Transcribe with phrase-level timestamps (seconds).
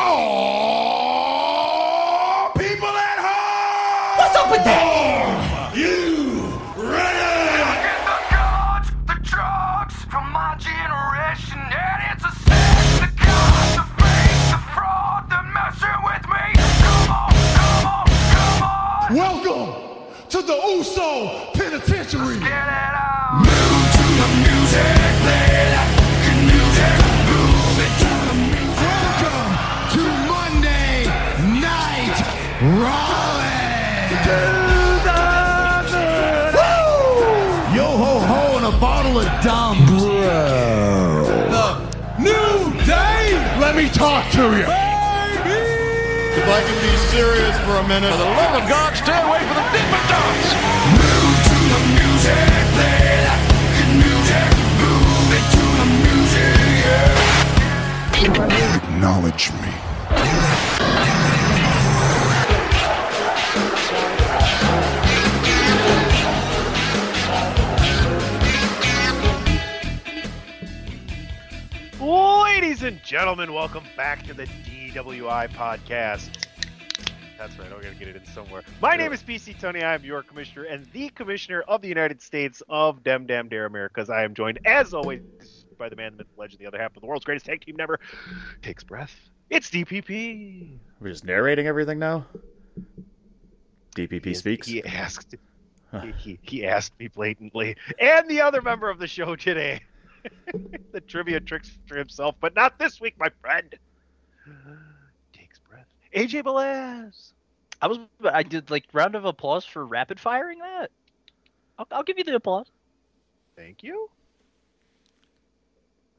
[0.00, 0.12] Oh,
[2.56, 4.18] people at home!
[4.18, 4.87] What's up with that?
[44.38, 44.70] To you.
[46.38, 48.12] If I can be serious for a minute.
[48.12, 50.54] For the love of God, stay away from the Dippin' Dots.
[50.94, 52.46] Move to the music,
[52.78, 53.40] play that
[53.74, 54.46] good music.
[54.78, 56.54] Move it to the music,
[56.86, 57.18] yeah.
[58.78, 59.67] Acknowledge me.
[72.78, 76.46] Ladies and gentlemen, welcome back to the DWI podcast.
[77.36, 78.62] That's right, I'm gonna get it in somewhere.
[78.80, 79.82] My name is PC Tunney.
[79.82, 83.66] I am your commissioner and the commissioner of the United States of Dem Dem Dare
[83.66, 84.10] Americas.
[84.10, 85.22] I am joined, as always,
[85.76, 87.62] by the man, the myth, the legend, the other half of the world's greatest tag
[87.62, 87.98] team never
[88.62, 89.16] takes breath.
[89.50, 90.78] It's DPP.
[91.00, 92.26] We're just narrating everything now.
[93.96, 94.68] DPP speaks.
[94.68, 95.34] He asked.
[96.00, 99.80] He, he, he asked me blatantly, and the other member of the show today,
[100.92, 103.74] the trivia tricks for himself, but not this week, my friend.
[105.32, 105.86] Takes breath.
[106.14, 107.32] AJ Belaz.
[107.80, 110.90] I was I did like round of applause for rapid firing that.
[111.78, 112.66] I'll, I'll give you the applause.
[113.56, 114.08] Thank you.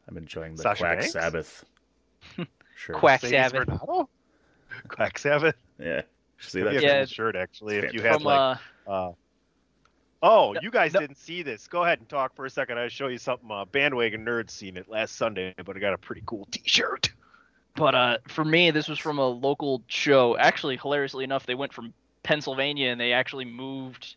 [0.07, 1.13] I'm enjoying the Sasha Quack Banks?
[1.13, 1.65] Sabbath.
[2.75, 2.95] Sure.
[2.95, 4.07] Quack Mercedes Sabbath Varnado?
[4.87, 5.55] Quack Sabbath.
[5.77, 6.03] Yeah.
[6.39, 6.85] See That'd that?
[6.85, 7.05] a Yeah.
[7.05, 7.75] shirt actually.
[7.75, 9.11] If you From, had from like, uh uh,
[10.21, 11.67] oh, you guys no- didn't see this.
[11.67, 12.77] Go ahead and talk for a second.
[12.79, 13.49] I'll show you something.
[13.49, 17.09] Uh, bandwagon nerds seen it last Sunday, but I got a pretty cool T-shirt.
[17.75, 20.37] but uh for me this was from a local show.
[20.37, 21.93] Actually, hilariously enough, they went from
[22.23, 24.15] Pennsylvania and they actually moved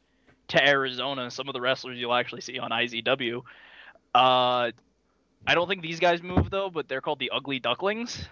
[0.48, 1.30] to Arizona.
[1.30, 3.42] Some of the wrestlers you'll actually see on IZW.
[4.14, 4.70] Uh
[5.46, 8.26] I don't think these guys moved though, but they're called the Ugly Ducklings.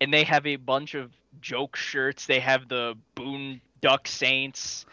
[0.00, 2.26] And they have a bunch of joke shirts.
[2.26, 4.84] They have the Boone Duck Saints.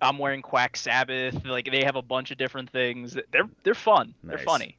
[0.00, 1.44] I'm wearing Quack Sabbath.
[1.44, 3.16] Like they have a bunch of different things.
[3.32, 4.14] They're they're fun.
[4.24, 4.76] They're funny.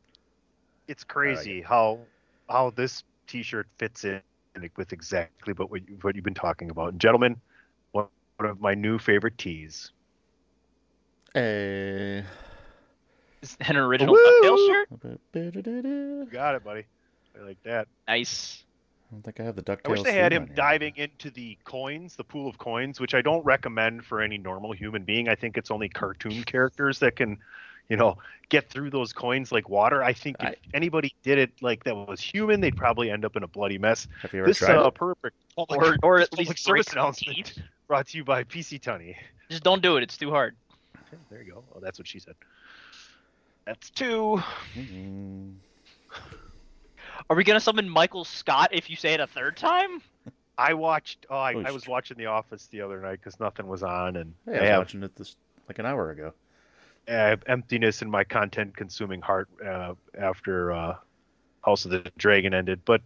[0.87, 1.99] It's crazy how
[2.49, 4.21] how this T-shirt fits in
[4.75, 6.97] with exactly what you, what you've been talking about.
[6.97, 7.37] Gentlemen,
[7.91, 8.07] one
[8.37, 9.91] one of my new favorite tees.
[11.35, 12.21] Eh.
[13.41, 14.41] Is an original Woo!
[14.43, 16.31] DuckTales shirt.
[16.31, 16.83] Got it, buddy.
[17.39, 17.87] I like that.
[18.07, 18.63] Nice.
[19.11, 19.81] Don't think I have the DuckTales.
[19.85, 20.55] I wish they had him on here.
[20.55, 24.71] diving into the coins, the pool of coins, which I don't recommend for any normal
[24.71, 25.27] human being.
[25.27, 27.37] I think it's only cartoon characters that can,
[27.89, 28.17] you know,
[28.49, 30.01] get through those coins like water.
[30.01, 33.35] I think if I- anybody did it like that was human, they'd probably end up
[33.35, 34.07] in a bloody mess.
[34.21, 34.95] Have you ever This tried uh, it?
[34.95, 39.15] perfect Or or at least service announcement brought to you by PC Tunney.
[39.49, 40.03] Just don't do it.
[40.03, 40.55] It's too hard.
[40.95, 41.63] Okay, there you go.
[41.75, 42.35] Oh, that's what she said.
[43.65, 44.41] That's two.
[44.75, 45.55] Mm.
[47.29, 50.01] Are we gonna summon Michael Scott if you say it a third time?
[50.57, 51.25] I watched.
[51.29, 54.15] Oh, I, Oh, I was watching The Office the other night because nothing was on,
[54.17, 55.35] and Hey, I I was have watching it this
[55.67, 56.33] like an hour ago.
[57.07, 60.95] I have emptiness in my content consuming heart uh, after uh,
[61.65, 62.81] House of the Dragon ended.
[62.85, 63.01] But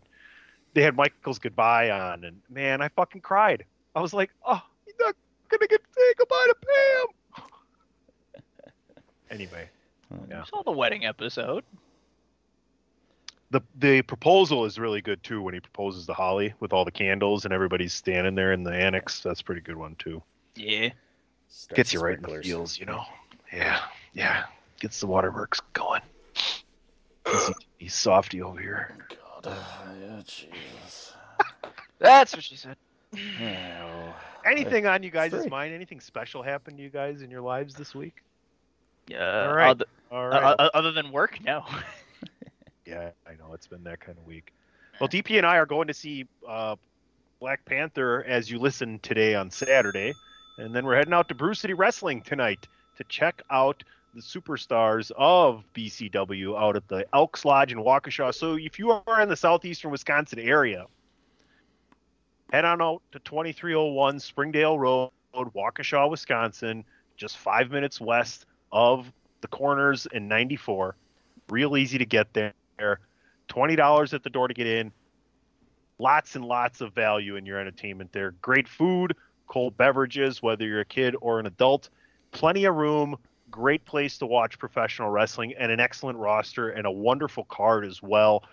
[0.74, 3.64] they had Michael's goodbye on, and man, I fucking cried.
[3.96, 5.16] I was like, oh, he's not
[5.50, 6.56] gonna get to say goodbye to
[7.36, 7.44] Pam.
[9.32, 9.70] anyway,
[10.30, 10.40] Yeah.
[10.40, 11.64] You saw the wedding episode.
[13.56, 16.92] The the proposal is really good too when he proposes to Holly with all the
[16.92, 19.22] candles and everybody's standing there in the annex.
[19.22, 20.22] That's a pretty good one too.
[20.56, 20.90] Yeah.
[21.48, 23.04] Start Gets you right in the feels, you know.
[23.54, 23.80] Yeah,
[24.14, 24.44] yeah.
[24.80, 26.02] Gets the waterworks going.
[27.78, 28.98] He's softy over here.
[29.10, 29.64] God, uh,
[30.02, 31.14] yeah, Jesus.
[32.00, 32.76] That's what she said.
[33.16, 34.14] Oh.
[34.46, 35.48] Anything on you guys' Free.
[35.48, 35.74] mind?
[35.74, 38.16] Anything special happened to you guys in your lives this week?
[39.08, 39.48] Yeah.
[39.48, 39.70] All right.
[39.70, 41.64] Other, All uh, uh, other than work, no.
[42.86, 44.54] yeah, I know it's been that kind of week.
[45.00, 46.76] Well, DP and I are going to see uh,
[47.40, 50.14] Black Panther as you listen today on Saturday,
[50.58, 52.68] and then we're heading out to Brew City Wrestling tonight
[52.98, 53.84] to check out
[54.14, 58.34] the superstars of BCW out at the Elks Lodge in Waukesha.
[58.34, 60.86] So if you are in the southeastern Wisconsin area,
[62.54, 66.86] head on out to 2301 Springdale Road, Waukesha, Wisconsin,
[67.18, 69.12] just five minutes west of
[69.42, 70.96] the corners in 94.
[71.50, 72.54] Real easy to get there.
[72.80, 74.92] $20 at the door to get in.
[75.98, 78.32] Lots and lots of value in your entertainment there.
[78.42, 79.16] Great food,
[79.48, 81.90] cold beverages, whether you're a kid or an adult.
[82.32, 83.18] Plenty of room.
[83.50, 88.02] Great place to watch professional wrestling and an excellent roster and a wonderful card as
[88.02, 88.44] well.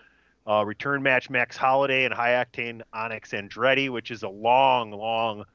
[0.47, 5.45] Uh, return match Max Holiday and High Octane Onyx Andretti, which is a long, long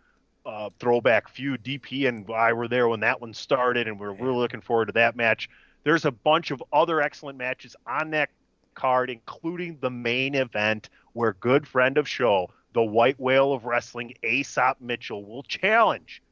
[0.44, 1.62] uh, throwback feud.
[1.62, 4.92] DP and I were there when that one started, and we're really looking forward to
[4.92, 5.48] that match.
[5.84, 8.30] There's a bunch of other excellent matches on that
[8.78, 14.14] card, including the main event where good friend of show, the White Whale of Wrestling,
[14.22, 16.22] Aesop Mitchell, will challenge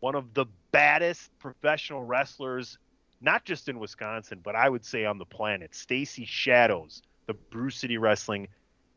[0.00, 2.78] one of the baddest professional wrestlers,
[3.22, 7.70] not just in Wisconsin, but I would say on the planet, Stacy Shadows, the Brew
[7.70, 8.48] City Wrestling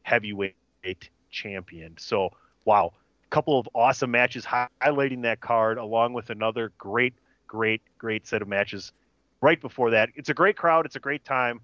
[0.03, 0.53] heavyweight
[1.31, 1.95] champion.
[1.97, 2.31] So,
[2.65, 2.91] wow,
[3.23, 7.13] a couple of awesome matches highlighting that card, along with another great,
[7.47, 8.91] great, great set of matches
[9.39, 10.09] right before that.
[10.15, 10.85] It's a great crowd.
[10.85, 11.61] It's a great time.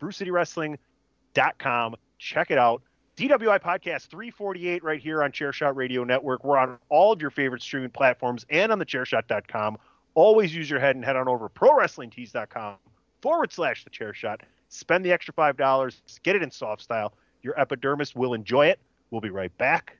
[0.00, 1.96] BrewCityWrestling.com.
[2.18, 2.82] Check it out.
[3.16, 6.42] DWI Podcast 348 right here on Chairshot Radio Network.
[6.42, 9.76] We're on all of your favorite streaming platforms and on the chairshot.com.
[10.14, 12.76] Always use your head and head on over prowrestlingtees.com
[13.20, 14.40] forward slash the chairshot.
[14.68, 16.20] Spend the extra $5.
[16.22, 17.12] Get it in soft style.
[17.42, 18.80] Your epidermis will enjoy it.
[19.10, 19.99] We'll be right back.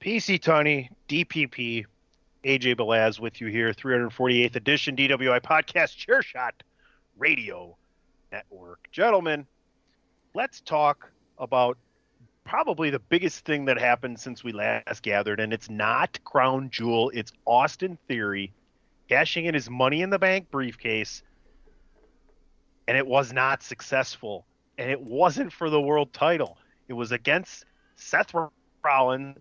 [0.00, 1.84] PC Tunney, DPP,
[2.44, 6.62] AJ Belaz with you here, 348th edition DWI Podcast Chair Shot
[7.16, 7.76] Radio
[8.30, 8.88] Network.
[8.92, 9.44] Gentlemen,
[10.34, 11.78] let's talk about
[12.44, 17.10] probably the biggest thing that happened since we last gathered, and it's not Crown Jewel,
[17.12, 18.52] it's Austin Theory
[19.08, 21.24] cashing in his money in the bank briefcase,
[22.86, 24.46] and it was not successful.
[24.78, 26.56] And it wasn't for the world title.
[26.86, 27.64] It was against
[27.96, 28.32] Seth
[28.84, 29.38] Rollins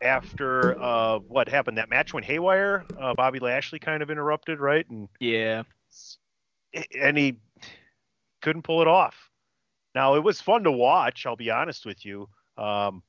[0.00, 4.88] after uh, what happened that match when Haywire, uh, Bobby Lashley kind of interrupted, right?
[4.90, 5.62] And Yeah.
[6.98, 7.38] and he
[8.42, 9.30] couldn't pull it off.
[9.94, 11.24] Now it was fun to watch.
[11.26, 12.28] I'll be honest with you.
[12.58, 13.02] Um,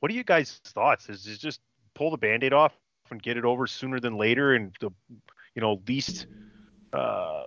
[0.00, 1.08] what are you guys' thoughts?
[1.08, 1.60] Is it just
[1.94, 2.72] pull the band-aid off
[3.10, 4.90] and get it over sooner than later, and the
[5.54, 6.26] you know least
[6.92, 7.44] uh,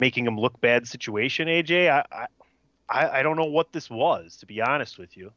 [0.00, 1.48] making him look bad situation?
[1.48, 2.26] AJ, I,
[2.88, 5.32] I I don't know what this was to be honest with you.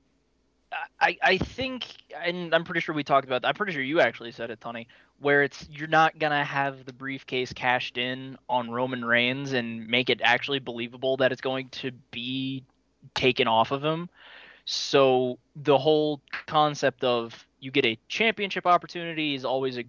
[0.99, 1.85] I, I think,
[2.23, 3.49] and I'm pretty sure we talked about that.
[3.49, 4.87] I'm pretty sure you actually said it, Tony,
[5.19, 10.09] where it's you're not gonna have the briefcase cashed in on Roman Reigns and make
[10.09, 12.63] it actually believable that it's going to be
[13.15, 14.09] taken off of him.
[14.65, 19.83] So the whole concept of you get a championship opportunity is always a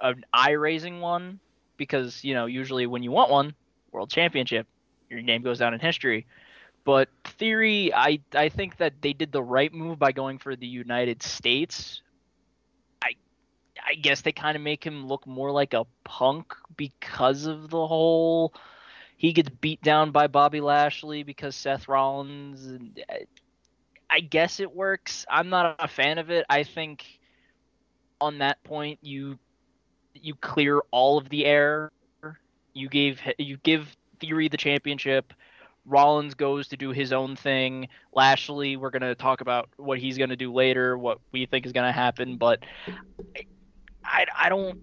[0.00, 1.38] an eye raising one
[1.76, 3.54] because you know usually when you want one
[3.92, 4.66] world championship
[5.10, 6.26] your name goes down in history
[6.84, 10.66] But Theory, I I think that they did the right move by going for the
[10.66, 12.02] United States.
[13.02, 13.12] I
[13.86, 17.86] I guess they kind of make him look more like a punk because of the
[17.86, 18.54] whole
[19.16, 23.26] he gets beat down by Bobby Lashley because Seth Rollins and I-
[24.10, 25.24] I guess it works.
[25.30, 26.44] I'm not a fan of it.
[26.48, 27.18] I think
[28.20, 29.38] on that point you
[30.14, 31.90] you clear all of the air.
[32.74, 35.32] You gave you give Theory the championship.
[35.84, 37.88] Rollins goes to do his own thing.
[38.12, 41.92] Lashley, we're gonna talk about what he's gonna do later, what we think is gonna
[41.92, 42.60] happen, but
[44.04, 44.80] I, I don't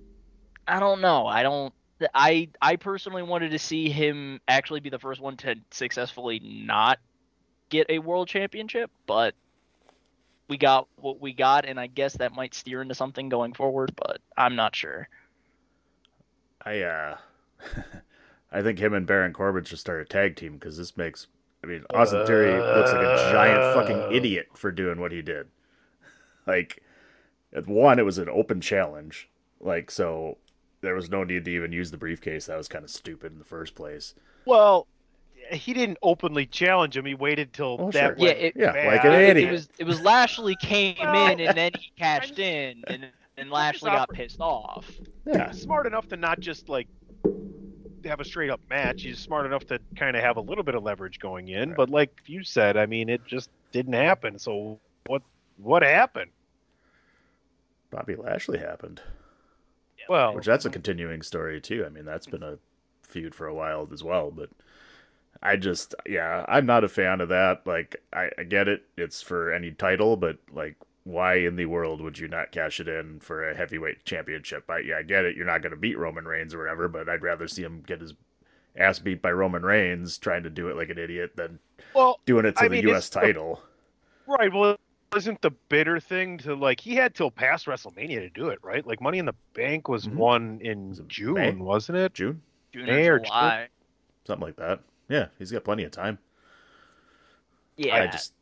[0.67, 1.25] I don't know.
[1.25, 1.73] I don't
[2.13, 6.99] I I personally wanted to see him actually be the first one to successfully not
[7.69, 9.35] get a world championship, but
[10.47, 13.93] we got what we got and I guess that might steer into something going forward,
[13.95, 15.07] but I'm not sure.
[16.65, 17.17] I uh,
[18.51, 21.27] I think him and Baron Corbin should start a tag team because this makes.
[21.63, 24.09] I mean, Austin Theory looks like a giant fucking uh.
[24.11, 25.47] idiot for doing what he did.
[26.47, 26.81] Like,
[27.53, 29.29] at one, it was an open challenge.
[29.59, 30.37] Like, so
[30.81, 32.47] there was no need to even use the briefcase.
[32.47, 34.15] That was kind of stupid in the first place.
[34.45, 34.87] Well,
[35.51, 37.05] he didn't openly challenge him.
[37.05, 38.07] He waited till Oh, that sure.
[38.15, 38.87] went Yeah, it- Yeah, bad.
[38.87, 39.49] like an It- idiot.
[39.49, 43.05] It was it was Lashley came in and then he cashed in and
[43.37, 44.89] and Lashley got pissed off.
[45.27, 46.87] Yeah, He's smart enough to not just like
[48.05, 49.03] have a straight up match.
[49.03, 51.69] He's smart enough to kind of have a little bit of leverage going in.
[51.69, 51.77] Right.
[51.77, 54.39] But like you said, I mean, it just didn't happen.
[54.39, 55.21] So what
[55.57, 56.31] what happened?
[57.91, 59.01] Bobby Lashley happened.
[60.07, 61.85] Well, Which that's a continuing story too.
[61.85, 62.57] I mean, that's been a
[63.03, 64.31] feud for a while as well.
[64.31, 64.49] But
[65.43, 67.65] I just, yeah, I'm not a fan of that.
[67.65, 70.75] Like, I, I get it; it's for any title, but like,
[71.09, 74.69] why in the world would you not cash it in for a heavyweight championship?
[74.69, 75.35] I, yeah, I get it.
[75.35, 78.01] You're not going to beat Roman Reigns or whatever, but I'd rather see him get
[78.01, 78.13] his
[78.77, 81.59] ass beat by Roman Reigns trying to do it like an idiot than
[81.95, 83.07] well, doing it to I the mean, U.S.
[83.07, 83.61] it's the- title.
[84.27, 84.53] right.
[84.53, 84.77] Well,
[85.15, 88.85] isn't the bitter thing to like he had till past WrestleMania to do it, right?
[88.85, 90.13] Like Money in the Bank was Mhm.
[90.15, 91.51] won in Was June, May?
[91.53, 92.13] wasn't it?
[92.13, 93.67] June, June May or or July.
[94.25, 94.81] something like that.
[95.07, 96.19] Yeah, he's got plenty of time.
[97.75, 97.95] Yeah.
[98.03, 98.33] I just,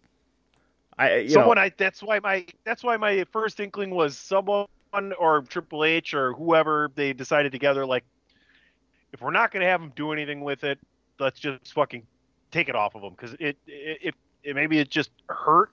[0.97, 4.67] I you someone know, I that's why my that's why my first inkling was someone
[5.19, 8.03] or Triple H or whoever they decided together like
[9.13, 10.79] if we're not going to have him do anything with it,
[11.19, 12.03] let's just fucking
[12.51, 15.71] take it off of him because it, it it it maybe it just hurt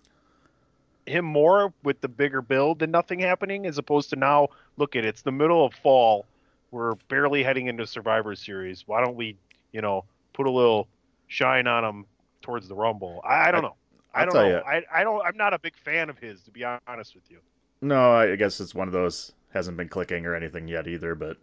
[1.07, 5.05] him more with the bigger build than nothing happening as opposed to now look at
[5.05, 6.25] it, it's the middle of fall.
[6.71, 8.85] We're barely heading into Survivor Series.
[8.87, 9.37] Why don't we
[9.73, 10.87] you know put a little
[11.29, 12.07] shine on him
[12.43, 13.23] towards the Rumble?
[13.25, 13.77] I, I don't know
[14.15, 14.61] I don't know ya.
[14.67, 17.39] I, I don't I'm not a big fan of his to be honest with you
[17.81, 21.15] No, I guess it's one of those hasn't been clicking or anything yet either.
[21.15, 21.37] But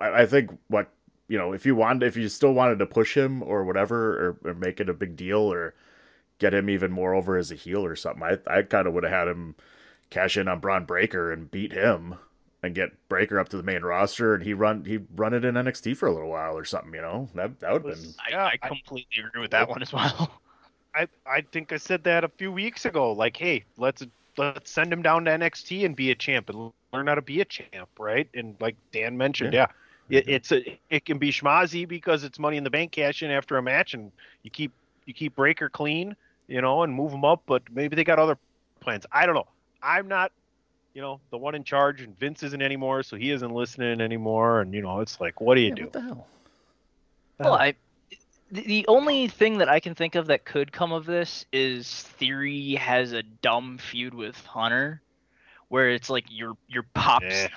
[0.00, 0.90] I, I think what
[1.28, 4.50] you know, if you wanted, if you still wanted to push him or whatever, or,
[4.50, 5.74] or make it a big deal, or
[6.38, 9.04] get him even more over as a heel or something, I I kind of would
[9.04, 9.54] have had him
[10.10, 12.16] cash in on Bron Breakker and beat him
[12.62, 15.56] and get Breakker up to the main roster, and he run he run it in
[15.56, 16.94] NXT for a little while or something.
[16.94, 19.68] You know, that that would have been I, Yeah, I I- completely agree with that
[19.68, 20.40] one as well.
[20.94, 23.12] I I think I said that a few weeks ago.
[23.12, 24.04] Like, hey, let's
[24.36, 27.40] let's send him down to NXT and be a champ and learn how to be
[27.40, 28.28] a champ, right?
[28.34, 29.66] And like Dan mentioned, yeah,
[30.08, 33.30] it, it's a it can be schmazzy because it's Money in the Bank cash in
[33.30, 34.10] after a match, and
[34.42, 34.72] you keep
[35.06, 37.42] you keep Breakker clean, you know, and move him up.
[37.46, 38.38] But maybe they got other
[38.80, 39.06] plans.
[39.12, 39.48] I don't know.
[39.82, 40.32] I'm not.
[40.94, 44.60] You know, the one in charge, and Vince isn't anymore, so he isn't listening anymore.
[44.60, 45.86] And you know, it's like, what do you Yeah, do?
[45.86, 46.26] what the hell?
[47.38, 47.74] Well, I
[48.50, 52.02] the, the only thing that I can think of that could come of this is
[52.18, 55.00] Theory has a dumb feud with Hunter,
[55.68, 57.48] where it's like your your pops Eh.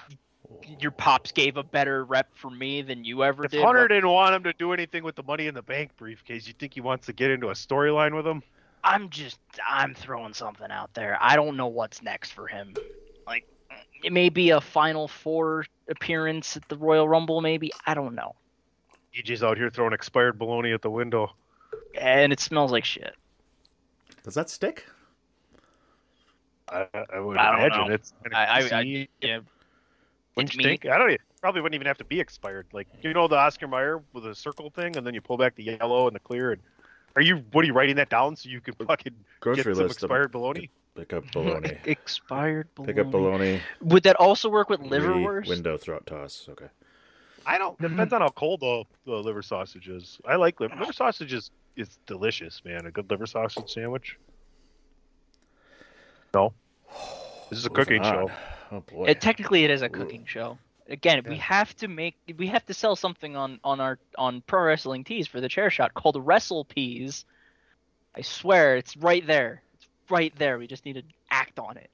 [0.80, 3.64] your pops gave a better rep for me than you ever If did.
[3.64, 6.48] Hunter but didn't want him to do anything with the Money in the Bank briefcase,
[6.48, 8.42] you think he wants to get into a storyline with him?
[8.84, 11.18] I'm just I'm throwing something out there.
[11.20, 12.74] I don't know what's next for him.
[13.26, 13.46] Like
[14.04, 18.36] it may be a Final Four appearance at the Royal Rumble, maybe I don't know.
[19.18, 21.34] EJ's out here throwing expired bologna at the window.
[22.00, 23.16] And it smells like shit.
[24.24, 24.86] Does that stick?
[26.70, 27.94] I, I would I don't imagine know.
[27.94, 28.14] it's.
[28.34, 29.40] I, I, I, yeah.
[30.36, 30.86] Wouldn't it's you think?
[30.86, 31.12] I don't.
[31.12, 32.68] e- Probably wouldn't even have to be expired.
[32.74, 35.56] Like you know the Oscar Mayer with a circle thing, and then you pull back
[35.56, 36.52] the yellow and the clear.
[36.52, 36.62] And
[37.16, 37.44] are you?
[37.52, 40.04] What are you writing that down so you can fucking Grocery get some list.
[40.04, 40.70] Um, expired bologna?
[40.96, 41.78] Pick up bologna.
[41.86, 42.94] expired bologna.
[42.94, 43.62] Pick up bologna.
[43.82, 45.48] Would that also work with liverwurst?
[45.48, 46.48] Window throat toss.
[46.50, 46.68] Okay.
[47.48, 47.80] I don't.
[47.80, 50.20] It depends on how cold the, the liver sausage is.
[50.26, 50.76] I like liver.
[50.76, 52.86] Liver sausage is is delicious, man.
[52.86, 54.18] A good liver sausage sandwich.
[56.34, 56.54] No,
[57.50, 58.30] this is a oh, cooking show.
[58.72, 59.06] Oh boy.
[59.06, 60.58] It, technically, it is a cooking show.
[60.90, 64.64] Again, we have to make we have to sell something on on our on pro
[64.64, 67.26] wrestling tees for the chair shot called Wrestle Peas.
[68.16, 69.62] I swear, it's right there.
[69.76, 70.58] It's right there.
[70.58, 71.90] We just need to act on it.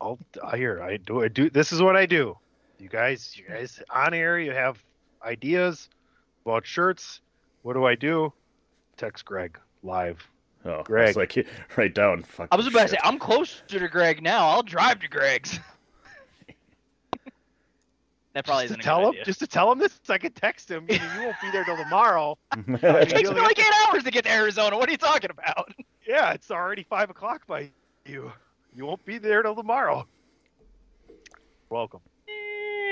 [0.00, 2.36] I'll I hear I do I do this is what I do.
[2.78, 4.78] You guys you guys on air you have
[5.22, 5.88] ideas
[6.44, 7.20] about shirts.
[7.62, 8.32] What do I do?
[8.96, 10.24] Text Greg live.
[10.64, 11.16] Oh, Greg.
[11.16, 12.22] Like write down.
[12.22, 12.98] Fuck I was about to say.
[13.02, 14.46] I'm closer to Greg now.
[14.48, 15.58] I'll drive to Greg's.
[18.34, 19.24] that probably just isn't to tell a good him idea.
[19.24, 20.86] just to tell him this I could text him.
[20.88, 22.38] You won't be there till tomorrow.
[22.68, 24.78] It takes me like eight hours to get to Arizona.
[24.78, 25.74] What are you talking about?
[26.06, 27.70] Yeah, it's already five o'clock by
[28.06, 28.32] you.
[28.74, 30.06] You won't be there till tomorrow.
[31.70, 32.00] Welcome.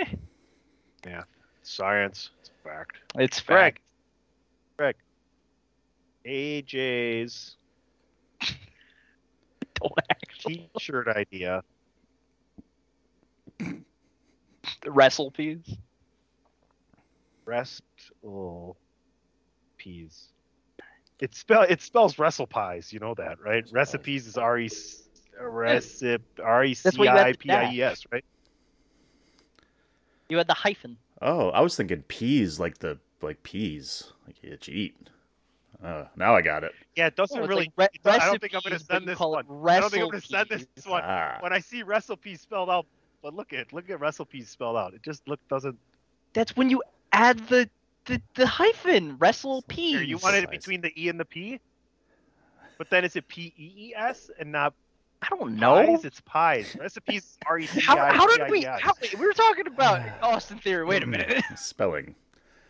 [0.00, 0.04] Eh,
[1.06, 1.22] Yeah.
[1.62, 2.30] Science.
[2.40, 2.96] It's fact.
[3.16, 3.78] It's Greg.
[4.76, 4.96] Greg.
[6.26, 7.56] AJ's
[9.74, 10.68] Don't actually.
[10.74, 11.62] t-shirt idea.
[13.58, 15.76] The Wrestle peas.
[17.44, 17.82] Rest
[18.26, 18.74] oh,
[19.76, 20.32] peas.
[21.20, 22.92] It spell it spells wrestle pies.
[22.92, 23.64] You know that, right?
[23.72, 24.68] Recipes is R E
[25.40, 28.24] R E C what you had I P I E S, right?
[30.28, 30.96] You had the hyphen.
[31.22, 34.96] Oh, I was thinking peas, like the like peas, like you eat.
[35.82, 36.72] Uh, now I got it.
[36.94, 37.70] Yeah, it doesn't Oh, really.
[37.76, 39.44] like re- I don't think I'm going to send this one.
[39.68, 41.02] I don't think I'm going to send this one.
[41.04, 41.36] Ah.
[41.40, 42.86] When I see recipe spelled out,
[43.22, 44.94] but look at look at recipe spelled out.
[44.94, 45.78] It just look doesn't.
[46.32, 47.68] That's when you add the
[48.06, 49.16] the, the hyphen.
[49.18, 50.02] Wrestle peas.
[50.02, 51.60] You wanted it between the E and the P,
[52.78, 54.74] but then is it P E E S and not
[55.22, 55.86] I don't know.
[55.86, 56.04] pies?
[56.04, 56.76] It's pies.
[56.78, 58.66] Recipes R E C How, I how did we?
[58.66, 58.80] S.
[58.80, 60.84] How, we were talking about Austin Theory.
[60.84, 61.12] Wait a mm-hmm.
[61.12, 61.44] minute.
[61.56, 62.14] Spelling.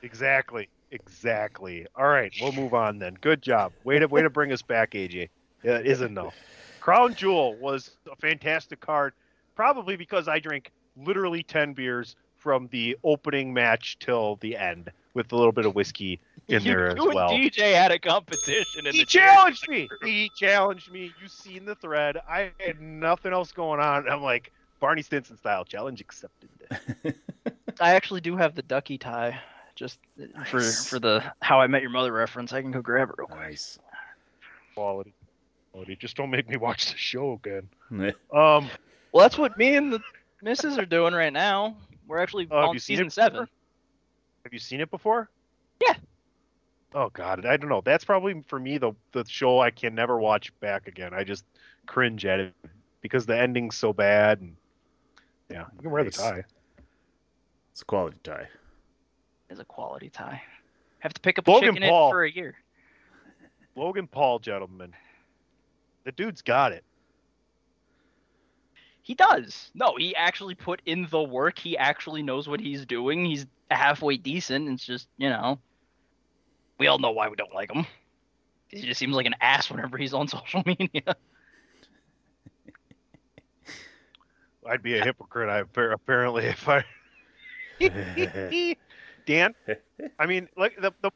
[0.03, 0.69] Exactly.
[0.93, 1.87] Exactly.
[1.97, 3.17] All right, we'll move on then.
[3.21, 3.73] Good job.
[3.85, 5.29] Way to way to bring us back, AJ.
[5.62, 6.33] Yeah, uh, it isn't though.
[6.81, 9.12] Crown Jewel was a fantastic card,
[9.57, 15.33] probably because I drank literally ten beers from the opening match till the end, with
[15.33, 17.31] a little bit of whiskey in you, there as you well.
[17.31, 18.87] and DJ had a competition.
[18.87, 19.88] In He the challenged me.
[20.03, 21.12] He challenged me.
[21.21, 22.19] You seen the thread?
[22.29, 24.09] I had nothing else going on.
[24.09, 25.65] I'm like Barney Stinson style.
[25.65, 26.49] Challenge accepted.
[27.81, 29.38] I actually do have the ducky tie.
[29.75, 29.99] Just
[30.47, 30.89] for Nice.
[30.89, 33.41] for the How I Met Your Mother reference, I can go grab it real quick.
[33.41, 33.78] Nice.
[34.75, 35.13] Quality.
[35.73, 35.97] Quality.
[35.97, 37.69] Just don't make me watch the show again.
[38.32, 38.71] Um.
[39.13, 40.00] Well, that's what me and the
[40.43, 41.76] missus are doing right now.
[42.09, 43.47] We're actually have on season seven.
[44.45, 45.28] Have you seen it before?
[45.80, 45.95] Yeah.
[46.95, 47.83] Oh God, I don't know.
[47.85, 51.13] That's probably for me the the show I can never watch back again.
[51.13, 51.45] I just
[51.87, 52.55] cringe at it
[53.01, 54.41] because the ending's so bad.
[54.41, 54.57] And
[55.51, 56.45] yeah, you can wear the tie.
[57.73, 58.49] It's a quality tie.
[59.51, 60.43] It's a quality tie.
[61.01, 62.09] Have to pick up Logan a chicken Paul.
[62.09, 62.55] in for a year.
[63.77, 64.95] Logan Paul, gentlemen,
[66.05, 66.85] the dude's got it.
[69.03, 69.71] He does.
[69.75, 71.59] No, he actually put in the work.
[71.59, 73.25] He actually knows what he's doing.
[73.25, 74.69] He's halfway decent.
[74.69, 75.61] It's just, you know,
[76.78, 77.86] we all know why we don't like him.
[78.69, 81.17] He just seems like an ass whenever he's on social media.
[84.69, 85.49] I'd be a hypocrite.
[85.49, 85.62] I
[85.93, 86.84] apparently if I.
[89.26, 89.54] Dan,
[90.19, 91.10] I mean, like the the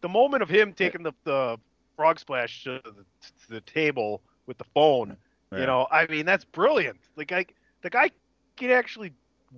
[0.00, 1.58] the moment of him taking the the
[1.96, 5.16] frog splash to the, to the table with the phone.
[5.52, 5.60] Yeah.
[5.60, 6.98] You know, I mean, that's brilliant.
[7.16, 7.46] Like, I,
[7.82, 8.10] the guy
[8.56, 9.12] can actually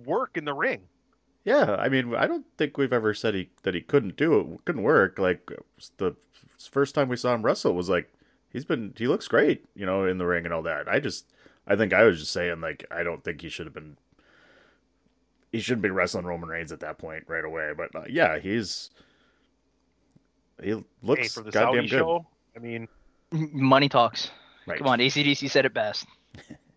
[0.05, 0.81] work in the ring.
[1.45, 4.65] Yeah, I mean, I don't think we've ever said he that he couldn't do it,
[4.65, 5.17] couldn't work.
[5.17, 5.49] Like
[5.97, 6.15] the
[6.69, 8.11] first time we saw him wrestle was like
[8.51, 10.87] he's been he looks great, you know, in the ring and all that.
[10.89, 11.25] I just
[11.65, 13.97] I think I was just saying like I don't think he should have been
[15.51, 17.71] he shouldn't be wrestling Roman Reigns at that point right away.
[17.75, 18.89] But uh, yeah, he's
[20.61, 21.97] he Hey, looks for the goddamn Saudi good.
[21.99, 22.87] show, I mean,
[23.31, 24.29] Money talks.
[24.67, 24.77] Right.
[24.77, 26.05] Come on, ACDC said it best.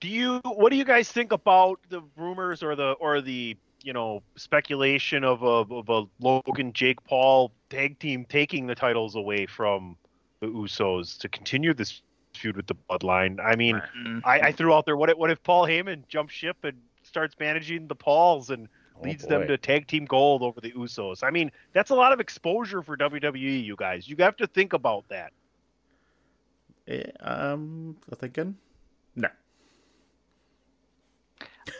[0.00, 3.92] do you what do you guys think about the rumors or the or the you
[3.92, 9.46] know speculation of a of a Logan Jake Paul tag team taking the titles away
[9.46, 9.96] from
[10.40, 12.02] the Usos to continue this
[12.34, 13.38] feud with the Bloodline?
[13.44, 14.22] I mean, Mm.
[14.24, 17.34] I, I threw out there what if, what if Paul Heyman jumps ship and starts
[17.40, 21.24] managing the Pauls and Oh, leads them to tag team gold over the Usos?
[21.24, 24.06] I mean, that's a lot of exposure for WWE, you guys.
[24.06, 25.32] You have to think about that.
[26.88, 28.56] Eh, um, I'm thinking
[29.16, 29.28] no.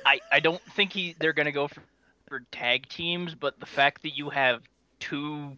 [0.06, 1.82] I, I don't think he they're gonna go for,
[2.28, 4.62] for tag teams, but the fact that you have
[5.00, 5.56] two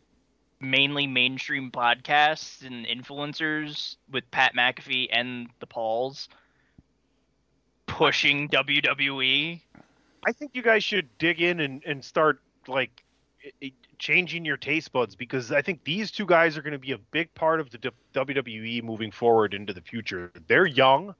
[0.60, 6.28] mainly mainstream podcasts and influencers with Pat McAfee and the Pauls
[7.86, 9.60] pushing WWE.
[10.26, 13.04] I think you guys should dig in and, and start like
[13.98, 16.98] changing your taste buds because I think these two guys are going to be a
[16.98, 20.32] big part of the WWE moving forward into the future.
[20.46, 21.14] They're young,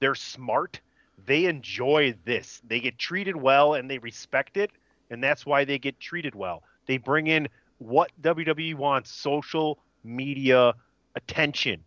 [0.00, 0.80] they're smart,
[1.26, 2.60] they enjoy this.
[2.66, 4.70] They get treated well and they respect it,
[5.10, 6.62] and that's why they get treated well.
[6.86, 10.74] They bring in what WWE wants: social media
[11.16, 11.84] attention,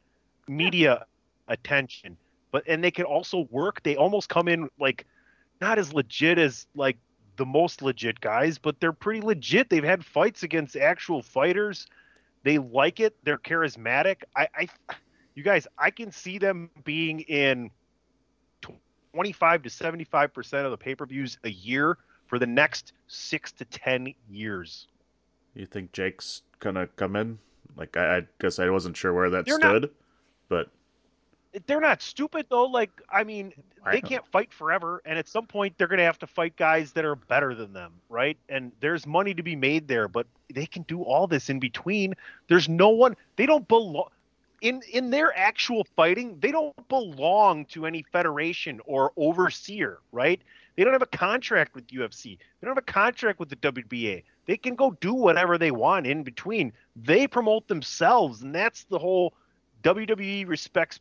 [0.47, 1.05] media
[1.47, 2.17] attention.
[2.51, 3.83] But and they can also work.
[3.83, 5.05] They almost come in like
[5.61, 6.97] not as legit as like
[7.37, 9.69] the most legit guys, but they're pretty legit.
[9.69, 11.87] They've had fights against actual fighters.
[12.43, 13.15] They like it.
[13.23, 14.23] They're charismatic.
[14.35, 14.67] I, I
[15.35, 17.71] you guys, I can see them being in
[19.15, 21.97] 25 to 75 percent of the pay-per-views a year
[22.27, 24.87] for the next six to ten years.
[25.53, 27.39] You think Jake's gonna come in?
[27.77, 29.91] Like I, I guess I wasn't sure where that They're not- stood,
[30.49, 30.69] but
[31.65, 32.65] They're not stupid though.
[32.65, 33.53] Like I mean,
[33.89, 34.09] they know.
[34.09, 37.05] can't fight forever, and at some point they're going to have to fight guys that
[37.05, 38.37] are better than them, right?
[38.49, 42.15] And there's money to be made there, but they can do all this in between.
[42.49, 43.15] There's no one.
[43.37, 44.09] They don't belong
[44.65, 46.39] in in their actual fighting.
[46.39, 50.41] They don't belong to any federation or overseer, right?
[50.75, 52.37] They don't have a contract with UFC.
[52.37, 54.23] They don't have a contract with the WBA.
[54.47, 56.73] They can go do whatever they want in between.
[56.95, 59.35] They promote themselves, and that's the whole
[59.83, 60.99] WWE respects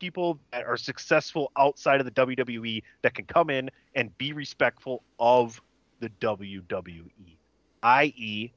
[0.00, 5.04] people that are successful outside of the WWE that can come in and be respectful
[5.20, 5.62] of
[6.00, 7.36] the WWE,
[7.84, 8.52] i.e.,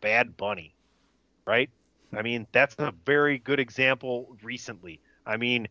[0.00, 0.74] Bad Bunny,
[1.46, 1.68] right?
[2.16, 5.00] I mean, that's a very good example recently.
[5.26, 5.68] I mean,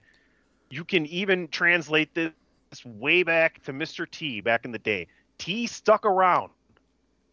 [0.69, 2.31] you can even translate this
[2.85, 4.09] way back to Mr.
[4.09, 5.07] T back in the day.
[5.37, 6.51] T stuck around,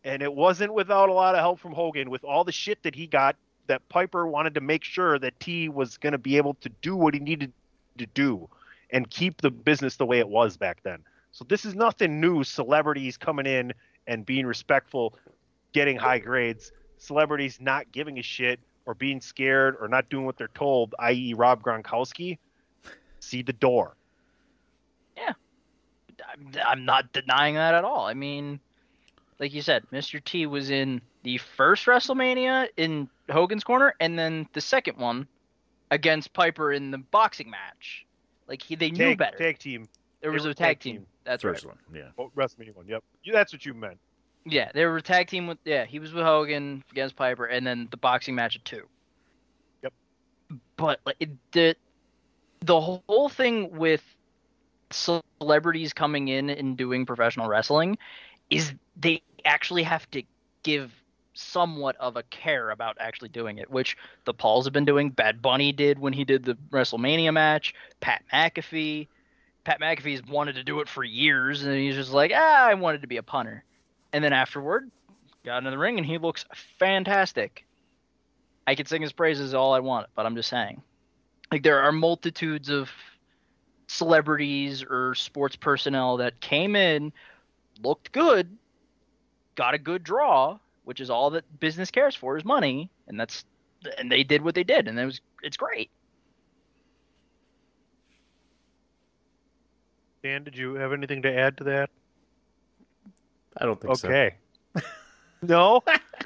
[0.05, 2.95] and it wasn't without a lot of help from Hogan with all the shit that
[2.95, 3.37] he got.
[3.69, 6.95] That Piper wanted to make sure that T was going to be able to do
[6.95, 7.53] what he needed
[7.99, 8.49] to do
[8.91, 11.01] and keep the business the way it was back then.
[11.33, 12.45] So this is nothing new.
[12.45, 13.73] Celebrities coming in
[14.07, 15.19] and being respectful,
[15.73, 16.71] getting high grades.
[16.99, 21.35] Celebrities not giving a shit or being scared or not doing what they're told, i.e.,
[21.35, 22.39] Rob Gronkowski.
[23.21, 23.97] See the door.
[26.27, 28.07] I'm, I'm not denying that at all.
[28.07, 28.61] I mean,
[29.39, 30.23] like you said, Mr.
[30.23, 35.27] T was in the first WrestleMania in Hogan's corner, and then the second one
[35.91, 38.07] against Piper in the boxing match.
[38.49, 39.39] Like he, they knew Tag, better.
[39.39, 39.89] tag team.
[40.21, 40.97] there was they a tag, tag team.
[40.97, 41.07] team.
[41.25, 41.75] That's first right.
[41.75, 42.09] one, yeah.
[42.19, 42.87] Oh, WrestleMania one.
[42.87, 43.03] Yep.
[43.25, 43.99] Yeah, that's what you meant.
[44.49, 45.59] Yeah, they were a tag team with.
[45.65, 48.85] Yeah, he was with Hogan against Piper, and then the boxing match at two.
[49.83, 49.93] Yep.
[50.77, 51.75] But like it, the
[52.61, 54.05] the whole thing with
[54.91, 57.99] celebrities coming in and doing professional wrestling
[58.49, 60.23] is they actually have to
[60.63, 60.93] give
[61.35, 65.11] somewhat of a care about actually doing it, which the Pauls have been doing.
[65.11, 67.75] Bad Bunny did when he did the WrestleMania match.
[68.01, 69.09] Pat McAfee.
[69.65, 73.03] Pat McAfee's wanted to do it for years, and he's just like, ah, I wanted
[73.03, 73.65] to be a punter.
[74.17, 74.91] And then afterward,
[75.45, 76.47] got into the ring, and he looks
[76.79, 77.67] fantastic.
[78.67, 80.81] I could sing his praises all I want, but I'm just saying.
[81.53, 82.89] Like, there are multitudes of
[83.89, 87.13] celebrities or sports personnel that came in,
[87.83, 88.57] looked good,
[89.55, 93.45] got a good draw, which is all that business cares for is money, and that's
[93.99, 95.91] and they did what they did, and it was it's great.
[100.23, 101.91] Dan, did you have anything to add to that?
[103.59, 104.09] I don't think so.
[104.09, 104.35] Okay.
[105.43, 105.83] no,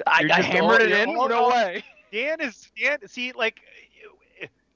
[0.07, 1.13] I, I hammered all- it in.
[1.13, 1.83] No way.
[2.11, 2.97] Dan is Dan.
[3.07, 3.61] See, like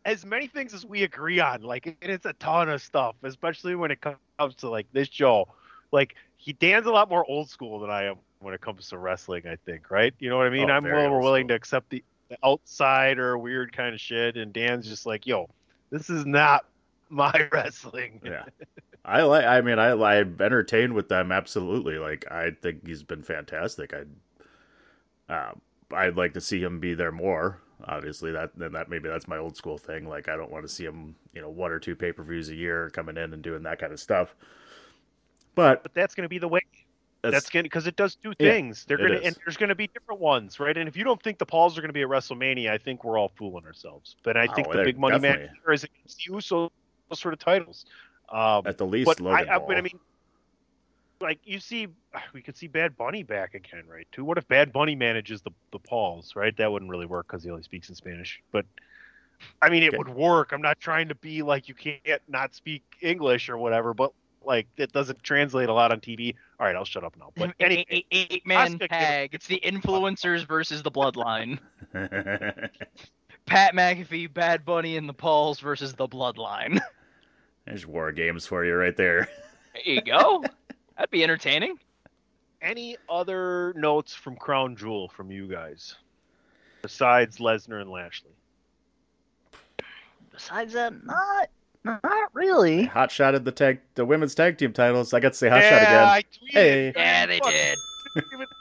[0.06, 3.76] as many things as we agree on, like and it's a ton of stuff, especially
[3.76, 5.48] when it comes to like this show.
[5.92, 8.98] Like he Dan's a lot more old school than I am when it comes to
[8.98, 9.48] wrestling.
[9.48, 10.14] I think, right?
[10.20, 10.70] You know what I mean?
[10.70, 14.38] Oh, I'm more old willing to accept the, the outside or weird kind of shit,
[14.38, 15.50] and Dan's just like, yo,
[15.90, 16.66] this is not
[17.10, 18.22] my wrestling.
[18.24, 18.44] Yeah.
[19.06, 19.46] I like.
[19.46, 21.98] I mean, I I'm entertained with them absolutely.
[22.00, 23.94] Like, I think he's been fantastic.
[23.94, 25.54] I, uh,
[25.94, 27.62] I'd like to see him be there more.
[27.86, 30.08] Obviously, that then that maybe that's my old school thing.
[30.08, 32.50] Like, I don't want to see him, you know, one or two pay per views
[32.50, 34.36] a year coming in and doing that kind of stuff.
[35.56, 36.62] But But that's going to be the way.
[37.24, 38.86] that's, That's going because it does two Yeah, things.
[38.86, 40.78] They're going to, and there's going to be different ones, right?
[40.78, 43.04] And if you don't think the Pauls are going to be at WrestleMania, I think
[43.04, 44.16] we're all fooling ourselves.
[44.24, 46.70] But I think Oh, the big money here is against the Usos
[47.14, 47.86] sort of titles.
[48.30, 50.00] Um, at the least but Logan I, I, but I mean,
[51.22, 51.88] like you see,
[52.34, 54.08] we could see Bad Bunny back again, right?
[54.12, 54.26] Too.
[54.26, 56.56] What if Bad Bunny manages the the Pauls, right?
[56.58, 58.42] That wouldn't really work because he only speaks in Spanish.
[58.52, 58.66] But
[59.62, 59.98] I mean, it Okay.
[59.98, 60.52] would work.
[60.52, 64.12] I'm not trying to be like you can't not speak English or whatever, but
[64.44, 66.36] like it doesn't translate a lot on TV.
[66.60, 67.32] All right, I'll shut up now.
[67.36, 69.30] But An anyway, eight, eight, eight man Asuka tag.
[69.34, 71.60] It's the influencers versus the bloodline.
[73.46, 76.80] Pat McAfee, Bad Bunny, and the Pauls versus the bloodline.
[77.66, 79.28] There's war games for you right there.
[79.74, 80.44] There you go.
[80.98, 81.78] That'd be entertaining.
[82.62, 85.96] any other notes from Crown Jewel from you guys
[86.86, 88.32] besides Lesnar and Lashley?
[90.32, 91.50] Besides that, not
[91.84, 92.86] not really.
[92.86, 95.14] Hot shot at the tag, the women's tag team titles.
[95.14, 96.04] I got to say hot yeah, shot again.
[96.04, 96.52] I tweeted.
[96.52, 96.94] Hey.
[96.96, 97.78] Yeah, they Fuck, did.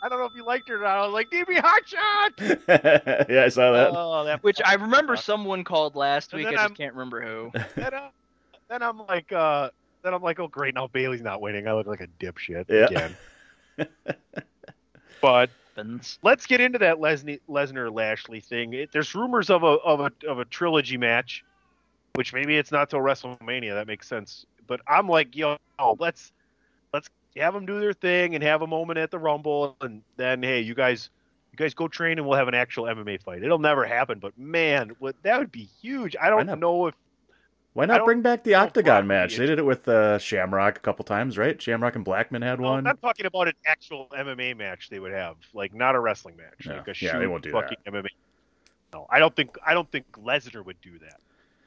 [0.03, 0.99] I don't know if you liked it or not.
[0.99, 3.29] I was like, DB Hotshot!
[3.29, 3.91] yeah, I saw that.
[3.95, 6.47] Oh, that Which I remember someone called last week.
[6.47, 7.51] I just I'm- can't remember who.
[7.77, 8.09] then, uh,
[8.75, 9.71] then I'm like, uh,
[10.03, 11.69] then I'm like, oh great, now Bayley's not winning.
[11.69, 12.87] I look like a dipshit Yeah.
[12.87, 13.17] again.
[15.23, 15.51] but
[16.23, 18.75] let's get into that Lesnar Lesnar Lashley thing.
[18.75, 21.45] It, there's rumors of a of a of a trilogy match,
[22.15, 23.75] which maybe it's not till WrestleMania.
[23.75, 24.45] That makes sense.
[24.67, 25.57] But I'm like, yo,
[25.99, 26.33] let's
[26.93, 30.43] let's have them do their thing and have a moment at the Rumble, and then
[30.43, 31.11] hey, you guys.
[31.53, 33.45] You guys go train and we'll have an actual MMA fight.
[33.45, 36.17] It'll never happen, but man, what that would be huge.
[36.21, 36.59] I don't not?
[36.59, 36.97] know if
[37.75, 39.37] Why not bring back the Octagon match?
[39.37, 41.61] They did it with uh, Shamrock a couple times, right?
[41.61, 42.87] Shamrock and Blackman had No, one.
[42.87, 46.67] I'm talking about an actual MMA match they would have, like not a wrestling match,
[46.67, 46.77] No.
[46.77, 48.07] like a yeah, they won't do fucking MMA.
[48.93, 51.21] No, I don't think I don't think Lesnar would do that.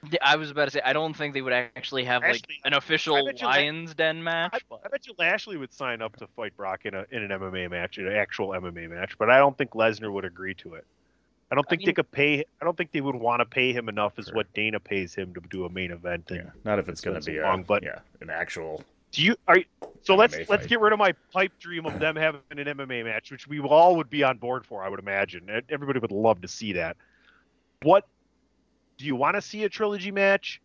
[0.09, 2.73] Yeah, I was about to say I don't think they would actually have like an
[2.73, 4.63] official bet you La- Lions Den match.
[4.71, 7.37] I, I bet you Lashley would sign up to fight Brock in a in an
[7.37, 10.75] MMA match, in an actual MMA match, but I don't think Lesnar would agree to
[10.75, 10.85] it.
[11.51, 12.43] I don't think they mean- could pay.
[12.61, 14.35] I don't think they would want to pay him enough as Sure.
[14.35, 16.29] what Dana pays him to do a main event.
[16.31, 18.83] And yeah, not if it's going to be long, a, but- yeah, an actual.
[19.13, 19.65] Do you are you,
[20.01, 20.15] so?
[20.15, 23.31] let's MMA let's get rid of my pipe dream of them having an MMA match,
[23.31, 24.83] which we all would be on board for.
[24.83, 26.97] I would imagine everybody would love to see that.
[27.83, 28.05] What
[28.97, 30.61] do you want to see a trilogy match?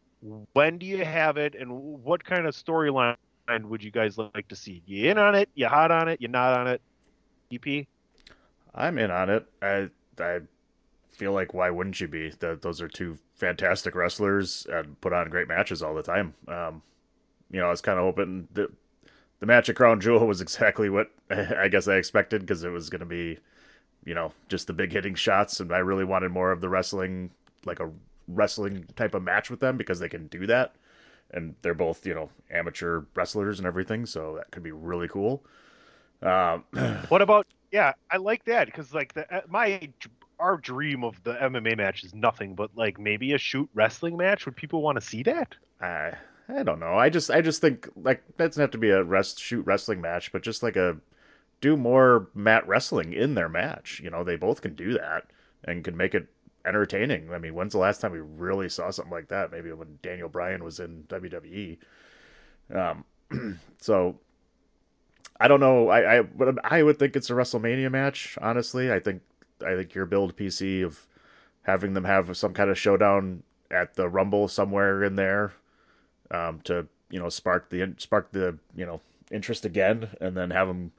[0.54, 1.70] When do you have it, and
[2.02, 3.16] what kind of storyline
[3.62, 4.82] would you guys like to see?
[4.86, 5.48] You in on it?
[5.54, 6.20] You hot on it?
[6.20, 6.80] You not on it?
[7.52, 7.86] EP?
[8.74, 9.46] I'm in on it.
[9.62, 10.40] I I
[11.22, 12.30] feel like why wouldn't you be?
[12.40, 16.34] That those are two fantastic wrestlers and put on great matches all the time.
[16.48, 16.82] Um,
[17.48, 18.72] you know, I was kind of hoping that
[19.38, 22.90] the match at Crown Jewel was exactly what I guess I expected because it was
[22.90, 23.38] going to be,
[24.04, 27.30] you know, just the big hitting shots, and I really wanted more of the wrestling,
[27.64, 27.88] like a
[28.26, 30.74] wrestling type of match with them because they can do that,
[31.30, 35.44] and they're both you know amateur wrestlers and everything, so that could be really cool.
[36.20, 36.64] Um,
[37.10, 37.46] What about?
[37.70, 39.88] Yeah, I like that because like the uh, my
[40.42, 44.44] our dream of the MMA match is nothing but like maybe a shoot wrestling match.
[44.44, 45.54] Would people want to see that?
[45.80, 46.12] I
[46.48, 46.94] I don't know.
[46.94, 50.00] I just I just think like that doesn't have to be a rest shoot wrestling
[50.00, 50.96] match, but just like a
[51.60, 54.00] do more mat wrestling in their match.
[54.02, 55.26] You know, they both can do that
[55.64, 56.26] and can make it
[56.66, 57.32] entertaining.
[57.32, 59.52] I mean, when's the last time we really saw something like that?
[59.52, 61.78] Maybe when Daniel Bryan was in WWE.
[62.74, 63.04] Um,
[63.80, 64.18] so
[65.40, 65.88] I don't know.
[65.88, 68.36] I I but I would think it's a WrestleMania match.
[68.40, 69.22] Honestly, I think
[69.62, 71.06] I think your build PC of
[71.62, 75.52] having them have some kind of showdown at the Rumble somewhere in there
[76.30, 80.68] um, to you know spark the spark the you know interest again, and then have
[80.68, 80.92] them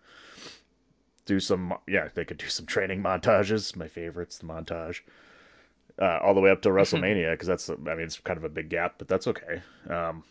[1.25, 3.75] do some yeah they could do some training montages.
[3.75, 5.01] My favorites, the montage.
[6.01, 8.49] Uh, all the way up to WrestleMania because that's I mean it's kind of a
[8.49, 9.61] big gap, but that's okay.
[9.89, 10.23] Um,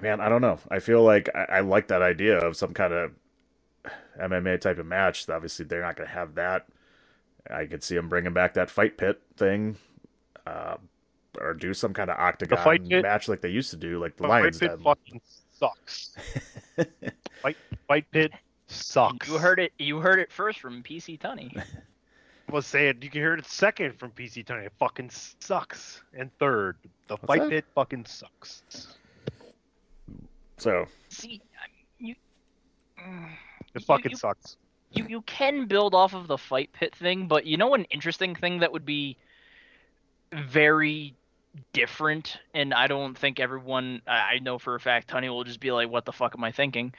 [0.00, 0.58] man, I don't know.
[0.70, 3.12] I feel like I, I like that idea of some kind of
[4.20, 5.28] MMA type of match.
[5.28, 6.66] Obviously, they're not going to have that.
[7.48, 9.76] I could see them bringing back that fight pit thing,
[10.46, 10.76] uh,
[11.40, 14.16] or do some kind of octagon fight pit- match like they used to do, like
[14.16, 14.78] the Fight Lions Pit Den.
[14.80, 15.20] fucking
[15.52, 16.16] sucks.
[17.42, 17.56] fight
[17.88, 18.32] Fight Pit
[18.66, 19.28] sucks.
[19.28, 19.72] you heard it.
[19.78, 21.56] You heard it first from PC Tunney.
[22.48, 24.66] I was saying you can hear it second from PC Tunney.
[24.66, 26.02] It fucking sucks.
[26.12, 26.76] And third,
[27.06, 27.50] the What's Fight that?
[27.50, 28.62] Pit fucking sucks.
[30.58, 32.14] So See, I- you.
[33.02, 33.30] Mm,
[33.74, 34.56] It You- fucking you- sucks.
[34.92, 38.34] You you can build off of the fight pit thing, but you know an interesting
[38.34, 39.16] thing that would be
[40.32, 41.14] very
[41.72, 45.60] different, and I don't think everyone I I know for a fact Tony will just
[45.60, 46.94] be like, "What the fuck am I thinking?"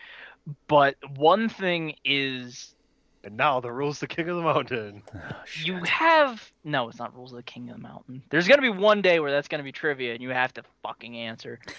[0.67, 2.75] But one thing is
[3.23, 5.03] And now the rules the king of the mountain.
[5.63, 8.23] you have no, it's not rules of the king of the mountain.
[8.29, 11.17] There's gonna be one day where that's gonna be trivia, and you have to fucking
[11.17, 11.59] answer.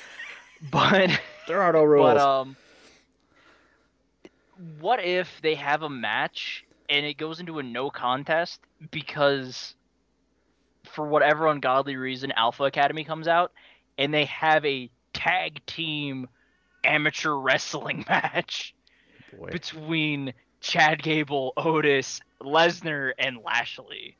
[0.71, 2.15] But there are no rules.
[2.15, 2.57] But um,
[4.81, 9.75] what if they have a match and it goes into a no contest because,
[10.85, 13.53] for whatever ungodly reason, Alpha Academy comes out
[13.99, 16.29] and they have a tag team
[16.85, 18.75] amateur wrestling match
[19.37, 19.51] Boy.
[19.51, 24.17] between Chad Gable, Otis, Lesnar, and Lashley.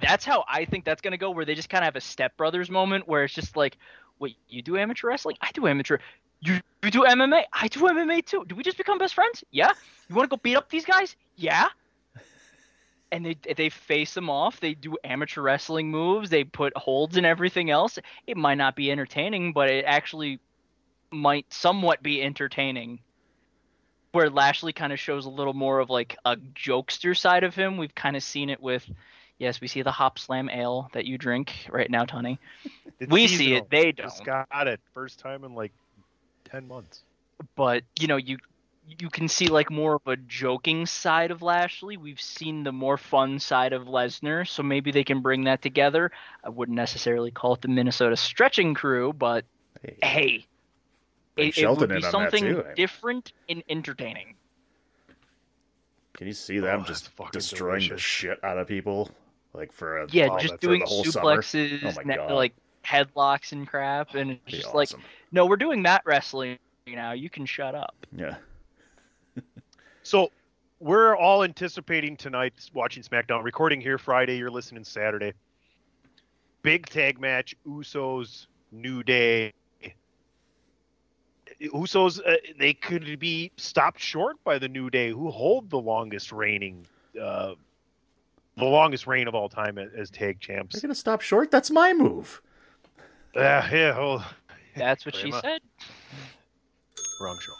[0.00, 1.30] That's how I think that's gonna go.
[1.30, 3.78] Where they just kind of have a stepbrothers moment, where it's just like,
[4.18, 5.36] wait, you do amateur wrestling?
[5.40, 5.98] I do amateur.
[6.40, 7.44] You, you do MMA?
[7.52, 8.44] I do MMA too.
[8.46, 9.42] Do we just become best friends?
[9.50, 9.72] Yeah.
[10.08, 11.16] You want to go beat up these guys?
[11.36, 11.68] Yeah.
[13.12, 14.58] And they they face them off.
[14.58, 16.28] They do amateur wrestling moves.
[16.28, 18.00] They put holds and everything else.
[18.26, 20.40] It might not be entertaining, but it actually
[21.12, 22.98] might somewhat be entertaining.
[24.10, 27.76] Where Lashley kind of shows a little more of like a jokester side of him.
[27.76, 28.84] We've kind of seen it with,
[29.38, 32.40] yes, we see the Hopslam Ale that you drink right now, Tony.
[32.98, 34.48] It's We see it, they Just don't.
[34.50, 35.72] got it first time in like
[36.50, 37.02] ten months.
[37.56, 38.38] but you know you
[39.00, 41.96] you can see like more of a joking side of Lashley.
[41.96, 46.12] We've seen the more fun side of Lesnar, so maybe they can bring that together.
[46.44, 49.44] I wouldn't necessarily call it the Minnesota stretching crew, but
[49.82, 50.46] Hey, hey,
[51.36, 52.64] it, it would be something too.
[52.76, 54.34] different and entertaining.
[56.14, 59.10] Can you see them Oh, just that's fucking destroying the shit out of people?
[59.52, 62.30] Like for a Yeah, Oh, just that's doing the whole suplexes, Oh my ne- God.
[62.32, 62.54] like
[62.84, 65.02] headlocks and crap, and it's Be just like, awesome.
[65.32, 67.12] No, we're doing mat wrestling now.
[67.12, 67.94] You can shut up.
[68.16, 68.36] yeah.
[70.02, 70.30] So
[70.78, 73.42] we're all anticipating tonight watching SmackDown.
[73.42, 75.32] Recording here Friday, you're listening Saturday.
[76.62, 79.52] Big tag match, Usos, New Day.
[81.60, 86.30] Usos, uh, they could be stopped short by the New Day, who hold the longest
[86.30, 86.86] reigning,
[87.20, 87.54] uh,
[88.56, 90.74] the longest reign of all time as, as tag champs.
[90.74, 91.50] They're gonna stop short.
[91.50, 92.42] That's my move.
[93.34, 94.24] Uh, yeah, oh,
[94.76, 95.42] That's what Pretty she much.
[95.42, 95.60] said.
[97.20, 97.52] wrong show.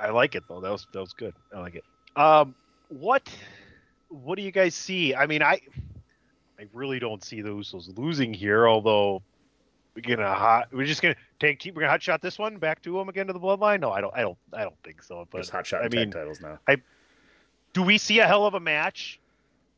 [0.00, 0.60] I like it though.
[0.60, 1.34] That was that was good.
[1.54, 1.84] I like it.
[2.16, 2.54] Um,
[2.88, 3.28] what
[4.08, 5.14] what do you guys see?
[5.14, 5.60] I mean, I
[6.58, 8.66] I really don't see the Usos losing here.
[8.66, 9.22] Although
[9.94, 12.96] we're gonna hot, we're just gonna take we're gonna hot shot this one back to
[12.96, 13.80] them again to the bloodline.
[13.80, 14.14] No, I don't.
[14.14, 14.38] I don't.
[14.52, 15.26] I don't think so.
[15.30, 16.58] But Just hot shot I mean, titles now.
[16.68, 16.76] I
[17.72, 19.20] do we see a hell of a match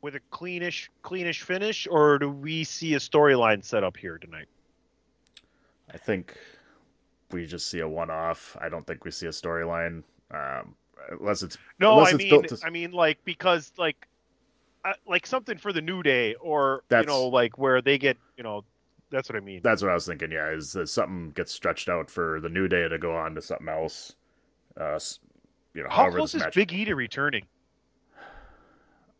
[0.03, 4.47] with a cleanish cleanish finish, or do we see a storyline set up here tonight?
[5.93, 6.37] I think
[7.31, 8.57] we just see a one-off.
[8.61, 10.75] I don't think we see a storyline, um,
[11.11, 14.07] unless it's No, unless I it's mean, built to- I mean, like because like,
[14.85, 18.17] uh, like something for the new day, or That's- you know, like where they get,
[18.37, 18.65] you know,
[19.11, 19.61] that's what I mean.
[19.63, 20.33] That's what I was thinking.
[20.33, 23.43] Yeah, is that something gets stretched out for the new day to go on to
[23.43, 24.15] something else.
[24.77, 24.99] Uh,
[25.75, 26.55] you know, How close this is match.
[26.55, 27.45] Big E to returning?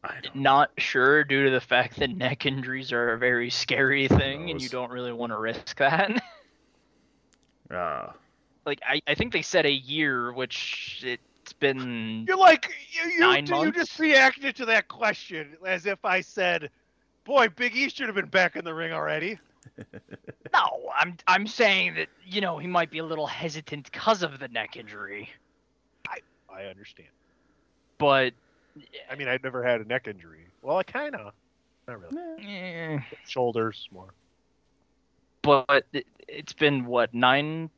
[0.05, 0.71] I don't.
[0.79, 4.69] Sure due to the fact that neck injuries are a very scary thing, and you
[4.69, 6.11] don't really want to risk that.
[7.71, 8.13] Uh,
[8.65, 13.21] like I, I think they said a year, which it's been You're like you you,
[13.21, 13.79] Nine you months?
[13.79, 16.71] just reacted to that question as if I said,
[17.25, 19.39] "Boy, Big E should have been back in the ring already."
[20.53, 20.91] no.
[20.99, 24.49] I'm I'm saying that you know he might be a little hesitant because of the
[24.49, 25.29] neck injury,
[26.49, 27.09] I understand.
[27.99, 28.33] but
[29.11, 30.47] I mean, I've never had a neck injury.
[30.63, 31.33] Well, I kind of,
[31.87, 32.17] not really.
[32.47, 34.15] eh, Shoulders more.
[35.47, 37.71] But it, it's been what nine,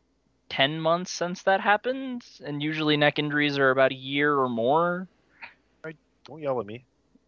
[0.49, 5.07] ten months since that happened, and usually neck injuries are about a year or more.
[6.25, 6.85] Don't yell at me.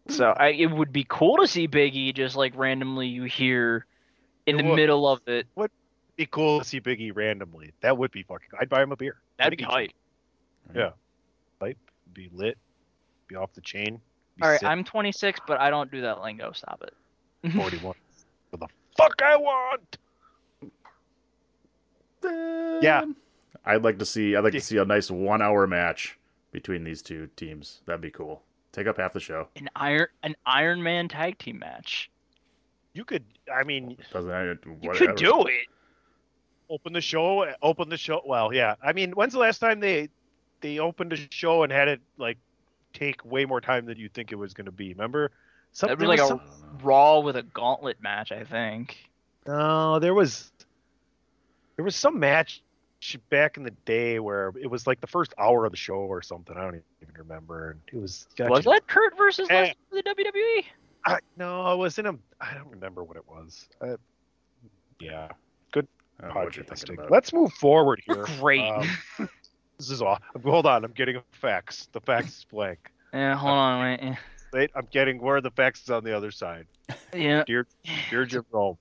[0.09, 3.85] So I, it would be cool to see Big E just like randomly you hear
[4.45, 4.75] in It the would.
[4.75, 5.47] middle of it.
[5.55, 5.71] Would
[6.17, 7.71] be cool to see Big E randomly.
[7.81, 8.49] That would be fucking.
[8.59, 9.17] I'd buy him a beer.
[9.37, 9.71] That'd be Big E.
[9.71, 9.91] hype.
[10.75, 10.89] Yeah.
[11.59, 11.77] Hype.
[12.13, 12.57] Be lit.
[13.27, 13.99] Be off the chain.
[14.37, 14.69] Be All right, sick.
[14.69, 16.51] I'm 26, but I don't do that lingo.
[16.51, 17.51] Stop it.
[17.53, 17.81] 41.
[18.51, 19.97] what the fuck I want?
[22.23, 23.05] Yeah.
[23.65, 24.35] I'd like to see.
[24.35, 26.17] I'd like to see a nice one-hour match
[26.51, 27.81] between these two teams.
[27.85, 28.41] That'd be cool.
[28.71, 29.47] Take up half the show.
[29.57, 32.09] An Iron an Iron Man tag team match.
[32.93, 33.23] You could.
[33.53, 34.29] I mean, Doesn't.
[34.65, 35.07] You whatever.
[35.07, 35.67] could do it.
[36.69, 37.45] open the show.
[37.61, 38.21] Open the show.
[38.25, 38.75] Well, yeah.
[38.83, 40.09] I mean, when's the last time they
[40.61, 42.37] they opened a show and had it like
[42.93, 44.89] take way more time than you think it was going to be?
[44.89, 45.31] Remember?
[45.73, 48.97] Something That'd be like was a some- Raw with a gauntlet match, I think.
[49.47, 50.51] No, there was
[51.81, 52.61] there was some match
[53.31, 56.21] back in the day where it was like the first hour of the show or
[56.21, 56.55] something.
[56.55, 57.71] I don't even remember.
[57.71, 59.47] And it was Was that Kurt versus.
[59.49, 60.65] Lesnar for the WWE?
[61.07, 62.13] I, no, it was in a.
[62.39, 63.67] I don't remember what it was.
[63.81, 63.97] Uh,
[64.99, 65.29] yeah,
[65.71, 65.87] good
[66.19, 66.99] I don't know what you're thinking podcasting.
[66.99, 67.09] about.
[67.11, 68.27] Let's move forward here.
[68.39, 68.61] Great.
[68.61, 68.87] Um,
[69.79, 70.19] this is all.
[70.43, 71.89] Hold on, I'm getting facts.
[71.93, 72.91] The facts is blank.
[73.11, 74.17] Yeah, hold on, wait.
[74.53, 76.67] Wait, I'm getting where the facts is on the other side.
[77.15, 77.43] Yeah.
[77.47, 77.65] Dear,
[78.11, 78.77] dear Jim Rome.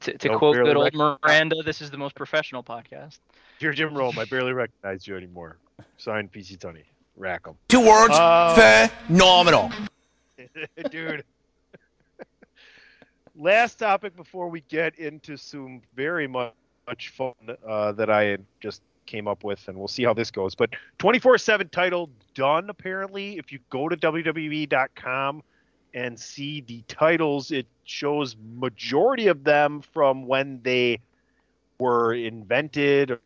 [0.00, 3.18] To, to Don't quote barely good old recognize- Miranda, this is the most professional podcast.
[3.58, 5.58] Dear Jim Rome, I barely recognize you anymore.
[5.98, 6.84] Signed PC Tunney.
[7.16, 7.54] Rack 'em.
[7.68, 9.70] Two words, Uh, phenomenal.
[10.90, 11.24] Dude.
[13.36, 16.54] Last topic before we get into some very much
[17.12, 17.34] fun
[17.66, 20.54] uh, that I just came up with, and we'll see how this goes.
[20.54, 23.38] But 24 7 title done, apparently.
[23.38, 25.42] If you go to WWE.com
[25.94, 31.00] and see the titles, it shows majority of them from when they
[31.78, 33.18] were invented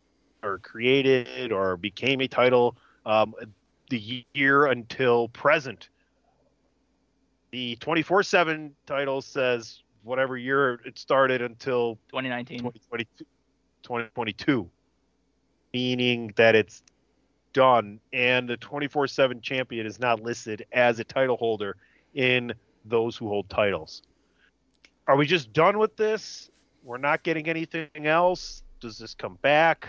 [0.43, 2.77] or created or became a title
[3.07, 3.35] um,
[3.91, 5.89] the year until present.
[7.51, 12.59] The 24 7 title says whatever year it started until 2019.
[12.59, 13.25] 2022,
[13.83, 14.71] 2022
[15.73, 16.83] meaning that it's
[17.53, 21.77] done and the 24 7 champion is not listed as a title holder
[22.15, 22.53] in
[22.85, 24.03] those who hold titles.
[25.07, 26.51] Are we just done with this?
[26.83, 28.63] We're not getting anything else?
[28.81, 29.89] Does this come back?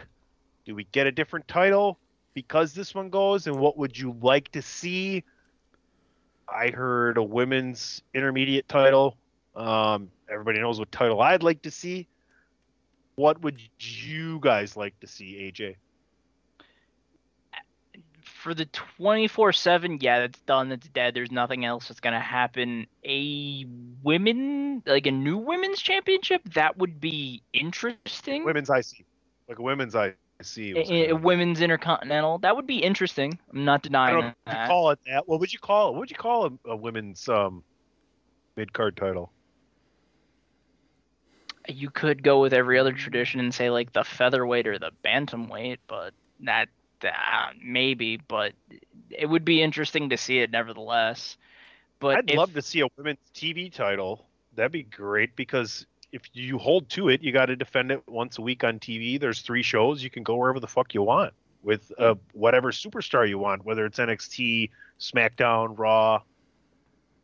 [0.66, 2.00] Do we get a different title?
[2.36, 5.24] because this one goes, and what would you like to see?
[6.48, 9.18] I heard a women's intermediate title.
[9.56, 12.08] Um, everybody knows what title I'd like to see.
[13.16, 15.78] What would you guys like to see, AJ?
[18.46, 20.70] For the 24 7, yeah, that's done.
[20.70, 21.16] That's dead.
[21.16, 22.86] There's nothing else that's going to happen.
[23.04, 23.66] A
[24.04, 28.46] women, like a new women's championship, that would be interesting.
[28.46, 29.04] Women's IC,
[29.50, 30.14] like a women's IC.
[30.58, 33.40] A, a women's intercontinental, that would be interesting.
[33.52, 35.28] I'm not I denying don't know if you call it that.
[35.28, 35.92] What would you call it?
[35.94, 37.64] What would you call a, a women's um,
[38.56, 39.32] mid card title?
[41.68, 45.80] you could go with every other tradition and say like the featherweight or the bantamweight,
[45.88, 46.70] but that
[47.14, 48.54] uh, maybe, but
[49.10, 51.38] it would be interesting to see it nevertheless.
[52.00, 54.26] But I'd if- love to see a women's TV title.
[54.56, 58.38] That'd be great because if you hold to it, you got to defend it once
[58.38, 59.20] a week on TV.
[59.20, 60.02] There's three shows.
[60.02, 61.34] You can go wherever the fuck you want
[61.66, 66.22] with uh, whatever superstar you want, whether it's NXT, SmackDown, Raw.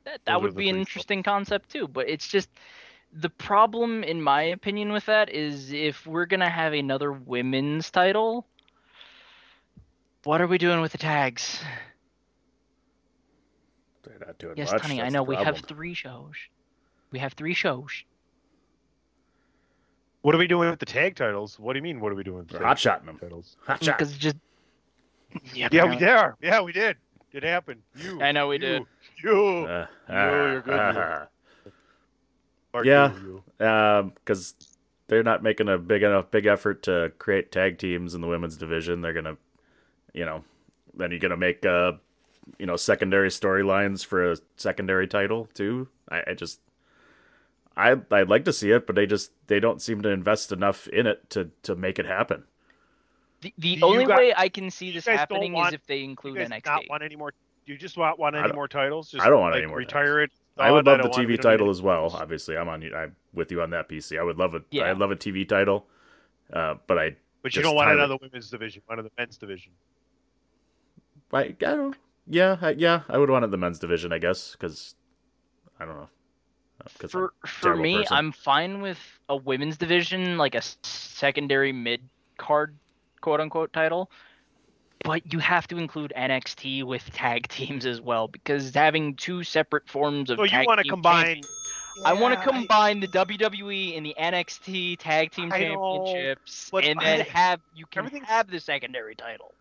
[0.04, 1.88] that, that would be an interesting concept too.
[1.88, 2.50] But it's just
[3.14, 8.48] the problem, in my opinion, with that is if we're gonna have another women's title,
[10.24, 11.62] what are we doing with the tags?
[14.04, 14.82] They're not doing Yes, much.
[14.84, 16.34] Tony, I know the we have three shows.
[17.12, 17.92] We have three shows.
[20.22, 21.58] What are we doing with the tag titles?
[21.60, 22.00] What do you mean?
[22.00, 22.38] What are we doing?
[22.40, 23.18] With the They're hot shotting them.
[23.18, 23.58] titles?
[23.66, 23.98] Hot shot.
[23.98, 24.36] Because just
[25.54, 25.98] yeah, Yeah, we apparently-
[26.44, 26.48] did.
[26.48, 26.98] Yeah, we did.
[27.32, 27.82] It happened.
[27.96, 28.22] You.
[28.22, 28.84] I know we you, did.
[29.24, 29.38] You.
[29.66, 31.26] Uh, No, you're good, uh,
[32.74, 33.14] you're- Yeah.
[33.14, 33.44] you,
[34.16, 34.54] because
[35.08, 38.58] they're not making a big enough big effort to create tag teams in the women's
[38.58, 39.02] division.
[39.02, 39.38] They're gonna,
[40.14, 40.44] you know,
[40.96, 41.94] then you're gonna make uh,
[42.58, 45.88] you know, secondary storylines for a secondary title too.
[46.10, 46.60] I, I just,
[47.78, 50.88] I I'd like to see it, but they just they don't seem to invest enough
[50.88, 52.44] in it to to make it happen.
[53.42, 55.98] The, the You only got- way I can see this happening want- is if they
[55.98, 56.66] You include guys NXT.
[56.66, 57.32] not want any more?
[57.66, 59.10] Do you just want want I any don't- more titles?
[59.12, 60.32] Just I don't want like, any more Retire it.
[60.58, 62.12] I would love the don't want- TV title as well.
[62.14, 62.84] Obviously, I'm on.
[62.94, 64.20] I'm with you on that, PC.
[64.20, 64.64] I would love it.
[64.70, 64.92] Yeah.
[64.92, 65.88] I'd love a TV title,
[66.54, 69.72] uh, but I But you don't want another women's division, one of the men's division.
[71.34, 71.96] I, I don't.
[72.28, 74.96] Yeah, I, yeah, I would want it in the men's division, I guess, because
[75.80, 76.10] I don't know.
[76.84, 78.18] Uh, 'cause for for me, person.
[78.18, 82.02] I'm fine with a women's division, like a secondary mid
[82.38, 82.78] card,
[83.22, 84.12] quote unquote title.
[85.04, 89.90] But you have to include NXT with tag teams as well, because having two separate
[89.90, 91.26] forms of So you want to combine?
[91.26, 91.48] champion-
[92.06, 96.70] I want to Yeah, combine the WWE and the NXT tag team I know, championships,
[96.72, 99.54] but and I- then have you can have the secondary title.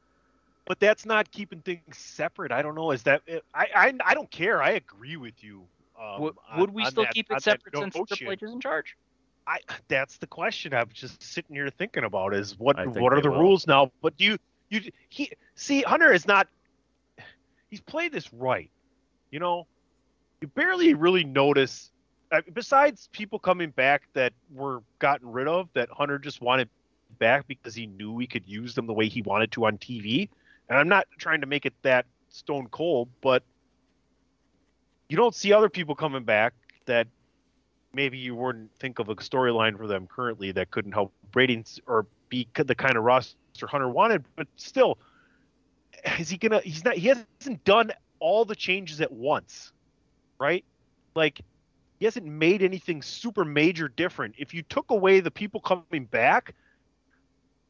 [0.71, 2.53] But that's not keeping things separate.
[2.53, 2.93] I don't know.
[2.93, 3.23] Is that?
[3.53, 4.63] I I, I don't care.
[4.63, 5.65] I agree with you.
[6.01, 8.07] Um, would, on- would we still that- keep it separate since notion.
[8.07, 8.97] Triple H is in charge?
[9.49, 9.59] I
[9.89, 13.41] that's the question I'm just sitting here thinking about is what what are the will.
[13.41, 13.91] rules now?
[14.01, 16.47] But you you he see Hunter is not
[17.69, 18.71] he's played this right.
[19.33, 19.67] You know,
[20.41, 21.91] you barely really notice
[22.31, 26.69] uh, besides people coming back that were gotten rid of that Hunter just wanted
[27.19, 30.29] back because he knew he could use them the way he wanted to on TV.
[30.71, 33.43] And I'm not trying to make it that stone cold, but
[35.09, 36.55] you don't see other people coming back
[36.87, 37.09] that
[37.93, 42.07] maybe you wouldn't think of a storyline for them currently that couldn't help ratings or
[42.29, 44.25] be the kind of roster Hunter wanted.
[44.37, 44.99] But still,
[46.19, 46.61] is he gonna?
[46.61, 46.97] He's not.
[46.97, 47.91] He hasn't done
[48.21, 49.73] all the changes at once,
[50.39, 50.65] right?
[51.17, 51.41] Like
[51.99, 54.37] he hasn't made anything super major different.
[54.39, 56.55] If you took away the people coming back,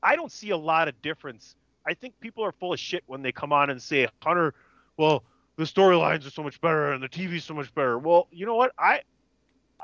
[0.03, 1.57] I don't see a lot of difference.
[1.87, 4.55] I think people are full of shit when they come on and say Hunter,
[4.97, 5.25] well,
[5.57, 7.99] the storylines are so much better and the TV's so much better.
[7.99, 8.73] Well, you know what?
[8.79, 9.03] I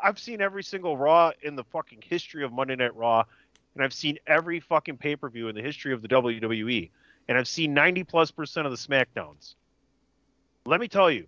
[0.03, 3.24] I've seen every single Raw in the fucking history of Monday Night Raw,
[3.74, 6.90] and I've seen every fucking pay per view in the history of the WWE,
[7.28, 9.55] and I've seen 90 plus percent of the SmackDowns.
[10.64, 11.26] Let me tell you,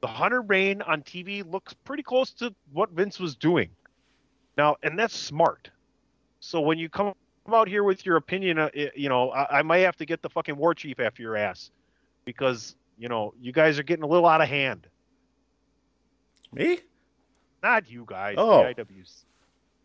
[0.00, 3.70] the Hunter reign on TV looks pretty close to what Vince was doing.
[4.56, 5.70] Now, and that's smart.
[6.40, 7.14] So when you come
[7.54, 10.28] out here with your opinion, uh, you know, I, I might have to get the
[10.30, 11.70] fucking war chief after your ass
[12.24, 14.86] because you know you guys are getting a little out of hand.
[16.52, 16.80] Me?
[17.62, 18.36] Not you guys.
[18.38, 18.62] Oh.
[18.62, 19.24] The IWs.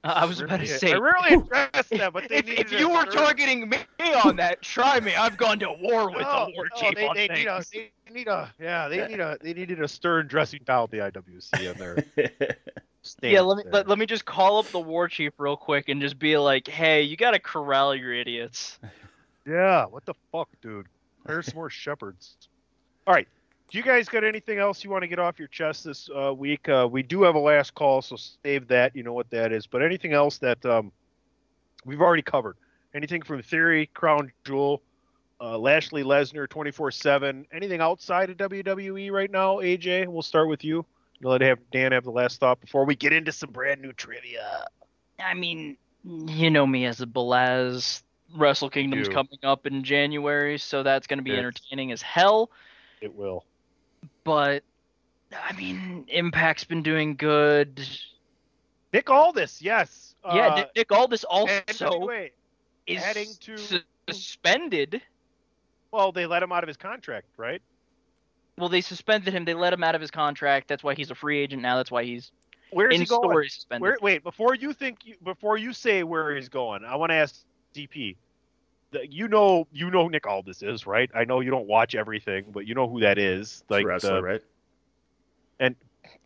[0.03, 0.93] Uh, I was about to say.
[0.93, 3.78] I rarely address them, but they if, needed if you were third- targeting me
[4.24, 5.14] on that, try me.
[5.16, 7.64] I've gone to war with No, the war no, chief they, on they need a,
[7.72, 11.72] they need a, yeah, they need a, they needed a stern dressing down the IWC
[11.72, 12.57] in there.
[13.22, 16.02] Yeah, let me let, let me just call up the war chief real quick and
[16.02, 18.80] just be like, "Hey, you gotta corral your idiots."
[19.43, 20.86] Yeah, what the fuck, dude?
[21.26, 22.36] Hire some more shepherds.
[23.08, 23.28] All right.
[23.70, 26.34] Do you guys got anything else you want to get off your chest this uh,
[26.34, 26.68] week?
[26.68, 28.95] Uh, we do have a last call, so save that.
[28.95, 29.66] You know what that is.
[29.66, 30.91] But anything else that um,
[31.86, 32.58] we've already covered?
[32.93, 34.82] Anything from Theory, Crown Jewel,
[35.39, 37.47] uh, Lashley Lesnar 24 7.
[37.54, 40.08] Anything outside of WWE right now, AJ?
[40.08, 40.86] We'll start with you.
[41.22, 44.65] Let have Dan have the last thought before we get into some brand new trivia.
[45.19, 48.01] I mean, you know me as a Belaz.
[48.36, 49.13] Wrestle Kingdom's do.
[49.13, 51.39] coming up in January, so that's going to be Yes.
[51.39, 52.49] entertaining as hell.
[53.01, 53.45] It will.
[54.24, 54.63] But
[55.34, 57.86] I mean, Impact's been doing good.
[58.93, 60.15] Nick Aldis, yes.
[60.26, 62.32] yeah, Uh, Nick, Nick Aldis also NWA
[62.88, 65.01] is heading to- suspended.
[65.91, 67.61] Well, they let him out of his contract, right?
[68.62, 69.43] Well, they suspended him.
[69.43, 70.68] They let him out of his contract.
[70.68, 71.78] That's why he's a free agent now.
[71.78, 72.32] That's why he's
[72.70, 73.24] Where's in he going?
[73.24, 73.82] story suspended.
[73.82, 77.16] Where, wait, before you think, you, before you say where he's going, I want to
[77.16, 77.43] ask
[77.74, 78.18] DP.
[78.91, 81.09] The, you know, you know who Nick Aldis is, right?
[81.16, 83.64] I know you don't watch everything, but you know who that is.
[83.68, 84.43] Like Like wrestler, the, right?
[85.59, 85.76] And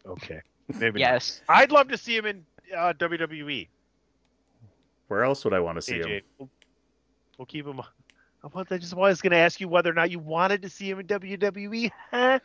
[0.06, 1.12] okay, maybe not.
[1.12, 1.42] Yes.
[1.48, 3.70] I'd love to see him in uh, WWE.
[5.08, 6.22] Where else would I want to see AJ, him?
[6.38, 6.50] we'll,
[7.38, 7.80] we'll keep him.
[8.54, 8.60] I.
[8.60, 11.00] I just was going to ask you whether or not you wanted to see him
[11.00, 11.92] in WWE.
[12.12, 12.40] Huh?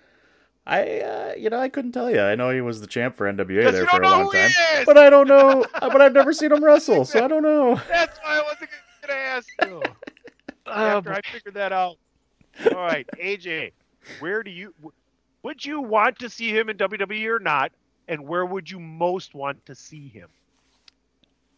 [0.66, 2.20] I, uh, you know, I couldn't tell you.
[2.20, 4.50] I know he was the champ for NWA there for a long time,
[4.84, 5.64] but I don't know.
[5.80, 7.74] but I've never seen him wrestle, so I don't know.
[7.88, 8.70] That's why I wasn't
[9.02, 9.82] going to ask you.
[10.66, 11.96] After I figured that out.
[12.72, 13.72] All right, AJ,
[14.20, 14.74] where do you
[15.42, 17.72] would you want to see him in WWE or not?
[18.06, 20.28] And where would you most want to see him?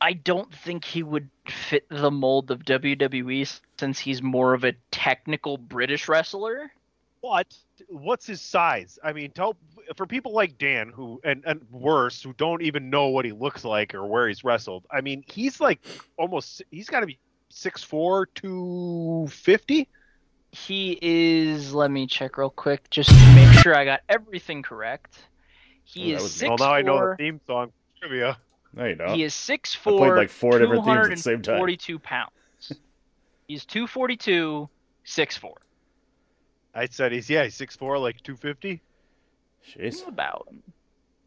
[0.02, 4.72] I don't think he would fit the mold of WWE since he's more of a
[4.90, 6.72] technical British wrestler.
[7.20, 7.56] What?
[7.88, 8.98] What's his size?
[9.04, 9.56] I mean, tell
[9.96, 13.64] for people like Dan who and and worse who don't even know what he looks
[13.64, 14.84] like or where he's wrestled.
[14.90, 15.78] I mean, he's like
[16.18, 17.20] almost he's got to be
[17.52, 19.88] 6'4", 250?
[20.50, 21.72] He is.
[21.72, 25.16] Let me check real quick just to make sure I got everything correct.
[25.84, 28.36] He that is was- six Well, now I know the theme song trivia.
[28.74, 29.14] No, you don't.
[29.14, 31.56] He is six I played like four different themes at the same time.
[31.58, 32.30] 242 pounds.
[33.48, 34.68] He's two forty two,
[35.04, 35.56] six four.
[36.74, 38.80] I said he's yeah, he's 6'4", like two fifty.
[39.76, 40.06] Jeez.
[40.08, 40.46] About.
[40.50, 40.62] Him.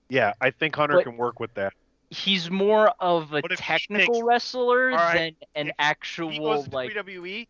[0.10, 1.74] Yeah, I think Hunter But- can work with that.
[2.10, 5.72] He's more of a But if he technical takes- wrestler All right, than an He
[5.80, 6.92] actual goes to like.
[6.94, 7.48] WWE.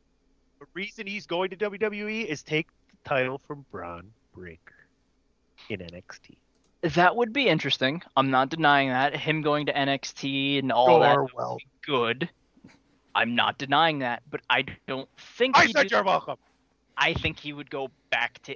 [0.60, 4.88] The reason he's going to WWE is take the title from Bron Breakker
[5.70, 6.36] in NXT.
[6.94, 8.04] That would be interesting.
[8.16, 9.16] I'm not denying that.
[9.16, 11.58] Him going to NXT and all that Sure, would well.
[11.58, 12.30] be good.
[13.16, 16.38] I'm not denying that, but I don't think I said do- you're welcome.
[16.98, 18.56] I think he would go back to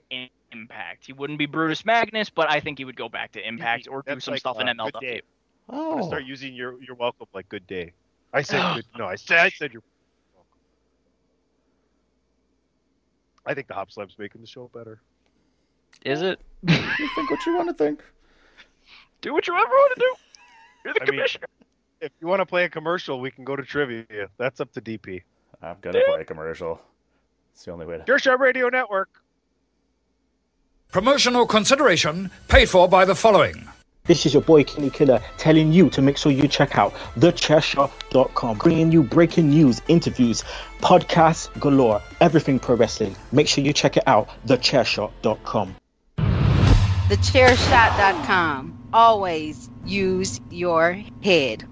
[0.52, 1.06] Impact.
[1.06, 4.02] He wouldn't be Brutus Magnus, but I think he would go back to Impact or
[4.02, 5.02] do That's some like, stuff in uh, Good MLW.
[5.02, 5.22] day.
[5.70, 7.94] I'm gonna Oh, start using your your welcome like good day.
[8.34, 8.86] I said good.
[8.98, 9.84] No, I said I said you're
[10.36, 10.50] welcome.
[13.46, 15.02] I think the Hopslam's making the show better.
[16.06, 16.40] Is it?
[16.68, 18.04] you think what you want to think.
[19.22, 20.16] Do what you ever want to do.
[20.86, 21.48] You're the I mean- commissioner.
[22.02, 24.06] If you want to play a commercial, we can go to trivia.
[24.38, 25.22] That's up to DP.
[25.62, 26.80] I'm gonna play a commercial.
[27.54, 28.04] It's the only way to.
[28.06, 29.10] Chairshot Radio Network.
[30.94, 33.68] Promotional consideration paid for by the following.
[34.06, 38.58] This is your boy Kenny Killer telling you to make sure you check out thechairshot.com,
[38.60, 40.44] bringing you breaking news, interviews,
[40.80, 43.14] podcasts galore, everything pro wrestling.
[43.34, 45.76] Make sure you check it out, thechairshot.com.
[47.10, 48.79] Thechairshot.com.
[48.94, 51.68] Always use your head.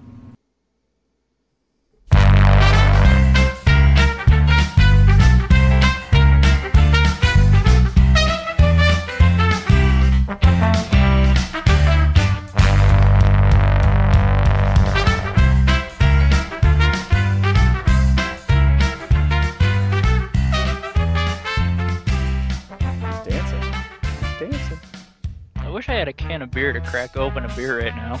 [25.98, 28.20] Had a can of beer to crack open a beer right now.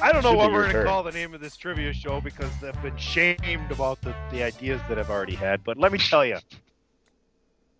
[0.00, 2.20] I don't know Should what we're going to call the name of this trivia show
[2.20, 5.64] because they've been shamed about the, the ideas that I've already had.
[5.64, 6.38] But let me tell you,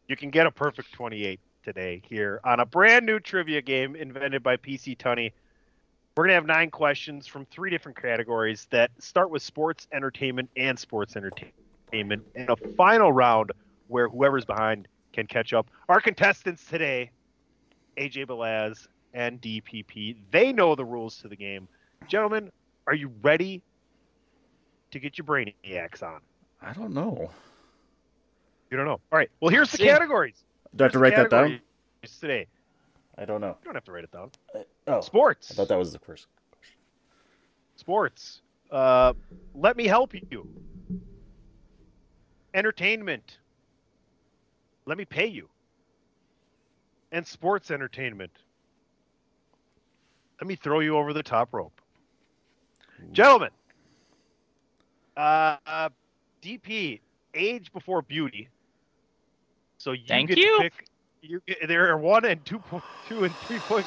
[0.09, 4.43] you can get a perfect 28 today here on a brand new trivia game invented
[4.43, 5.31] by PC Tunney.
[6.17, 10.51] We're going to have nine questions from three different categories that start with sports, entertainment,
[10.57, 13.53] and sports entertainment, and a final round
[13.87, 15.69] where whoever's behind can catch up.
[15.89, 17.13] Our contestants today,
[17.97, 21.69] AJ Belaz and DPP, they know the rules to the game.
[22.09, 22.51] Gentlemen,
[22.87, 23.63] are you ready
[24.91, 26.21] to get your brainiacs on?
[26.61, 27.31] I don't know.
[28.71, 29.01] You don't know.
[29.13, 29.31] All right.
[29.41, 29.85] Well, here's the See.
[29.85, 30.45] categories.
[30.75, 31.61] Do I have to write that down?
[32.21, 32.47] Today.
[33.19, 33.57] I don't know.
[33.61, 34.31] You don't have to write it down.
[34.87, 35.51] Oh, Sports.
[35.51, 36.27] I thought that was the first.
[36.51, 36.77] question.
[37.77, 38.41] Sports.
[38.71, 39.13] Uh,
[39.55, 40.49] let me help you.
[42.55, 43.39] Entertainment.
[44.87, 45.49] Let me pay you.
[47.13, 48.33] And sports entertainment.
[50.43, 51.81] Let me throw you over the top rope.
[53.13, 53.51] Gentlemen,
[55.17, 55.89] uh, uh,
[56.43, 56.99] DP,
[57.33, 58.49] age before beauty.
[59.79, 60.57] So you Thank get you.
[60.57, 60.89] to pick.
[61.23, 63.87] You get, there are one and two point two and three point.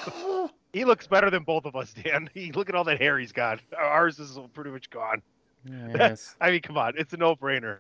[0.72, 2.30] He looks better than both of us, Dan.
[2.34, 3.60] He look at all that hair he's got.
[3.78, 5.22] Ours is pretty much gone.
[5.70, 6.38] Yes.
[6.42, 7.80] I mean, come on, it's a no-brainer.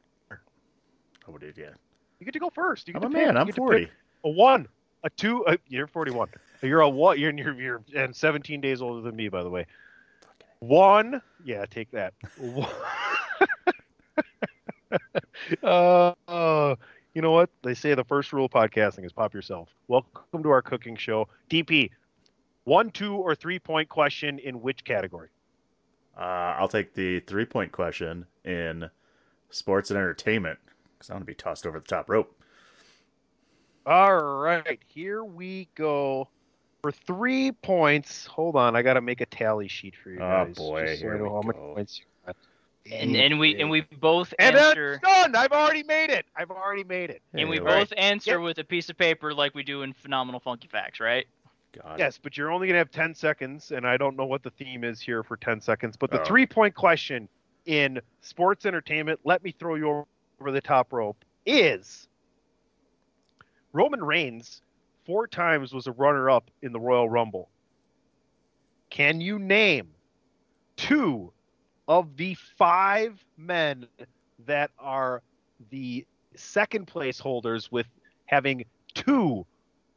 [1.30, 1.70] Oh, dude, yeah.
[2.20, 2.90] You get to go first.
[2.90, 3.28] You get I'm a to pick.
[3.28, 3.38] man.
[3.38, 3.88] I'm 40.
[4.26, 4.68] A one,
[5.06, 5.46] a two.
[5.48, 6.28] A, you're 41.
[6.62, 7.20] You're a what?
[7.20, 9.68] You're, you're you're and 17 days older than me, by the way.
[10.60, 11.22] One.
[11.46, 12.14] Yeah, take that.
[15.62, 16.76] Uh, uh,
[17.14, 17.50] you know what?
[17.62, 19.70] They say the first rule of podcasting is pop yourself.
[19.88, 21.28] Welcome to our cooking show.
[21.50, 21.92] DP,
[22.64, 25.30] one, two, or three point question in which category?
[26.18, 28.90] Uh, I'll take the three point question in
[29.52, 30.58] sports and entertainment
[30.98, 32.36] because I want to be tossed over the top rope.
[33.86, 36.28] All right, here we go.
[36.82, 40.46] For three points, hold on, I got to make a tally sheet for you oh,
[40.46, 40.56] guys.
[40.58, 41.74] Oh, boy, just so I here know we how many go.
[41.76, 42.36] points you got.
[42.92, 45.36] And and we and we both And answer that's done.
[45.36, 46.26] I've already made it.
[46.36, 47.22] I've already made it.
[47.34, 48.42] and we Hey, both answer Yep.
[48.42, 51.26] with a piece of paper like we do in Phenomenal Funky Facts, right?
[51.82, 51.98] God.
[52.00, 54.52] Yes, but you're only going to have 10 seconds, and I don't know what the
[54.52, 55.98] theme is here for 10 seconds.
[55.98, 56.26] But the Oh.
[56.26, 57.28] three point question
[57.66, 60.06] in sports entertainment, let me throw you
[60.40, 62.08] over the top rope, is
[63.76, 64.62] Roman Reigns
[65.06, 67.50] four times was a runner up in the Royal Rumble.
[68.90, 69.90] Can you name
[70.78, 71.34] two
[71.90, 73.86] of the five men
[74.46, 75.22] that are
[75.72, 76.06] the
[76.36, 77.86] second place holders with
[78.28, 78.64] having
[78.94, 79.46] two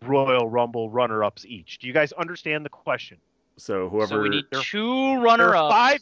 [0.05, 1.79] Royal Rumble runner ups each?
[1.79, 3.19] Do you guys understand the question?
[3.59, 5.73] So whoever So we need two runner are ups.
[5.73, 6.01] five.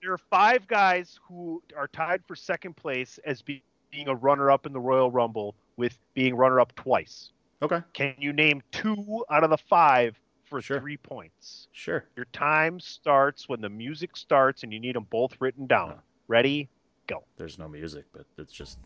[0.00, 4.64] There are five guys who are tied for second place as be- being a runner-up
[4.64, 7.30] in the Royal Rumble, with being runner-up twice.
[7.62, 10.78] Okay, Can you name two out of the five for Sure.
[10.80, 11.68] three points?
[11.72, 12.04] sure.
[12.16, 15.94] Your time starts when the music starts, and you need them both written down.
[15.96, 16.00] Oh.
[16.28, 16.68] Ready?
[17.06, 17.24] Go.
[17.36, 18.78] There's no music, but it's just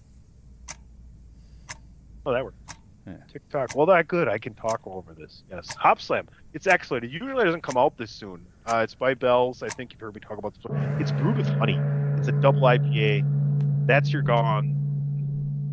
[2.25, 2.57] Oh, that works.
[3.05, 3.17] Yeah.
[3.33, 3.75] TikTok.
[3.75, 4.29] Well, that good.
[4.29, 5.43] I can talk over this.
[5.51, 5.75] Yes.
[5.75, 6.29] Hopslam.
[6.53, 7.05] It's excellent.
[7.05, 8.47] It usually doesn't come out this soon.
[8.65, 9.65] Uh, it's by Bells.
[9.65, 10.63] I think you've heard me talk about this.
[10.65, 10.81] One.
[11.01, 11.81] It's brewed with honey.
[12.17, 13.25] It's a double IPA.
[13.89, 14.77] That's your gone.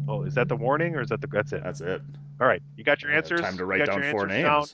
[0.09, 1.27] Oh, is that the warning or is that the?
[1.27, 1.63] That's it.
[1.63, 2.01] that's it.
[2.41, 2.61] All right.
[2.75, 3.41] You got your Uh, answers.
[3.41, 4.43] Time to You write got down four names.
[4.43, 4.65] down?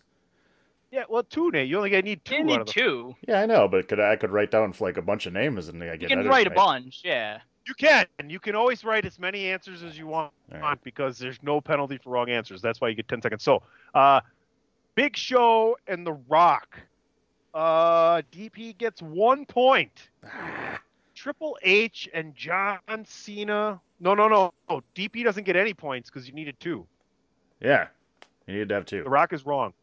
[0.91, 1.03] Yeah.
[1.09, 1.67] Well, two, Nate.
[1.67, 2.71] You only got need two You out need of the.
[2.73, 3.15] two.
[3.27, 5.83] Yeah, I know, but could I could write down like a bunch of names and
[5.83, 5.93] I get.
[5.93, 6.55] You get can edit- write a right?
[6.55, 7.39] bunch, yeah.
[7.67, 8.05] You can.
[8.27, 10.31] You can always write as many answers as you want.
[10.51, 10.77] Right.
[10.83, 12.61] because there's no penalty for wrong answers.
[12.61, 13.43] That's why you get 10 seconds.
[13.43, 13.63] So,
[13.95, 14.21] uh,
[14.93, 16.79] Big Show and The Rock.
[17.55, 20.09] Uh, DP gets one point.
[21.15, 23.81] Triple H and John Cena.
[23.99, 24.53] No, no, no.
[24.69, 24.81] no.
[24.95, 26.85] DP doesn't get any points because you needed two.
[27.61, 27.87] Yeah,
[28.47, 29.03] you needed to have two.
[29.03, 29.09] The.
[29.09, 29.73] Rock is wrong.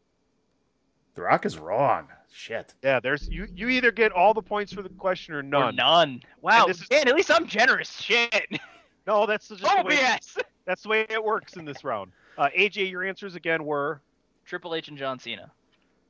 [1.15, 2.07] The Rock is wrong.
[2.31, 2.73] Shit.
[2.83, 3.47] Yeah, there's you.
[3.53, 5.75] You either get all the points for the question or Or none.
[5.75, 6.21] none.
[6.41, 7.91] Wow, this is- man, at least I'm generous.
[7.99, 8.45] Shit.
[9.05, 10.37] No, that's just Oh, the way, BS.
[10.65, 12.13] that's the way it works in this round.
[12.37, 13.99] Uh, AJ, your answers again were
[14.45, 15.51] Triple H and John Cena.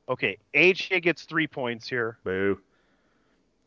[0.08, 0.38] okay.
[0.54, 2.18] AJ gets three points here.
[2.22, 2.60] Boo.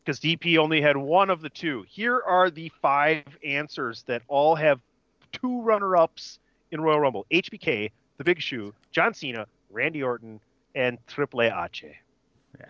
[0.08, 1.84] Because DP only had one of the two.
[1.86, 4.80] Here are the five answers that all have
[5.32, 6.38] two runner-ups
[6.70, 10.40] in Royal Rumble: HBK, The Big Show, John Cena, Randy Orton,
[10.74, 11.84] and Triple H.
[12.58, 12.64] Yeah.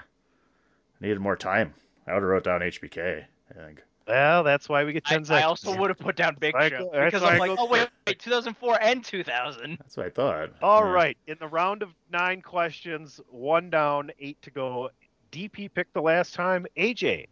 [1.00, 1.72] Needed more time.
[2.08, 3.22] I would have wrote down HBK.
[3.52, 3.84] I think.
[4.08, 5.44] Well, that's why we get I, ten I seconds.
[5.44, 7.68] also would have put down Big That's Show why because why I'm I like, oh
[7.68, 9.76] wait, wait, 2004 and 2000.
[9.78, 10.50] That's what I thought.
[10.60, 10.90] All Yeah.
[10.90, 14.90] right, in the round of nine questions, one down, eight to go.
[15.30, 16.66] DP picked the last time.
[16.76, 17.26] AJ,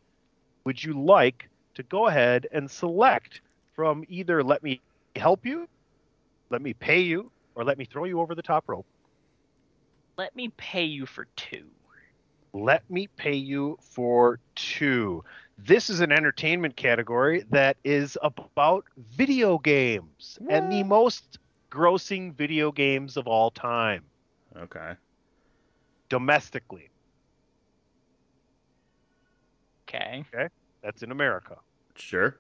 [0.64, 3.40] would you like to go ahead and select
[3.74, 4.82] from either let me
[5.16, 5.66] help you,
[6.51, 8.86] let me pay you, or let me throw you over the top rope?
[10.18, 11.70] Let me pay you for two.
[12.53, 15.22] Let me pay you for two.
[15.59, 21.38] This is an entertainment category that is about video games and the most
[21.70, 24.05] grossing video games of all time
[24.57, 24.94] Okay.
[26.09, 26.90] domestically.
[29.97, 30.49] Okay.
[30.82, 31.57] That's in America.
[31.97, 32.36] Sure.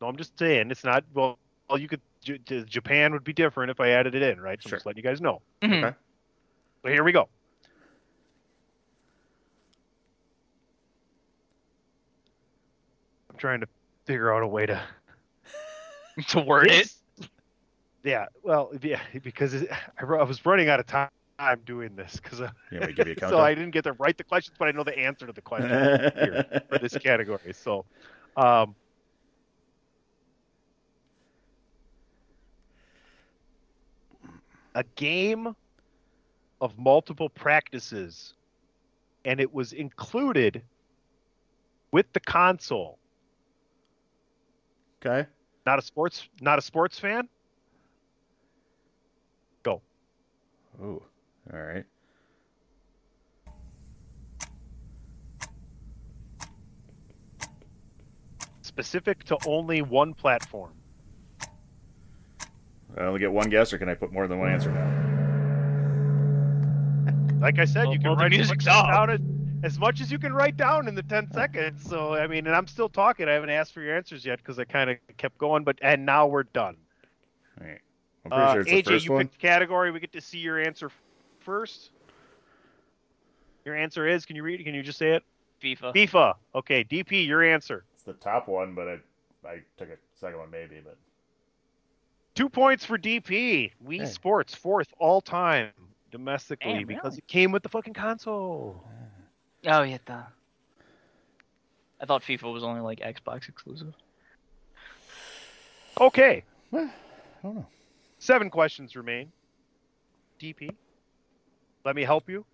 [0.00, 1.04] No, I'm just saying it's not.
[1.12, 1.38] Well,
[1.68, 2.00] well you could.
[2.22, 4.60] J- J- Japan would be different if I added it in, right?
[4.62, 4.76] So I'm Sure.
[4.78, 5.42] just letting you guys know.
[5.62, 5.84] Mhm.
[5.84, 5.96] Okay.
[6.82, 7.28] But here we go.
[13.30, 13.68] I'm trying to
[14.06, 14.80] figure out a way to
[16.28, 16.92] To word it.
[18.04, 21.08] Yeah, well, yeah, because it, I, I was running out of time
[21.38, 23.38] doing this because Yeah, you a so.
[23.38, 25.88] I didn't get to write the questions, but I know the answer to the question
[26.14, 27.52] here for this category.
[27.52, 27.86] So,
[28.36, 28.74] um,
[34.74, 35.54] a game
[36.60, 38.34] of multiple practices,
[39.24, 40.62] and it was included
[41.92, 42.98] with the console.
[45.04, 45.28] Okay.
[45.66, 47.28] Not a sports, not a sports fan.
[49.62, 49.82] Go.
[50.80, 51.02] Ooh,
[51.52, 51.84] all right.
[58.62, 60.72] Specific to only one platform.
[62.96, 65.04] I only get one guess, or can I put more than one answer down?
[67.40, 69.20] Like I said, Well, you can well, write as much, down as,
[69.62, 71.88] as much as you can write down in the 10 seconds.
[71.88, 73.28] So, I mean, and I'm still talking.
[73.28, 76.04] I haven't asked for your answers yet because I kind of kept going, but and
[76.04, 76.76] now we're done.
[77.60, 77.78] All right.
[78.24, 79.22] I'm pretty Uh, sure it's the AJ, first you one.
[79.28, 79.92] picked category.
[79.92, 80.90] We get to see your answer
[81.52, 81.90] first.
[83.64, 84.64] Your answer is, can you read it?
[84.64, 85.22] Can you just say it?
[85.62, 85.94] FIFA.
[85.94, 86.34] FIFA.
[86.54, 87.84] Okay, DP, your answer.
[87.94, 88.98] It's the top one, but I
[89.48, 90.98] I took a second one maybe, but
[92.34, 93.72] Two points for DP.
[93.84, 94.04] Wii Hey.
[94.04, 95.70] Sports, fourth all time
[96.10, 97.18] domestically Damn, because really?
[97.18, 98.84] it came with the fucking console.
[99.66, 100.22] Oh yeah, the.
[102.00, 103.94] I thought FIFA was only like Xbox exclusive.
[105.98, 106.44] Okay,
[106.74, 106.90] I
[107.42, 107.66] don't know.
[108.18, 109.32] seven questions remain.
[110.40, 110.70] DP,
[111.84, 112.44] let me help you.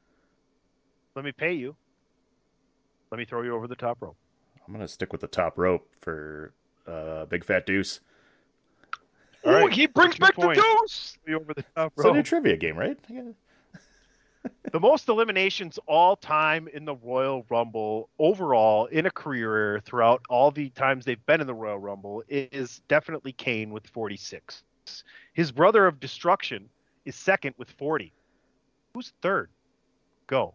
[1.14, 1.77] Let me pay you.
[3.11, 4.16] Let me throw you over the top rope.
[4.66, 6.53] I'm gonna stick with the top rope for
[6.87, 8.01] uh, Big Fat Deuce.
[9.45, 11.18] All Ooh, right, he brings two back the deuce.
[11.25, 12.07] Throw you over the top rope.
[12.07, 12.99] It's a new trivia game, right?
[13.09, 13.22] Yeah.
[14.72, 20.51] the most eliminations all time in the Royal Rumble overall in a career throughout all
[20.51, 24.64] the times they've been in the Royal Rumble is definitely Kane with 46.
[25.33, 26.68] His brother of destruction
[27.05, 28.12] is second with 40.
[28.95, 29.51] Who's third?
[30.28, 30.55] Go.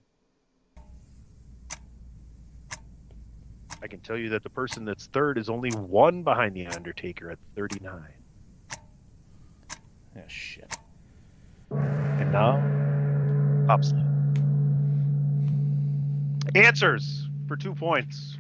[3.82, 7.32] I can tell you that the person that's third is only one behind the Undertaker
[7.32, 8.02] at 39.
[10.16, 10.78] Yeah, shit.
[11.72, 12.58] And now,
[13.68, 14.06] Popsley.
[16.56, 18.38] Answers for two points.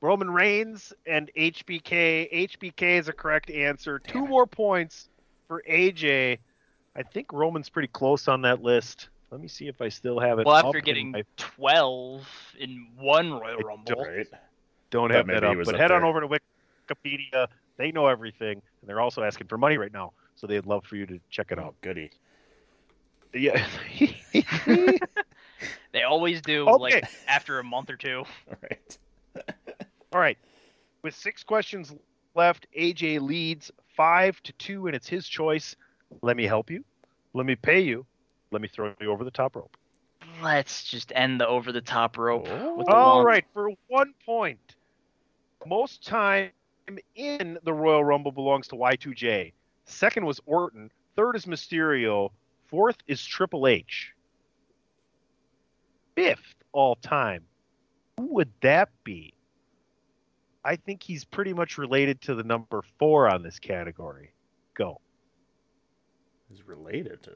[0.00, 2.48] Roman Reigns and HBK.
[2.48, 4.00] HBK is a correct answer.
[4.00, 5.08] Two more points
[5.52, 6.38] for AJ.
[6.96, 9.10] I think Roman's pretty close on that list.
[9.30, 10.46] Let me see if I still have it.
[10.46, 12.26] Well, up after in getting my- 12
[12.58, 14.02] in one Royal Rumble.
[14.02, 14.26] Right.
[14.90, 17.48] don't have that up, but up head on over to Wikipedia.
[17.76, 20.96] They know everything, and they're also asking for money right now, so they'd love for
[20.96, 21.74] you to check it Oh, out.
[21.82, 22.10] goody.
[23.34, 23.66] Yeah.
[25.92, 26.80] They always do, Okay.
[27.00, 28.24] like after a month or two.
[28.48, 28.98] All right.
[30.14, 30.38] All right.
[31.02, 31.94] With six questions
[32.34, 35.76] left, AJ leads five to two, and it's his choice.
[36.22, 36.84] Let me help you.
[37.34, 38.04] Let me pay you.
[38.50, 39.76] Let me throw you over the top rope.
[40.42, 42.42] Let's just end the over the top rope.
[42.76, 44.76] With the All one- right, for one point.
[45.66, 46.50] Most time
[47.14, 49.52] in the Royal Rumble belongs to Y2J.
[49.84, 50.90] Second was Orton.
[51.16, 52.30] Third is Mysterio.
[52.68, 54.12] Fourth is Triple H.
[56.14, 57.44] Fifth all time.
[58.18, 59.31] Who would that be?
[60.64, 64.32] I think he's pretty much related to the number four on this category.
[64.74, 65.00] Go.
[66.48, 67.32] He's related to.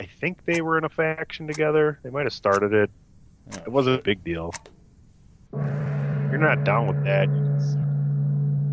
[0.00, 1.98] I think they were in a faction together.
[2.02, 2.90] They might have started it.
[3.52, 4.52] It wasn't a big deal.
[5.52, 7.28] You're not down with that.
[7.28, 7.78] you can suck.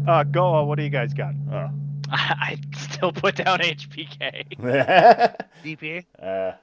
[0.08, 0.64] Uh, go.
[0.64, 1.34] What do you guys got?
[1.52, 1.70] Oh.
[2.12, 4.58] I still put down HBK.
[5.64, 6.06] DP?
[6.22, 6.54] uh,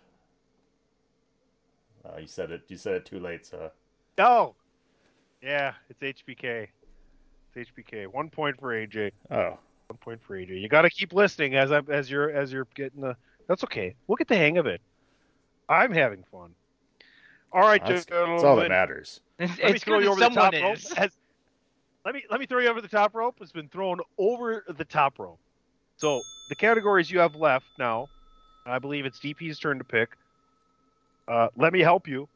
[2.14, 2.62] oh, you said it.
[2.68, 3.46] You said it too late.
[3.46, 3.72] So oh!
[4.18, 4.54] No.
[5.42, 6.68] Yeah, it's HBK.
[7.54, 8.06] It's HBK.
[8.06, 9.12] One point for AJ.
[9.30, 10.60] oh, One point for AJ.
[10.60, 13.16] You got to keep listening as I as you're as you're getting the.
[13.48, 13.94] That's okay.
[14.06, 14.80] We'll get the hang of it.
[15.68, 16.50] I'm having fun.
[17.52, 18.36] All right, that's, gentlemen.
[18.36, 19.20] that's all that matters.
[19.38, 20.76] It's, Let me throw you over the someone top rope.
[20.76, 20.92] is.
[20.92, 21.16] Has-
[22.04, 23.36] let me let me throw you over the top rope.
[23.40, 25.40] It's been thrown over the top rope.
[25.96, 28.06] So the categories you have left now,
[28.64, 30.10] I believe it's DP's turn to pick.
[31.28, 32.28] Uh, let me help you.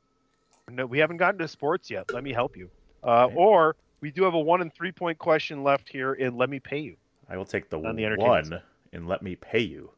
[0.70, 2.12] No, we haven't gotten to sports yet.
[2.12, 2.70] Let me help you.
[3.02, 3.34] Uh, Okay.
[3.36, 6.58] Or we do have a one and three point question left here in let me
[6.60, 6.96] pay you.
[7.28, 8.60] I will take the, On the one
[8.92, 9.90] and let me pay you.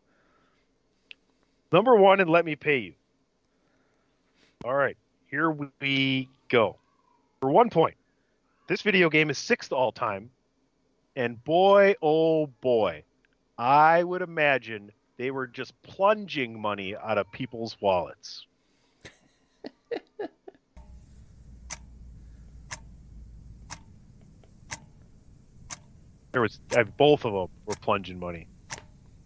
[1.73, 2.95] Number one and let me pay you.
[4.65, 4.97] All right,
[5.31, 6.77] here we go.
[7.41, 7.97] For one point,
[8.69, 10.31] this video game is sixth all time,
[11.17, 13.03] and boy, oh boy,
[13.59, 18.47] I would imagine they were just plunging money out of people's wallets.
[26.33, 28.47] There was uh, both of them were plunging money,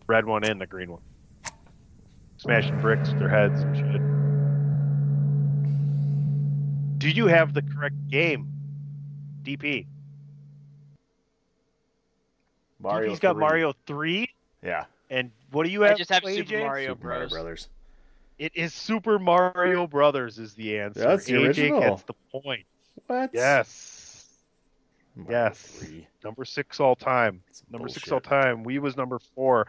[0.06, 1.02] red one and the green one
[2.38, 4.00] smashing bricks with their heads and shit.
[6.98, 8.52] Do you have the correct game?
[9.42, 9.86] DP.
[12.80, 13.12] Mario.
[13.12, 13.40] DP's got 3.
[13.40, 14.28] Mario 3.
[14.62, 14.84] Yeah.
[15.10, 15.92] And what do you have?
[15.92, 16.36] I just have AJ?
[16.48, 17.32] Super Mario Super Mario Bros.
[17.32, 17.68] Brothers.
[18.38, 21.00] It is Super Mario Brothers is the answer.
[21.00, 21.80] That's the AJ original.
[21.80, 22.66] gets the point.
[23.06, 23.30] What?
[23.32, 24.06] Yes.
[25.30, 25.82] Yes,
[26.22, 27.42] number six all time.
[27.70, 28.64] Number six all time.
[28.64, 29.66] We was number four.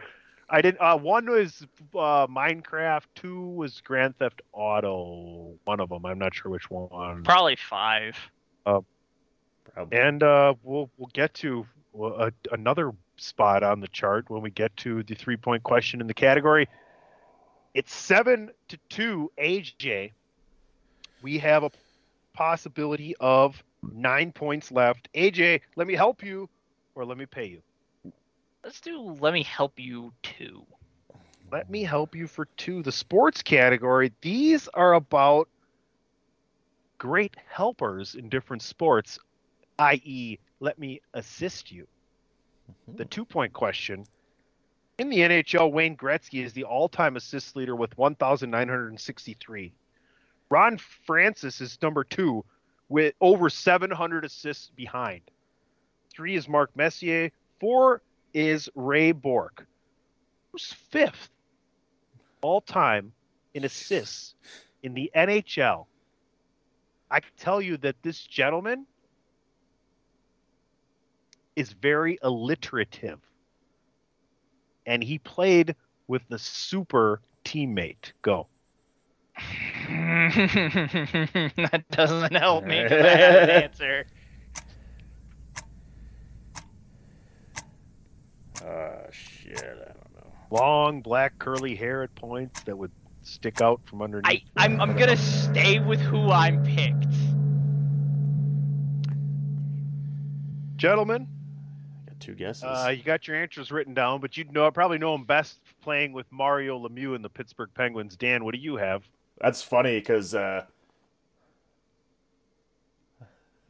[0.50, 0.78] I did.
[0.78, 1.66] Uh, one was
[1.96, 3.04] uh, Minecraft.
[3.16, 5.54] Two was Grand Theft Auto.
[5.64, 6.06] One of them.
[6.06, 7.24] I'm not sure which one.
[7.24, 8.18] Probably five.
[8.66, 8.82] Uh,
[9.92, 11.66] and uh, we'll we'll get to
[12.02, 16.08] uh, another spot on the chart when we get to the three point question in
[16.08, 16.68] the category.
[17.78, 20.14] It's seven to two, AJ.
[21.22, 21.70] We have a
[22.34, 25.08] possibility of nine points left.
[25.14, 26.50] AJ, let me help you,
[26.96, 27.62] or let me pay you.
[28.64, 29.16] Let's do.
[29.20, 30.66] Let me help you too.
[31.52, 32.82] Let me help you for two.
[32.82, 34.12] The sports category.
[34.22, 35.48] These are about
[36.98, 39.20] great helpers in different sports,
[39.78, 41.86] i.e., let me assist you.
[42.72, 42.98] Mm-hmm.
[42.98, 44.08] The two point question.
[44.98, 49.74] In the NHL, Wayne Gretzky is the all time assist leader with 1,963.
[50.50, 52.44] Ron Francis is number two
[52.90, 55.22] with over 700 assists behind.
[56.10, 57.32] Three is Mark Messier.
[57.60, 58.02] Four
[58.34, 59.68] is Ray Bourque.
[60.52, 61.30] Who's fifth
[62.42, 63.14] all time
[63.54, 64.34] in assists
[64.82, 65.86] in the NHL?
[67.12, 68.88] I can tell you that this gentleman
[71.56, 73.27] is very alliterative.
[74.88, 75.76] And he played
[76.08, 78.14] with the super teammate.
[78.22, 78.48] Go.
[79.88, 82.80] that doesn't help me.
[82.80, 84.08] I have an answer.
[88.66, 90.32] Uh, shit, I don't know.
[90.50, 94.26] Long black curly hair at points that would stick out from underneath.
[94.26, 97.06] I, I'm, I'm gonna stay with who I'm picked.
[100.78, 101.37] Gentlemen, Got
[102.20, 102.64] two guesses.
[102.64, 106.14] uh, you got your answers written down, but you'd know probably know him best playing
[106.14, 108.16] with Mario Lemieux and the Pittsburgh Penguins.
[108.16, 109.04] Dan, what do you have?
[109.40, 110.64] That's funny because uh,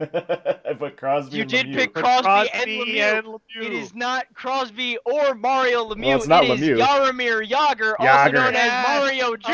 [0.00, 1.36] I put Crosby.
[1.36, 1.74] You and did Lemieux.
[1.74, 3.18] pick Crosby, Crosby and, Lemieux.
[3.18, 3.66] and Lemieux.
[3.66, 6.16] It is not Crosby or Mario Lemieux.
[6.16, 6.78] it's not It is Lemieux.
[6.78, 9.50] Jaromir Jagr, also known as Mario Jr.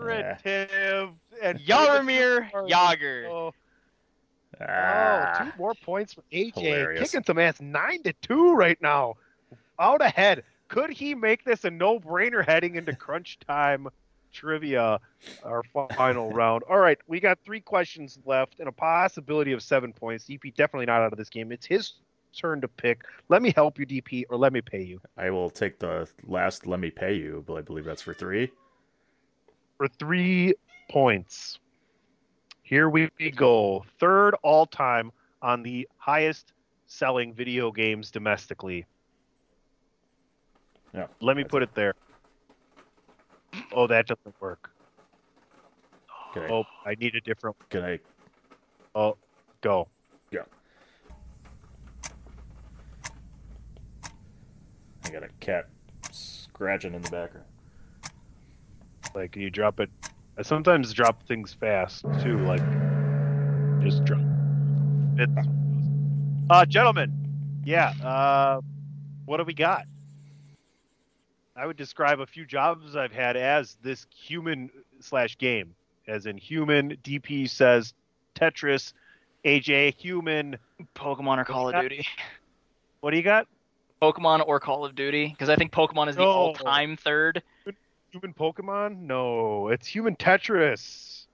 [0.00, 1.10] Alliterative
[1.42, 3.28] and Jaromir Jagr.
[3.28, 3.52] Oh,
[4.60, 6.54] Ah, oh, two more points for AJ.
[6.54, 7.10] Hilarious.
[7.10, 9.14] Kicking some ass nine to two right now.
[9.78, 10.44] Out ahead.
[10.68, 13.88] Could he make this a no brainer heading into crunch time
[14.32, 14.98] trivia,
[15.44, 15.62] our
[15.96, 16.62] final round?
[16.68, 20.24] All right, we got three questions left and a possibility of seven points.
[20.24, 21.52] DP definitely not out of this game.
[21.52, 21.92] It's his
[22.36, 23.02] turn to pick.
[23.28, 25.00] Let me help you, DP, or let me pay you.
[25.16, 26.66] I will take the last.
[26.66, 28.50] Let me pay you, but I believe that's for three.
[29.76, 30.54] for three
[30.90, 31.58] points.
[32.66, 33.84] Here we go.
[34.00, 36.52] Third all time on the highest
[36.88, 38.84] selling video games domestically.
[40.92, 41.06] Yeah.
[41.20, 41.94] Let me put it there.
[43.72, 44.72] Oh, that doesn't work.
[46.34, 47.56] I, Oh, I need a different.
[47.70, 48.00] can I
[48.96, 49.16] Oh,
[49.60, 49.86] go.
[50.32, 50.40] Yeah.
[55.04, 55.68] I got a cat
[56.10, 57.46] scratching in the background.
[59.14, 59.88] Like, can you drop it?
[60.38, 62.38] I sometimes drop things fast too.
[62.38, 62.62] Like,
[63.82, 64.20] just drop
[65.18, 65.30] it.
[66.50, 67.12] Uh, gentlemen,
[67.64, 67.92] yeah.
[68.04, 68.60] Uh,
[69.24, 69.86] what do we got?
[71.56, 74.70] I would describe a few jobs I've had as this human
[75.00, 75.74] slash game,
[76.06, 76.96] as in human.
[77.02, 77.94] DP says
[78.34, 78.92] Tetris,
[79.44, 80.58] AJ human.
[80.94, 82.06] Pokemon or Call of Duty.
[83.00, 83.46] What do you got?
[84.02, 86.28] Pokemon or Call of Duty, because I think Pokemon is the No.
[86.28, 87.42] all-time third.
[88.22, 89.00] Human Pokemon?
[89.00, 91.26] No, it's human Tetris.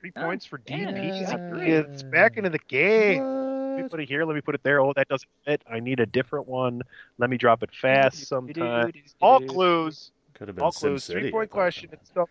[0.00, 1.20] Three Oh, points for DP.
[1.20, 1.82] yeah.
[1.90, 3.22] It's back into the game.
[3.22, 4.24] Let me put it here.
[4.24, 4.80] Let me put it there.
[4.80, 5.62] Oh, that doesn't fit.
[5.70, 6.80] I need a different one.
[7.18, 8.90] Let me drop it fast sometime.
[9.20, 10.12] All clues.
[10.34, 11.04] Could have been All clues.
[11.04, 11.20] City.
[11.20, 11.90] Three point question.
[11.92, 12.28] It's still.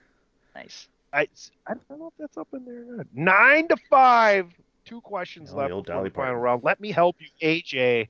[0.55, 0.87] Nice.
[1.13, 1.27] I,
[1.67, 3.07] I don't know if that's up in there or not.
[3.13, 4.47] Nine to five.
[4.85, 6.41] Two questions Oh, the left old before Dolly the final Parton.
[6.41, 6.63] round.
[6.63, 8.07] Let me help you, AJ.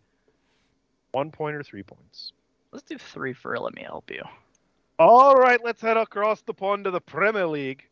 [1.11, 2.31] One point or three points.
[2.71, 4.21] Let's do three for Let Me Help You.
[4.99, 7.87] All right, let's head across the pond to the Premier League.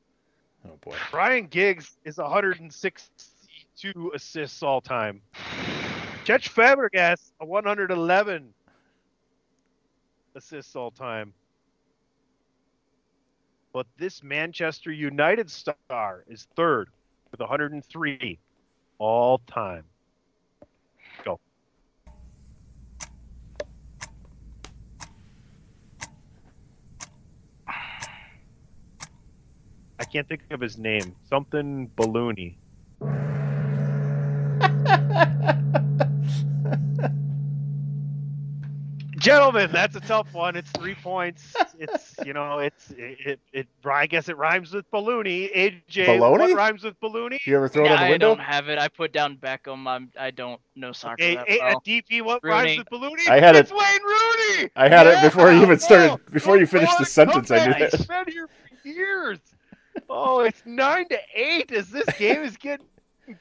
[0.67, 0.93] Oh boy.
[1.13, 5.21] Ryan Giggs is 162 assists all time.
[6.25, 8.53] Cesc Fabregas, a 111
[10.35, 11.33] assists all time.
[13.71, 16.89] But this Manchester United star is third
[17.31, 18.37] with 103
[18.97, 19.85] all time.
[29.99, 31.15] I can't think of his name.
[31.29, 32.55] Something Balloony.
[39.17, 40.55] Gentlemen, that's a tough one.
[40.55, 41.55] It's three points.
[41.79, 43.17] It's you know, it's it.
[43.25, 45.51] it, it I guess it rhymes with balloony.
[45.55, 46.39] AJ, Baloney?
[46.39, 47.39] what rhymes with balloony?
[47.43, 48.27] You ever throw it Yeah, in the I window?
[48.35, 48.77] don't have it.
[48.77, 49.87] I put down Beckham.
[49.87, 51.81] I'm, I don't know soccer A, that a, well.
[51.85, 52.55] DP, what Rooney.
[52.55, 53.27] rhymes with balloony?
[53.27, 54.69] I had it's it- Wayne Rooney.
[54.75, 56.19] I had it before you even started.
[56.31, 57.91] Before you finished the sentence, I knew comeback.
[57.91, 57.99] that.
[57.99, 59.39] It's been here for years.
[60.09, 62.85] Oh, it's nine to eight as this game is getting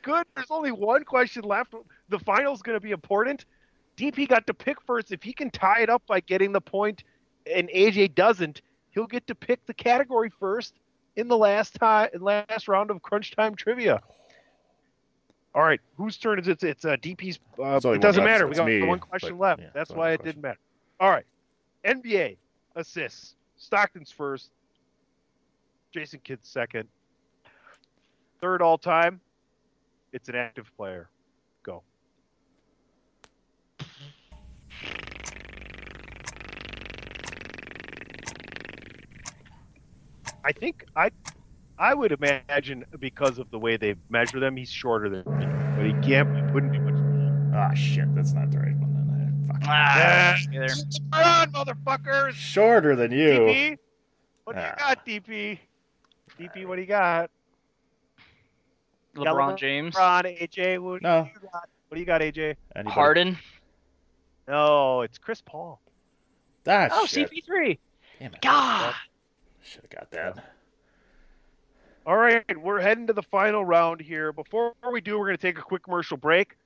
[0.02, 0.26] good.
[0.34, 1.74] There's only one question left.
[2.08, 3.44] The final's going to be important.
[3.96, 5.12] DP got to pick first.
[5.12, 7.04] If he can tie it up by getting the point,
[7.52, 10.74] and AJ doesn't, he'll get to pick the category first
[11.16, 14.00] in the last time, last round of Crunch Time Trivia.
[15.54, 16.62] All right, whose turn is it?
[16.62, 17.38] It's uh, DP's.
[17.58, 18.46] Uh, it doesn't matter.
[18.46, 19.62] We got me, one question but, left.
[19.62, 20.58] yeah, That's why it one didn't matter.
[21.00, 21.24] All right,
[21.84, 22.36] NBA
[22.74, 23.36] assists.
[23.56, 24.50] Stockton's first.
[25.96, 26.86] Jason Kidd's second.
[28.42, 29.18] Third all time.
[30.12, 31.08] It's an active player.
[31.62, 31.82] Go.
[40.44, 41.10] I think I
[41.78, 45.46] I would imagine because of the way they measure them, he's shorter than me.
[45.76, 46.94] But he can't wouldn't be much.
[47.54, 48.92] Ah, shit, that's not the right one.
[49.18, 49.44] Then.
[49.46, 49.62] Fuck.
[49.64, 50.60] Ah, Yeah.
[50.66, 50.68] there.
[51.12, 52.32] Run, motherfuckers!
[52.32, 53.30] Shorter than you.
[53.46, 53.78] DP,
[54.44, 54.74] what do you Ah.
[54.78, 55.58] got, DP?
[56.38, 57.30] DP, what do you got?
[59.14, 59.94] LeBron James.
[59.94, 61.28] LeBron, AJ, what do No.
[61.34, 61.68] you got?
[61.88, 62.56] What do you got, AJ?
[62.74, 62.94] Anybody?
[62.94, 63.38] Harden.
[64.48, 65.80] No, it's Chris Paul.
[66.66, 67.30] Ah, Oh, shit.
[67.30, 67.78] CP3.
[68.18, 68.40] Damn it.
[68.42, 68.94] God.
[69.62, 70.44] Should have got that.
[72.06, 74.32] All right, we're heading to the final round here.
[74.32, 76.56] Before we do, we're going to take a quick commercial break.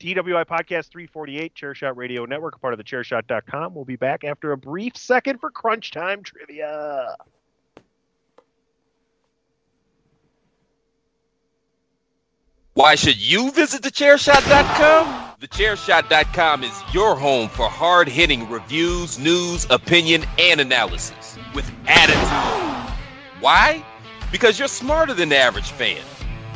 [0.00, 3.74] DWI Podcast 348, Chairshot Radio Network, a part of the Chairshot.com.
[3.74, 7.16] We'll be back after a brief second for Crunch Time Trivia.
[12.78, 15.32] Why should you visit thechairshot.com?
[15.40, 22.94] Thechairshot.com is your home for hard hitting reviews, news, opinion, and analysis with attitude.
[23.40, 23.84] Why?
[24.30, 26.00] Because you're smarter than the average fan.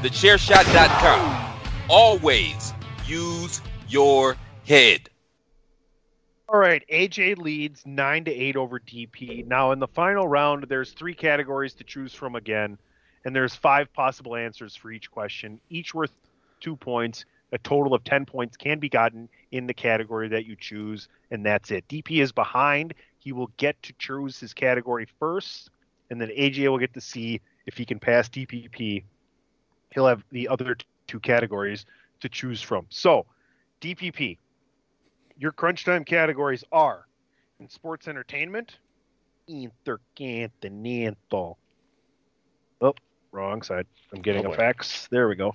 [0.02, 1.54] Thechairshot.com.
[1.90, 2.72] Always
[3.04, 5.10] use your head.
[6.48, 9.44] All right, AJ leads nine to eight over DP.
[9.44, 12.78] Now in the final round, there's three categories to choose from again,
[13.24, 16.12] and there's five possible answers for each question, each worth
[16.60, 17.24] two points.
[17.52, 21.44] A total of ten points can be gotten in the category that you choose, and
[21.44, 21.86] that's it.
[21.86, 22.94] DP is behind.
[23.18, 25.70] He will get to choose his category first,
[26.10, 29.04] and then AJ will get to see if he can pass DPP.
[29.90, 31.84] He'll have the other two categories
[32.20, 32.86] to choose from.
[32.88, 33.26] So,
[33.82, 34.38] DPP,
[35.36, 37.06] your crunch time categories are
[37.60, 38.78] in sports entertainment,
[39.46, 41.58] intercontinental.
[42.80, 42.94] Oh,
[43.32, 43.86] wrong side.
[44.12, 45.08] I'm getting Oh, effects.
[45.10, 45.54] There we go.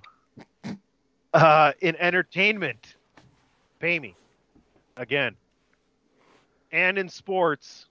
[1.33, 2.95] Uh, in entertainment,
[3.79, 4.15] pay me
[4.97, 5.35] again.
[6.71, 7.85] And in sports,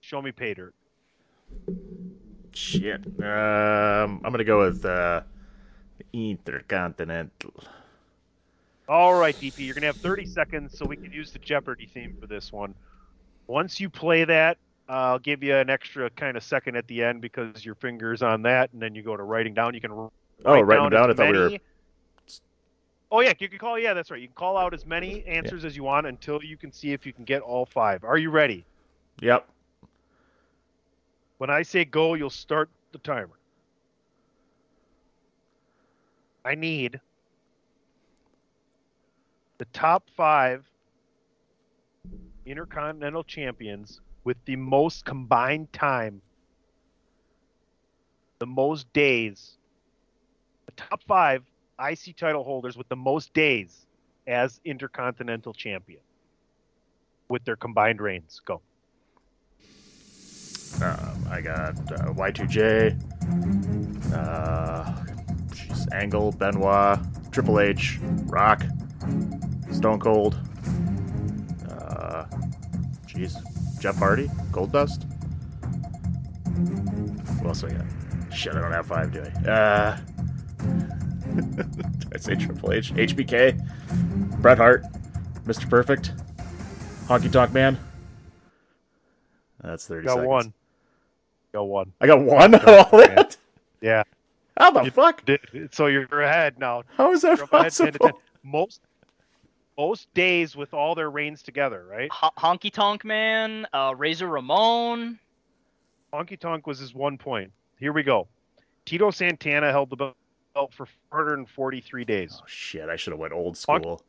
[0.00, 0.74] show me pay dirt.
[2.52, 3.00] Shit.
[3.20, 5.22] Um, I'm gonna go with uh,
[6.12, 7.52] Intercontinental.
[8.88, 12.16] All right, DP, you're gonna have 30 seconds, so we can use the Jeopardy theme
[12.20, 12.74] for this one.
[13.46, 14.58] Once you play that,
[14.88, 18.42] I'll give you an extra kind of second at the end because your finger's on
[18.42, 19.74] that, and then you go to writing down.
[19.74, 20.10] You can r-
[20.44, 21.08] Oh, writing down.
[21.08, 21.58] I as thought we were.
[23.10, 23.78] Oh yeah, you can call.
[23.78, 24.20] Yeah, that's right.
[24.20, 27.04] You can call out as many answers as you want until you can see if
[27.06, 28.04] you can get all five.
[28.04, 28.64] Are you ready?
[29.20, 29.48] Yep.
[31.38, 33.30] When I say go, you'll start the timer.
[36.44, 37.00] I need
[39.58, 40.64] the top five
[42.46, 46.20] intercontinental champions with the most combined time,
[48.40, 49.56] the most days,
[50.66, 51.42] the top five
[51.80, 53.86] IC title holders with the most days
[54.26, 56.02] as intercontinental champion
[57.30, 58.38] with their combined reigns.
[58.44, 58.60] Go.
[60.82, 64.84] Um, I got uh, Y2J, uh,
[65.54, 66.98] jeez, Angle, Benoit,
[67.32, 68.62] Triple H, Rock,
[69.72, 70.38] Stone Cold,
[71.70, 72.26] uh,
[73.06, 73.34] jeez,
[73.78, 75.04] Jeff Hardy, Gold Dust.
[77.40, 77.84] Who else I got?
[78.34, 79.50] Shit, I don't have five, do I?
[79.50, 79.96] Uh,
[81.36, 82.92] did I say Triple H?
[82.92, 84.84] HBK, Bret Hart,
[85.44, 85.68] Mr.
[85.68, 86.12] Perfect,
[87.06, 87.78] Honky Tonk Man.
[89.62, 90.28] That's 30 Got seconds.
[90.28, 90.52] one.
[91.52, 91.92] Got one.
[92.00, 93.14] I got one of all Yeah.
[93.14, 93.36] that?
[93.80, 94.02] Yeah.
[94.56, 95.24] How the fuck?
[95.24, 96.82] Did- So you're ahead now.
[96.96, 97.98] How is that up ahead 10 to 10.
[97.98, 98.20] possible?
[98.42, 98.80] Most
[99.78, 102.10] most days with all their reigns together, right?
[102.12, 105.18] Ho- Honky Tonk Man, uh, Razor Ramon.
[106.12, 107.52] Honky Tonk was his one point.
[107.78, 108.26] Here we go.
[108.84, 110.12] Tito Santana held the
[110.54, 112.38] belt for 443 days.
[112.42, 112.88] Oh shit!
[112.88, 114.02] I should have went old school.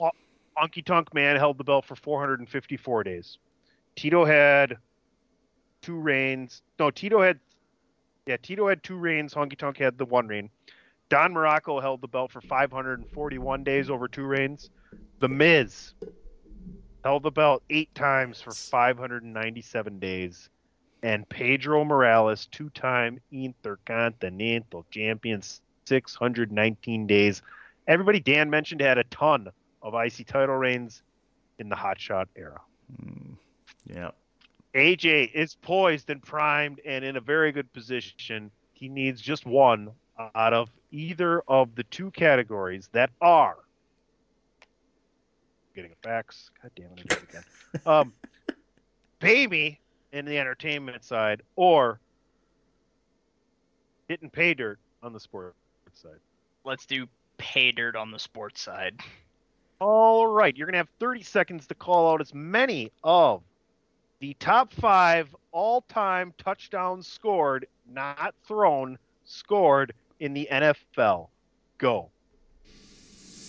[0.00, 3.38] Honky Tonk Man held the belt for 454 days.
[3.94, 4.76] Tito had
[5.82, 6.62] two reigns.
[6.80, 7.38] No, Tito had
[8.26, 9.32] yeah, Tito had two reigns.
[9.32, 10.50] Honky Tonk had the one reign.
[11.08, 14.68] Don Muraco held the belt for 541 days over two reigns.
[15.20, 15.94] The Miz
[17.04, 20.48] held the belt eight times for 597 days.
[21.02, 25.42] And Pedro Morales, two time Intercontinental Champion,
[25.86, 27.42] 619 days.
[27.86, 29.48] Everybody Dan mentioned had a ton
[29.82, 31.02] of IC title reigns
[31.58, 32.60] in the Hot Shot era.
[33.00, 33.34] Hmm.
[33.86, 34.10] Yeah.
[34.74, 38.50] AJ is poised and primed and in a very good position.
[38.72, 39.90] He needs just one
[40.34, 43.56] out of either of the two categories that are
[45.78, 46.50] getting a fax.
[46.60, 47.42] God damn it, I did it again.
[47.86, 48.12] Um,
[49.20, 49.80] baby
[50.12, 52.00] in the entertainment side or
[54.08, 55.54] hitting pay dirt on the sports
[55.94, 56.18] side.
[56.64, 57.06] Let's do
[57.36, 59.00] pay dirt on the sports side.
[59.80, 63.42] All right, you're going to have 30 seconds to call out as many of
[64.18, 71.28] the top five all time touchdowns scored, not thrown, scored in the NFL.
[71.78, 72.10] Go.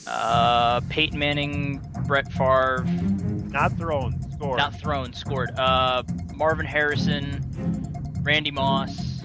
[0.08, 2.84] Uh, Peyton Manning, Brett Favre,
[3.52, 4.58] Not thrown, scored.
[4.58, 5.52] not thrown, scored.
[5.58, 7.44] Uh, Marvin Harrison,
[8.24, 9.22] Randy Moss,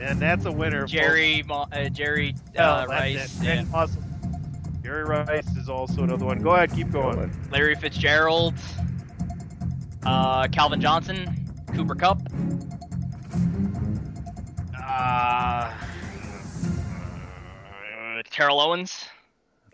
[0.00, 0.86] and that's a winner.
[0.86, 3.64] Jerry, Mo- uh, Jerry Oh, uh, that's Rice, yeah.
[3.72, 4.02] Awesome.
[4.82, 6.40] Jerry Rice is also another one.
[6.40, 7.32] Go ahead, keep going.
[7.50, 8.54] Larry Fitzgerald,
[10.04, 12.20] uh, Calvin Johnson, Cooper Kupp,
[14.78, 15.72] uh,
[18.30, 19.08] Terrell Owens.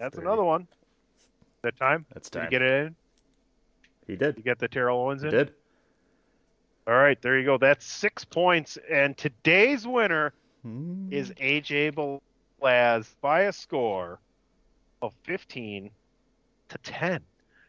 [0.03, 0.67] That's another one.
[1.63, 2.05] That time?
[2.13, 2.45] That's Did time.
[2.47, 2.97] you get it in?
[4.09, 4.37] He did.
[4.37, 5.35] You get the Terrell Owens He in?
[5.35, 5.53] did.
[6.89, 7.57] All right, there you go.
[7.57, 8.77] That's six points.
[8.91, 10.35] And today's winner
[10.65, 11.07] Hmm.
[11.13, 11.93] is AJ
[12.61, 14.19] Belaz by a score
[15.03, 15.91] of 15
[16.71, 17.21] to 10.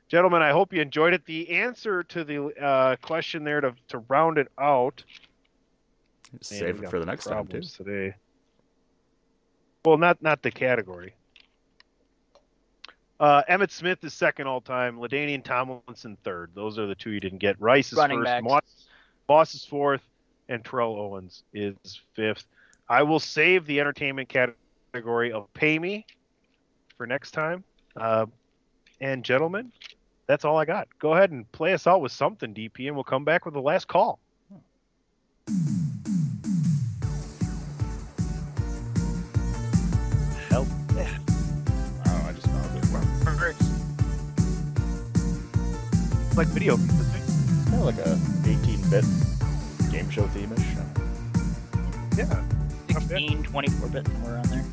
[0.08, 1.26] Gentlemen, I hope you enjoyed it.
[1.26, 5.04] The answer to the uh, question there to, to round it out.
[6.42, 7.62] Save it for the next time too.
[7.62, 8.16] Today.
[9.86, 11.14] Well, not not the category.
[13.20, 14.98] Uh, Emmitt Smith is second all time.
[14.98, 16.52] LaDainian Tomlinson third.
[16.56, 17.60] Those are the two you didn't get.
[17.62, 18.44] Rice is Running first.
[18.44, 18.86] Moss,
[19.30, 20.02] Moss is fourth,
[20.50, 22.46] and Terrell Owens is fifth.
[22.90, 26.06] I will save the entertainment category of pay me
[26.98, 27.64] for next time.
[27.96, 28.26] Uh,
[29.00, 29.72] and gentlemen,
[30.28, 30.88] that's all I got.
[31.00, 33.62] Go ahead and play us out with something, DP, and we'll come back with the
[33.62, 34.20] last call.
[46.36, 47.70] Like video games.
[47.70, 48.18] Kind of like a
[48.48, 49.06] 18-bit
[49.92, 50.66] game show theme-ish.
[52.18, 52.44] Yeah.
[52.92, 54.66] 16, 24 bit, somewhere around there.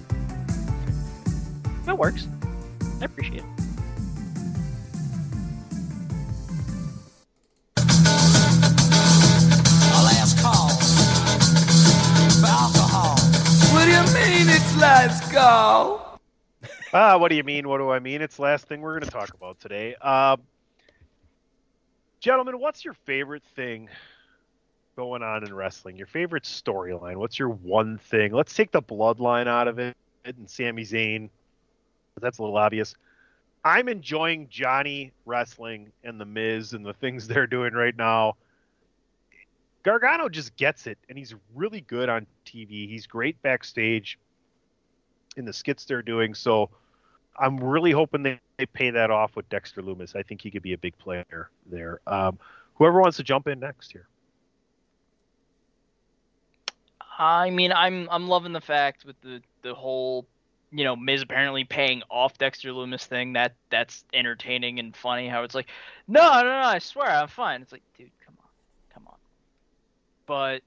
[1.85, 2.27] That works.
[3.01, 3.45] I appreciate it.
[10.03, 10.69] last call
[12.41, 13.17] for alcohol.
[13.75, 16.21] What do you mean it's last call?
[16.93, 17.69] Ah, what do you mean?
[17.69, 18.23] What do I mean?
[18.23, 19.95] It's the last thing we're going to talk about today.
[19.97, 20.43] Um,
[22.21, 23.89] gentlemen, what's your favorite thing
[24.95, 25.97] going on in wrestling?
[25.97, 27.17] Your favorite storyline?
[27.17, 28.33] What's your one thing?
[28.33, 31.31] Let's take the bloodline out of it and Sami Zayn.
[32.21, 32.95] That's a little obvious.
[33.65, 38.37] I'm enjoying Johnny wrestling and the Miz and the things they're doing right now.
[39.83, 42.87] Gargano just gets it, and he's really good on TV.
[42.87, 44.19] He's great backstage
[45.39, 46.35] in the skits they're doing.
[46.35, 46.69] So
[47.39, 50.15] I'm really hoping they, they pay that off with Dexter Lumis.
[50.15, 52.01] I think he could be a big player there.
[52.07, 52.39] Um,
[52.75, 54.07] whoever wants to jump in next here.
[57.19, 60.27] I mean, I'm I'm loving the fact with the the whole,
[60.73, 63.33] you know, Miz apparently paying off Dexter Loomis thing.
[63.33, 65.27] That that's entertaining and funny.
[65.27, 65.69] How it's like,
[66.07, 67.63] no, no, no, I swear I'm fine.
[67.63, 68.49] It's like, dude, come on,
[68.93, 69.17] come on.
[70.27, 70.63] But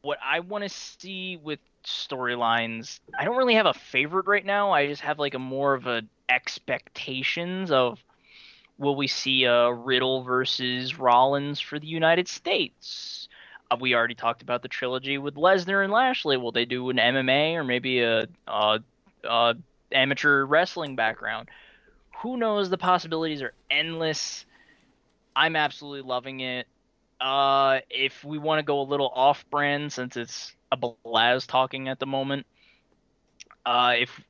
[0.00, 4.72] what I want to see with storylines, I don't really have a favorite right now.
[4.72, 7.98] I just have like a more of a expectations of
[8.78, 13.28] will we see a Riddle versus Rollins for the United States?
[13.70, 16.36] Uh, we already talked about the trilogy with Lesnar and Lashley.
[16.36, 18.80] Will they do an MMA or maybe a, a,
[19.24, 19.54] a
[19.92, 21.48] amateur wrestling background?
[22.22, 22.70] Who knows?
[22.70, 24.46] The possibilities are endless.
[25.36, 26.66] I'm absolutely loving it.
[27.20, 31.98] Uh, if we want to go a little off-brand, since it's a Blaz talking at
[31.98, 32.46] the moment,
[33.66, 34.20] uh, if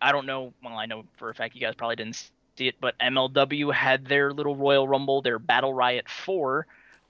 [0.00, 2.76] I don't know, well, I know for a fact you guys probably didn't see it,
[2.80, 6.66] but MLW had their little Royal Rumble, their Battle Riot 4,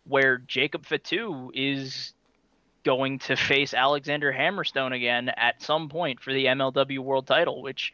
[0.06, 2.12] where Jacob Fatu is
[2.84, 7.92] going to face Alexander Hammerstone again at some point for the MLW World Title, which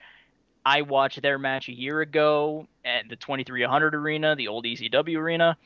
[0.65, 5.57] I watched their match a year ago at the 2300 arena, the old ECW arena.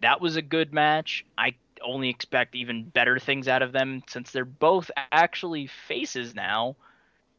[0.00, 1.24] That was a good match.
[1.36, 6.76] I only expect even better things out of them since they're both actually faces now.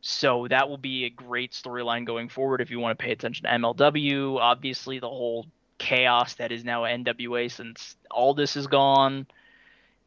[0.08, 3.46] So that will be a great storyline going forward if you want to pay attention
[3.46, 4.38] to MLW.
[4.38, 5.48] Obviously, the whole
[5.80, 9.26] chaos that is now NWA since all this is gone.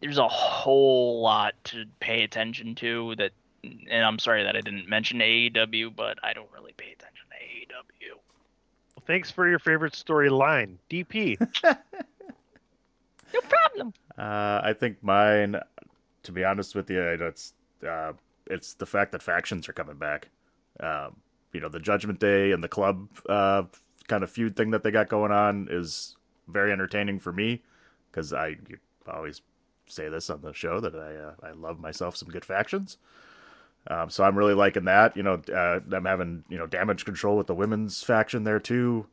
[0.01, 3.33] There's a whole lot to pay attention to that
[3.65, 7.37] and I'm sorry that I didn't mention AEW, but I don't really pay attention to
[7.37, 8.13] AEW.
[8.15, 11.45] Well, thanks for your favorite storyline, DP.
[13.35, 13.93] No problem.
[14.17, 15.61] Uh, I think mine,
[16.23, 17.53] to be honest with you, it's
[17.87, 18.13] uh,
[18.49, 20.29] it's the fact that factions are coming back.
[20.81, 21.17] Um,
[21.53, 23.65] you know, the Judgment Day and the club uh,
[24.07, 26.17] kind of feud thing that they got going on is
[26.49, 27.63] very entertaining for me
[28.11, 28.57] because I
[29.07, 29.43] always
[29.87, 32.99] say this on the show that I uh, I love myself some good factions.
[33.87, 35.17] Um, so I'm really liking that.
[35.17, 39.07] You know, uh, them having you know damage control with the women's faction there too.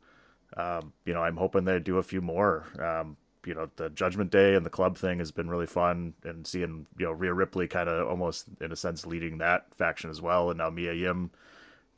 [0.56, 2.64] Um, you know, I'm hoping they do a few more.
[2.80, 3.16] Um,
[3.46, 6.86] you know, the Judgment Day and the club thing has been really fun, and seeing
[6.98, 10.50] you know Rhea Ripley kind of almost in a sense leading that faction as well,
[10.50, 11.30] and now Mia Yim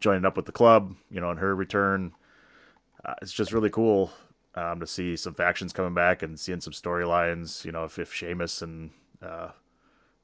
[0.00, 0.94] joining up with the club.
[1.10, 2.12] You know, in her return,
[3.04, 4.10] uh, it's just really cool
[4.54, 7.64] um, to see some factions coming back and seeing some storylines.
[7.64, 8.90] You know, if if Sheamus and
[9.22, 9.48] uh,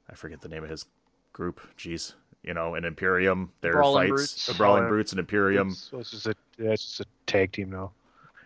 [0.09, 0.85] I forget the name of his
[1.33, 4.45] group, jeez, you know, and Imperium, their Brawling fights, Brutes.
[4.45, 4.89] the Brawling Oh.
[4.89, 5.69] Brutes and Imperium.
[5.69, 7.91] It's, it's just a yeah, it's just a tag team now.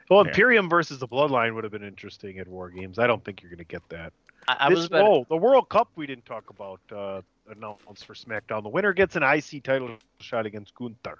[0.09, 0.29] Well, Yeah.
[0.29, 2.97] Imperium versus the Bloodline would have been interesting at War Games.
[2.99, 4.11] I don't think you're going to get that.
[4.47, 8.05] I, I This- was about oh, the World Cup we didn't talk about uh, announced
[8.05, 8.63] for SmackDown.
[8.63, 11.19] The winner gets an IC title shot against Gunther.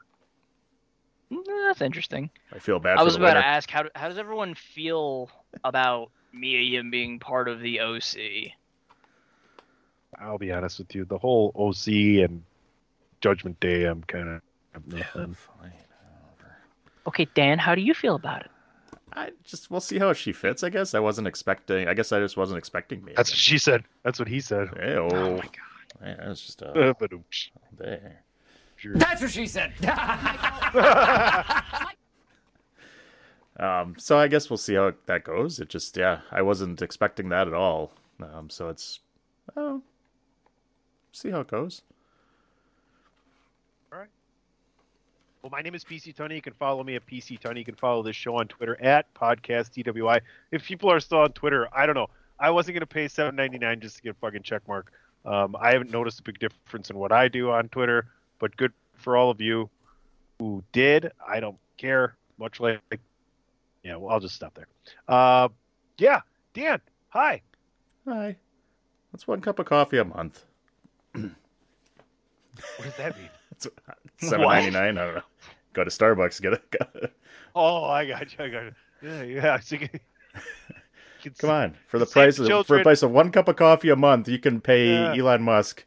[1.31, 2.31] Mm, that's interesting.
[2.51, 2.95] I feel bad.
[2.95, 3.41] I for was the about winner.
[3.41, 5.29] to ask how do- how does everyone feel
[5.63, 8.53] about Mia Yim being part of the OC?
[10.19, 12.43] I'll be honest with you, the whole OC and
[13.21, 14.41] Judgment Day, I'm kind
[14.75, 15.37] of.
[17.07, 18.51] Okay, Dan, how do you feel about it?
[19.13, 20.63] I just we'll see how she fits.
[20.63, 21.87] I guess I wasn't expecting.
[21.87, 23.13] I guess I just wasn't expecting me.
[23.15, 23.83] That's what she said.
[24.03, 24.69] That's what he said.
[24.75, 25.51] Hey, oh, my god,
[26.01, 27.49] man, that was just Uh, a ba-doomsh.
[27.77, 28.21] there.
[28.95, 29.73] That's what she said.
[33.59, 35.59] Um, so I guess we'll see how that goes.
[35.59, 37.91] It just yeah, I wasn't expecting that at all.
[38.21, 39.01] Um, so it's
[39.57, 39.81] oh,
[41.11, 41.81] see how it goes.
[45.41, 46.35] Well, my name is PC Tunney.
[46.35, 47.59] You can follow me at PC Tunney.
[47.59, 50.19] You can follow this show on Twitter at Podcast DWI.
[50.51, 52.07] If people are still on Twitter, I don't know.
[52.37, 54.91] I wasn't going to pay seven ninety nine just to get a fucking check mark.
[55.25, 58.07] Um, I haven't noticed a big difference in what I do on Twitter,
[58.39, 59.69] but good for all of you
[60.39, 61.11] who did.
[61.25, 62.15] I don't care.
[62.37, 62.81] Much like,
[63.83, 64.67] yeah, well, I'll just stop there.
[65.07, 65.49] Uh,
[65.97, 66.21] yeah,
[66.53, 67.41] Dan, hi.
[68.05, 68.35] Hi.
[69.11, 70.43] That's one cup of coffee a month.
[71.13, 71.31] What
[72.83, 73.29] does that mean?
[74.19, 74.97] Seven ninety nine.
[74.97, 75.21] I don't know.
[75.73, 77.13] Go to Starbucks, get it.
[77.55, 78.45] Oh, I got you.
[78.45, 78.71] I got you.
[79.01, 79.59] Yeah, yeah.
[79.59, 79.99] So you can-
[81.37, 83.95] Come on, for the price of for the price of one cup of coffee a
[83.95, 85.13] month, you can pay Yeah.
[85.15, 85.83] Elon Musk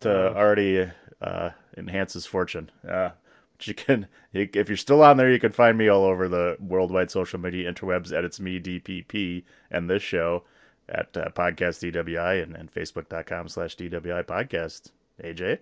[0.00, 0.34] to Uh.
[0.34, 0.90] already
[1.20, 2.70] uh, enhance his fortune.
[2.88, 3.10] Uh,
[3.58, 6.56] but you can, if you're still on there, you can find me all over the
[6.60, 10.44] worldwide social media interwebs at it's me DPP and this show
[10.88, 14.90] at uh, podcast DWI and, and facebook.com slash DWI podcast.
[15.22, 15.58] AJ,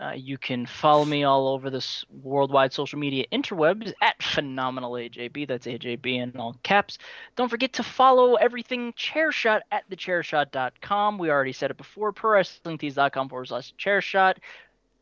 [0.00, 5.46] Uh, you can follow me all over this worldwide social media interwebs at phenomenal AJB.
[5.46, 6.98] That's AJB in all caps.
[7.36, 11.18] Don't forget to follow everything Chairshot at thechairshot.com.
[11.18, 12.12] We already said it before.
[12.12, 14.38] ProWrestlingTees.com forward slash Chairshot.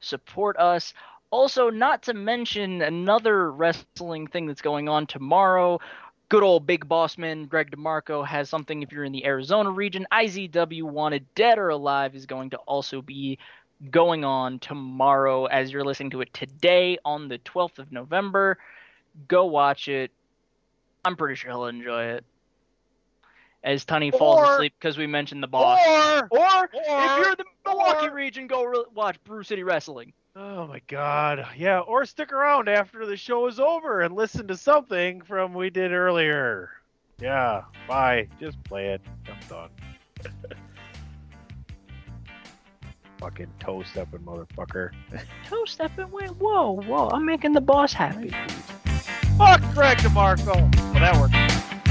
[0.01, 0.93] Support us.
[1.31, 5.81] Also, not to mention another wrestling thing that's going on tomorrow.
[6.29, 10.07] Good old big boss man Greg DeMarco has something if you're in the Arizona region.
[10.13, 13.39] IZW Wanted Dead or Alive is going to also be
[13.91, 18.59] going on tomorrow as you're listening to it today on the 12th of November.
[19.29, 20.11] Go watch it.
[21.05, 22.25] I'm pretty sure he'll enjoy it.
[23.65, 25.79] As Tunney falls asleep because we mentioned the boss.
[25.87, 30.13] Or, Or, if you're in the Milwaukee region, go re- watch Brew City Wrestling.
[30.35, 31.47] Oh my god.
[31.57, 35.71] Yeah, or stick around after the show is over and listen to something from we
[35.71, 36.71] did earlier.
[37.21, 38.29] Yeah, bye.
[38.41, 39.03] Just play it.
[39.29, 39.71] I'm done.
[43.23, 44.91] Fucking toe stepping motherfucker.
[45.47, 48.31] Toe stepping, wait, whoa, whoa, I'm making the boss happy.
[49.39, 50.57] Fuck Greg DeMarco.
[50.57, 51.82] Well, that worked.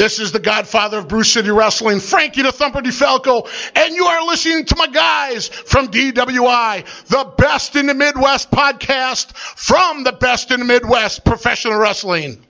[0.00, 3.46] This is the godfather of Brew City Wrestling, Frankie the Thumper DeFalco,
[3.76, 9.36] and you are listening to my guys from DWI, the best in the Midwest podcast
[9.36, 12.42] from the best in the Midwest professional wrestling.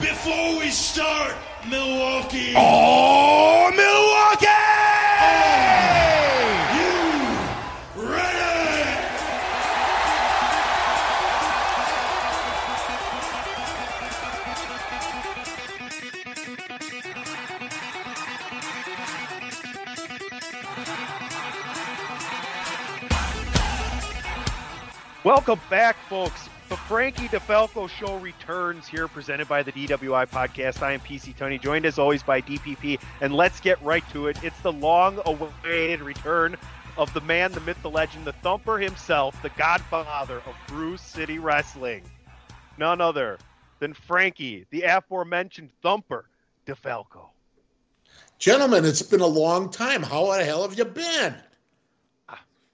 [0.00, 1.34] Before we start,
[1.70, 2.52] Milwaukee.
[2.58, 3.91] Oh, Milwaukee!
[25.24, 26.48] Welcome back, folks.
[26.68, 30.82] The Frankie DeFalco Show returns here, presented by the DWI Podcast.
[30.82, 34.42] I am PC Tunney, joined as always by DPP, and let's get right to it.
[34.42, 36.56] It's the long-awaited return
[36.96, 41.38] of the man, the myth, the legend, the Thumper himself, the godfather of Brew City
[41.38, 42.02] Wrestling.
[42.76, 43.38] None other
[43.78, 46.24] than Frankie, the aforementioned Thumper
[46.66, 47.28] DeFalco.
[48.40, 50.02] Gentlemen, it's been a long time.
[50.02, 51.36] How the hell have you been?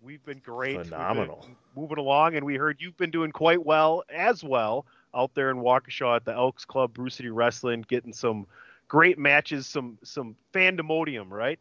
[0.00, 0.76] We've been great.
[0.76, 1.46] We've been Phenomenal.
[1.76, 5.56] moving along, and we heard you've been doing quite well as well out there in
[5.58, 8.46] Waukesha at the Elks Club, Brew City Wrestling, getting some
[8.86, 11.58] great matches, some some fandemodium, right?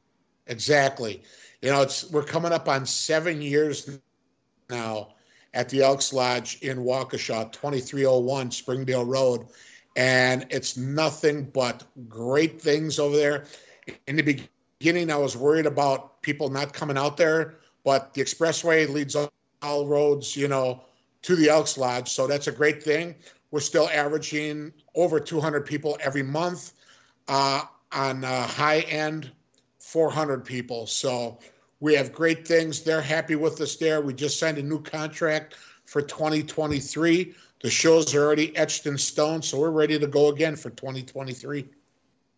[0.48, 1.24] Exactly.
[1.62, 4.00] You know, it's we're coming up on seven years
[4.70, 5.16] now
[5.54, 9.48] at the Elks Lodge in Waukesha, 2301 Springdale Road.
[9.96, 13.46] And it's nothing but great things over there.
[14.06, 14.48] In the
[14.80, 17.56] beginning, I was worried about people not coming out there,
[17.88, 19.16] but the expressway leads
[19.62, 20.82] all, roads, you know,
[21.22, 22.10] to the Elks Lodge.
[22.10, 23.16] So that's a great thing.
[23.50, 26.74] We're still averaging over 200 people every month
[27.30, 27.62] uh,
[27.94, 29.32] on uh, high end
[29.80, 30.86] 400 people.
[30.86, 31.40] So
[31.80, 32.82] we have great things.
[32.82, 34.02] They're happy with us there.
[34.02, 35.56] We just signed a new contract
[35.86, 37.36] for 2023.
[37.62, 41.70] The shows are already etched in stone, so we're ready to go again for 2023.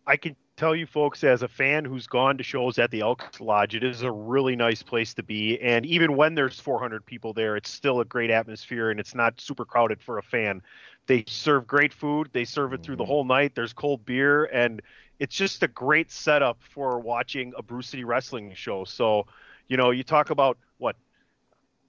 [0.06, 3.40] I can tell you folks as a fan who's gone to shows at the Elks
[3.40, 5.58] Lodge, it is a really nice place to be.
[5.58, 9.40] And even when there's 400 people there, it's still a great atmosphere and it's not
[9.40, 10.60] super crowded for a fan.
[11.06, 13.54] They serve great food, they serve it through the whole night.
[13.54, 14.82] There's cold beer, and
[15.18, 18.84] it's just a great setup for watching a Brew City Wrestling show.
[18.84, 19.26] So,
[19.66, 20.94] you know, you talk about what,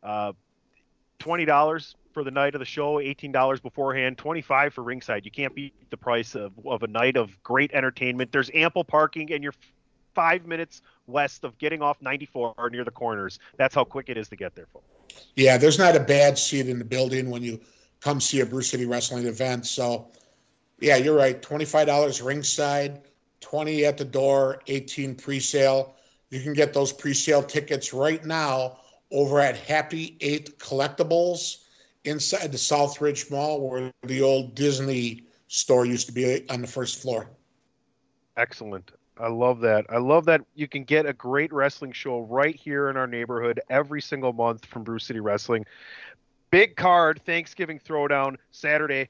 [0.02, 0.32] uh,
[1.20, 5.26] $20 for the night of the show, $18 beforehand, 25 for ringside.
[5.26, 8.32] You can't beat the price of, of a night of great entertainment.
[8.32, 9.54] There's ample parking, and you're
[10.14, 13.40] five minutes west of getting off 94 near the corners.
[13.58, 14.86] That's how quick it is to get there, folks.
[15.36, 17.60] Yeah, there's not a bad seat in the building when you
[18.00, 19.66] come see a Brew City Wrestling event.
[19.66, 20.08] So,
[20.80, 21.42] yeah, you're right.
[21.42, 23.02] $25 ringside,
[23.42, 25.96] 20 at the door, 18 pre-sale.
[26.30, 28.80] You can get those pre-sale tickets right now
[29.12, 31.58] over at Happy Eight Collectibles
[32.06, 37.02] inside the Southridge Mall, where the old Disney store used to be on the first
[37.02, 37.30] floor.
[38.38, 38.92] Excellent.
[39.18, 39.86] I love that.
[39.90, 43.60] I love that you can get a great wrestling show right here in our neighborhood
[43.70, 45.66] every single month from Brew City Wrestling.
[46.50, 49.10] Big card Thanksgiving Throwdown Saturday,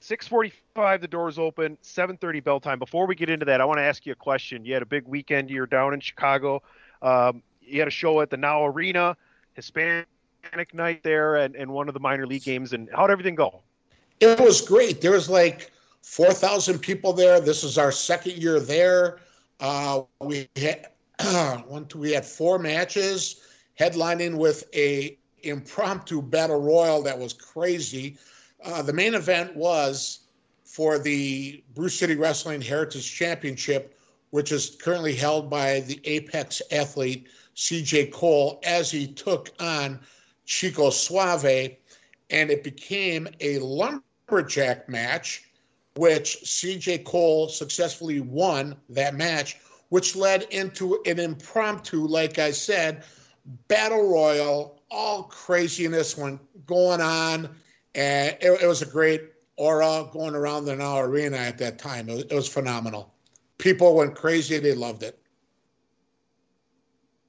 [0.00, 1.00] 6:45.
[1.00, 1.76] The doors open.
[1.82, 2.78] 7:30 bell time.
[2.78, 4.64] Before we get into that, I want to ask you a question.
[4.64, 5.50] You had a big weekend.
[5.50, 6.62] You're down in Chicago.
[7.02, 9.16] Um, you had a show at the Now Arena,
[9.54, 10.06] Hispanic
[10.72, 12.72] night there, and, and one of the minor league games.
[12.72, 13.62] And how'd everything go?
[14.20, 15.00] It was great.
[15.00, 15.70] There was like
[16.02, 17.40] 4,000 people there.
[17.40, 19.18] This is our second year there.
[19.60, 20.86] Uh, we had
[21.66, 23.40] one, two, we had four matches,
[23.78, 28.16] headlining with a impromptu battle royal that was crazy.
[28.64, 30.20] Uh, the main event was
[30.64, 33.98] for the Brew City Wrestling Heritage Championship,
[34.30, 37.26] which is currently held by the Apex athlete
[37.56, 39.98] CJ Cole, as he took on
[40.50, 41.76] Chico Suave,
[42.28, 45.44] and it became a lumberjack match,
[45.94, 49.58] which CJ Cole successfully won that match,
[49.90, 53.04] which led into an impromptu, like I said,
[53.68, 54.82] battle royal.
[54.90, 57.48] All craziness went going on,
[57.94, 62.08] and it, it was a great aura going around the now arena at that time.
[62.08, 63.14] It was, it was phenomenal.
[63.58, 65.16] People went crazy; they loved it.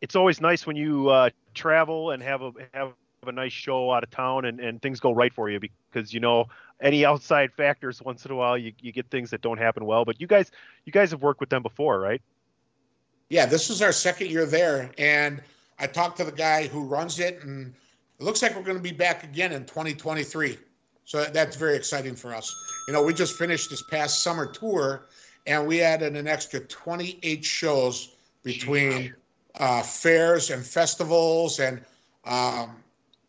[0.01, 2.93] It's always nice when you uh, travel and have a have
[3.27, 6.19] a nice show out of town and, and things go right for you because you
[6.19, 6.45] know
[6.81, 10.03] any outside factors once in a while you, you get things that don't happen well
[10.03, 10.49] but you guys
[10.85, 12.19] you guys have worked with them before right
[13.29, 15.41] Yeah, this is our second year there, and
[15.79, 17.73] I talked to the guy who runs it, and
[18.19, 20.57] it looks like we're going to be back again in 2023.
[21.05, 22.61] So that's very exciting for us.
[22.87, 25.07] You know, we just finished this past summer tour,
[25.45, 29.13] and we added an extra 28 shows between
[29.59, 31.81] uh, fairs and festivals and
[32.25, 32.75] um,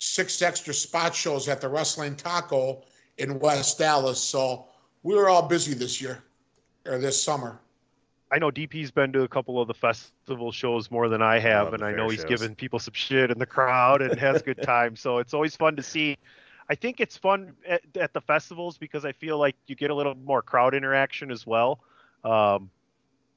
[0.03, 2.83] six extra spot shows at the Wrestling Taco
[3.19, 4.19] in West Allis.
[4.21, 4.67] So
[5.03, 6.23] we were all busy this year.
[6.87, 7.61] or this summer.
[8.33, 11.67] I know DP's been to a couple of the festival shows more than I have,
[11.67, 12.29] love and I know he's shows.
[12.29, 14.97] given people some shit in the crowd and has a good time.
[14.97, 16.17] So it's always fun to see.
[16.69, 19.95] I think it's fun at, at the festivals because I feel like you get a
[19.95, 21.79] little more crowd interaction as well.
[22.25, 22.71] Um,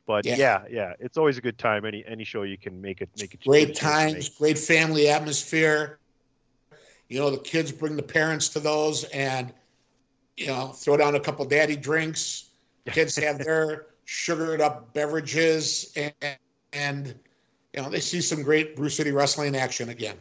[0.07, 0.37] but Yeah.
[0.37, 0.63] yeah.
[0.69, 1.85] yeah, it's always a good time.
[1.85, 5.09] Any any show you can make it make it Great get a times, great family
[5.09, 5.99] atmosphere.
[7.09, 9.53] You know, the kids bring the parents to those and,
[10.37, 12.49] you know, throw down a couple daddy drinks.
[12.85, 16.37] The kids have their sugared up beverages and,
[16.73, 17.15] and,
[17.73, 20.17] you know, they see some great Brew City Wrestling action again.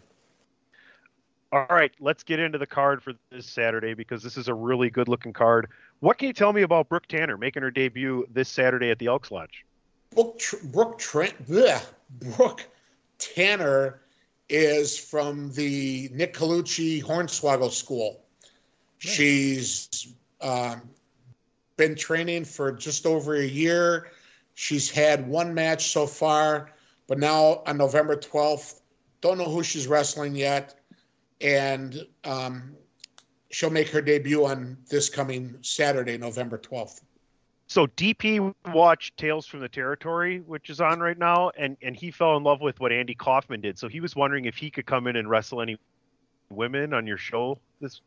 [1.53, 4.91] All right, let's get into the card for this Saturday because this is a really
[4.91, 5.69] good looking card.
[6.01, 9.07] What can you tell me about Brooke Tanner making her debut this Saturday at the
[9.07, 9.65] Elks Lodge?
[10.13, 11.01] Brooke, Tr- Brooke
[12.21, 12.67] Brooke
[13.19, 14.01] Tanner
[14.49, 18.21] is from the Nick Colucci Hornswoggle School.
[18.99, 20.83] She's um,
[21.77, 24.11] been training for just over a year.
[24.55, 26.71] She's had one match so far,
[27.07, 28.81] but now on November 12th,
[29.21, 30.79] don't know who she's wrestling yet.
[31.41, 32.75] And um,
[33.51, 37.01] she'll make her debut on this coming Saturday, November 12th.
[37.67, 42.11] So DP watched Tales from the Territory, which is on right now, and and he
[42.11, 43.79] fell in love with what Andy Kaufman did.
[43.79, 45.79] So he was wondering if he could come in and wrestle any
[46.51, 48.01] women on your show this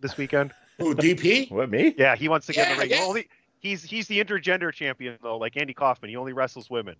[0.00, 0.52] this weekend.
[0.78, 1.50] Who DP?
[1.50, 1.94] What me?
[1.96, 2.90] Yeah, he wants to get in the ring.
[2.90, 3.04] yeah.
[3.04, 3.28] Only
[3.60, 6.10] he's he's the intergender champion though, like Andy Kaufman.
[6.10, 6.96] He only wrestles women.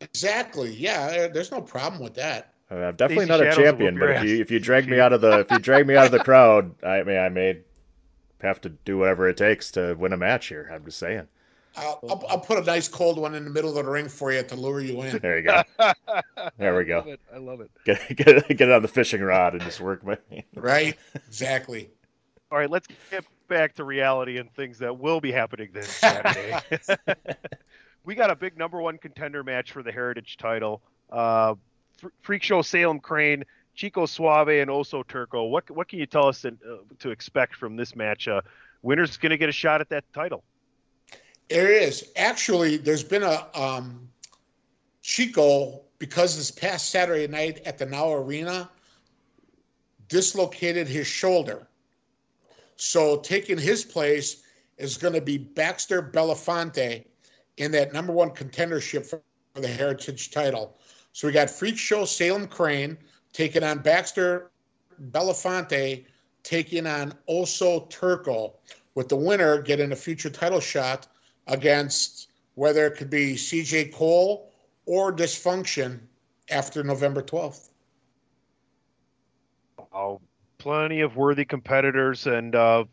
[0.00, 0.72] Exactly.
[0.74, 2.54] Yeah, there's no problem with that.
[2.70, 4.88] Uh, I'm definitely Stacy not a Shadows will champion, but if you if you drag
[4.90, 7.28] me out of the if you drag me out of the crowd, I mean I
[7.28, 7.60] may
[8.40, 10.70] have to do whatever it takes to win a match here.
[10.72, 11.26] I'm just saying.
[11.76, 14.32] I'll, I'll, I'll put a nice cold one in the middle of the ring for
[14.32, 15.18] you to lure you in.
[15.18, 15.62] There you go.
[16.56, 16.98] There we go.
[16.98, 17.20] I love it.
[17.34, 17.70] I love it.
[17.84, 20.18] Get get get it on the fishing rod and just work my.
[20.54, 20.96] Right?
[21.14, 21.90] Exactly.
[22.50, 26.58] All right, let's get back to reality and things that will be happening this Saturday.
[28.04, 30.80] we got a big number one contender match for the Heritage title.
[31.10, 31.54] Uh,
[32.22, 33.44] Freak Show Salem Crane,
[33.78, 35.44] Chico Suave, and Oso Turco.
[35.44, 38.26] What what can you tell us to, uh, to expect from this match?
[38.26, 38.40] Uh,
[38.82, 40.42] winner's going to get a shot at that title.
[41.48, 42.10] There is.
[42.16, 44.08] Actually, there's been a um,
[45.02, 48.68] Chico, because this past Saturday night at the Now Arena,
[50.08, 51.68] dislocated his shoulder.
[52.74, 54.42] So taking his place
[54.76, 57.04] is going to be Baxter Belafonte
[57.58, 59.22] in that number one contendership for
[59.54, 60.76] the Heritage title.
[61.12, 62.98] So we got Freak Show Salem Crane
[63.32, 64.50] taking on Baxter
[65.10, 66.04] Belafonte
[66.42, 68.54] taking on Oso Turco,
[68.94, 71.06] with the winner getting a future title shot
[71.46, 74.50] against whether it could be CJ Cole
[74.86, 76.00] or Dysfunction
[76.50, 77.68] after November 12th.
[79.92, 80.20] Oh,
[80.56, 82.84] plenty of worthy competitors, and uh,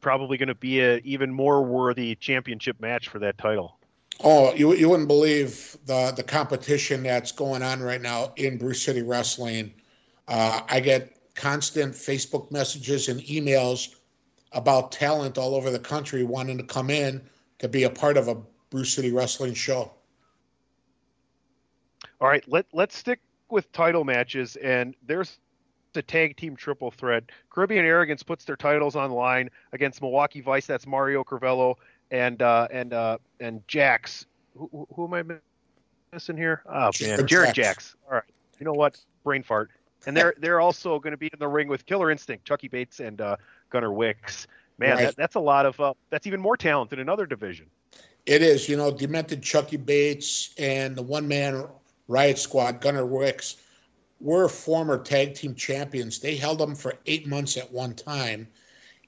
[0.00, 3.79] probably going to be an even more worthy championship match for that title.
[4.22, 8.74] Oh, you, you wouldn't believe the, the competition that's going on right now in Brew
[8.74, 9.72] City Wrestling.
[10.28, 13.94] Uh, I get constant Facebook messages and emails
[14.52, 17.22] about talent all over the country wanting to come in
[17.60, 18.36] to be a part of a
[18.68, 19.90] Brew City Wrestling show.
[22.20, 25.38] All right, let let's stick with title matches, and there's
[25.92, 27.24] the tag team triple threat.
[27.48, 30.66] Caribbean Arrogance puts their titles on line against Milwaukee Vice.
[30.66, 31.76] That's Mario Crivello
[32.10, 34.26] and uh, and uh, and Jax.
[34.56, 35.36] Who, who- am I
[36.12, 36.62] missing here?
[36.68, 37.54] Oh man, Jared.
[37.54, 37.94] Jax.
[38.06, 38.24] All right,
[38.58, 38.98] you know what?
[39.24, 39.70] Brain fart.
[40.06, 43.00] And they're they're also going to be in the ring with Killer Instinct, Chucky Bates,
[43.00, 43.36] and uh,
[43.70, 44.46] Gunnar Wicks.
[44.78, 45.04] Man, Right.
[45.04, 47.66] that, that's a lot of uh, that's even more talent in another division.
[48.24, 51.66] It is, you know, Demented Chucky Bates and the one man
[52.08, 53.56] riot squad, Gunnar Wicks,
[54.20, 56.18] were former tag team champions.
[56.18, 58.46] They held them for eight months at one time.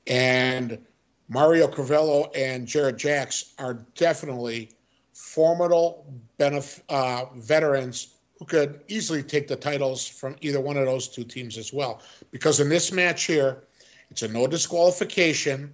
[0.07, 0.79] And
[1.29, 4.71] Mario Crivello and Jared Jacks are definitely
[5.13, 6.05] formidable
[6.39, 11.25] benef- uh, veterans who could easily take the titles from either one of those two
[11.25, 12.03] teams as well.
[12.31, 13.63] Because in this match here,
[14.11, 15.73] it's a no disqualification,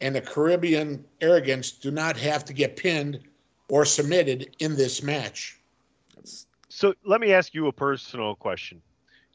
[0.00, 3.20] and the Caribbean Arrogance do not have to get pinned
[3.68, 5.58] or submitted in this match.
[6.68, 8.80] So let me ask you a personal question.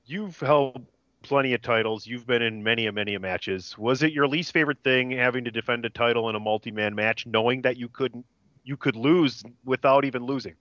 [0.06, 0.86] You've held
[1.26, 2.08] plenty of titles.
[2.08, 3.78] You've been in many many matches.
[3.78, 7.26] Was it your least favorite thing having to defend a title in a multi-man match,
[7.26, 8.26] knowing that you couldn't
[8.64, 10.56] you could lose without even losing?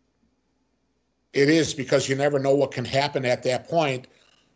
[1.33, 4.07] It is because you never know what can happen at that point.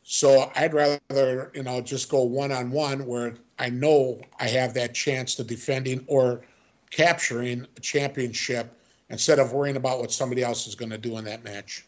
[0.04, 4.72] So I'd rather, you know, just go one on one where I know I have
[4.74, 6.42] that chance to defending or
[6.90, 8.72] capturing a championship
[9.10, 11.84] instead of worrying about what somebody else is going to do in that match.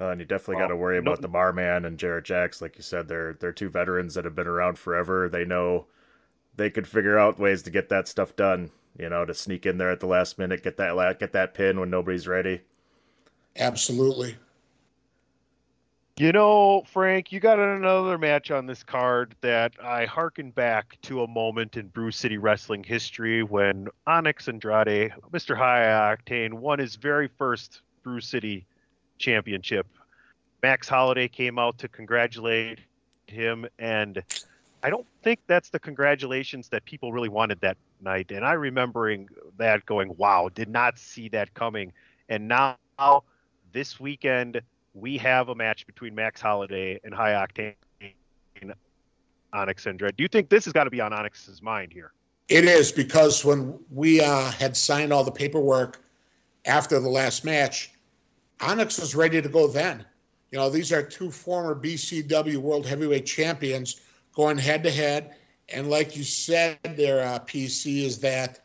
[0.00, 2.82] Uh, and you definitely got to worry about the Barman and Jared Jacks, like you
[2.82, 3.08] said.
[3.08, 5.28] They're they're two veterans that have been around forever.
[5.28, 5.86] They know
[6.56, 8.70] they could figure out ways to get that stuff done.
[8.98, 11.54] you know, to sneak in there at the last minute, get that la- get that
[11.54, 12.62] pin when nobody's ready.
[13.56, 14.36] Absolutely.
[16.18, 21.22] You know, Frank, you got another match on this card that I hearken back to
[21.22, 25.56] a moment in Brew City Wrestling history when Onyx Andrade, Mr.
[25.56, 28.66] High Octane, won his very first Brew City
[29.22, 29.86] championship.
[30.62, 32.80] Max Holiday came out to congratulate
[33.26, 34.22] him, and
[34.82, 38.30] I don't think that's the congratulations that people really wanted that night.
[38.30, 41.92] And I remembering that going, wow, did not see that coming.
[42.28, 42.76] And now
[43.72, 44.60] this weekend
[44.94, 47.74] we have a match between Max Holiday and High Octane
[49.52, 50.16] Onyx Andrade.
[50.16, 52.12] Do you think this has got to be on Onyx's mind here?
[52.48, 56.02] It is because when we uh, had signed all the paperwork
[56.66, 57.90] after the last match,
[58.62, 60.04] Onyx was ready to go then.
[60.50, 64.00] You know, these are two former BCW World Heavyweight Champions
[64.34, 65.34] going head to head.
[65.68, 68.60] And like you said, their uh, PC is that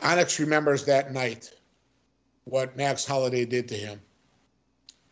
[0.00, 1.52] Onyx remembers that night
[2.44, 4.00] what Max Holiday did to him.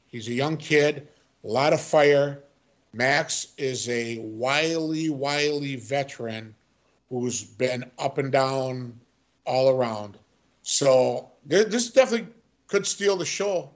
[0.07, 1.09] He's a young kid,
[1.45, 2.45] a lot of fire.
[2.93, 6.55] Max is a wily, wily veteran
[7.09, 9.01] who's been up and down
[9.47, 10.19] all around.
[10.63, 12.29] So this is definitely
[12.73, 13.71] could steal the show,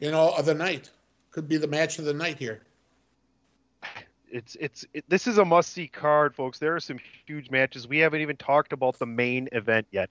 [0.00, 0.90] you know, of the night.
[1.30, 2.62] Could be the match of the night here.
[4.28, 6.58] It's it's it, this is a must see card, folks.
[6.58, 7.86] There are some huge matches.
[7.86, 10.10] We haven't even talked about the main event yet.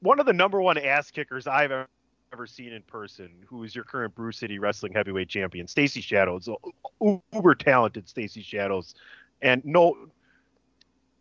[0.00, 1.88] One of the number one ass kickers I've ever
[2.32, 6.48] ever seen in person, who is your current Brew City Wrestling Heavyweight Champion, Stacy Shadows,
[7.00, 8.94] uber talented Stacy Shadows,
[9.42, 10.08] and no,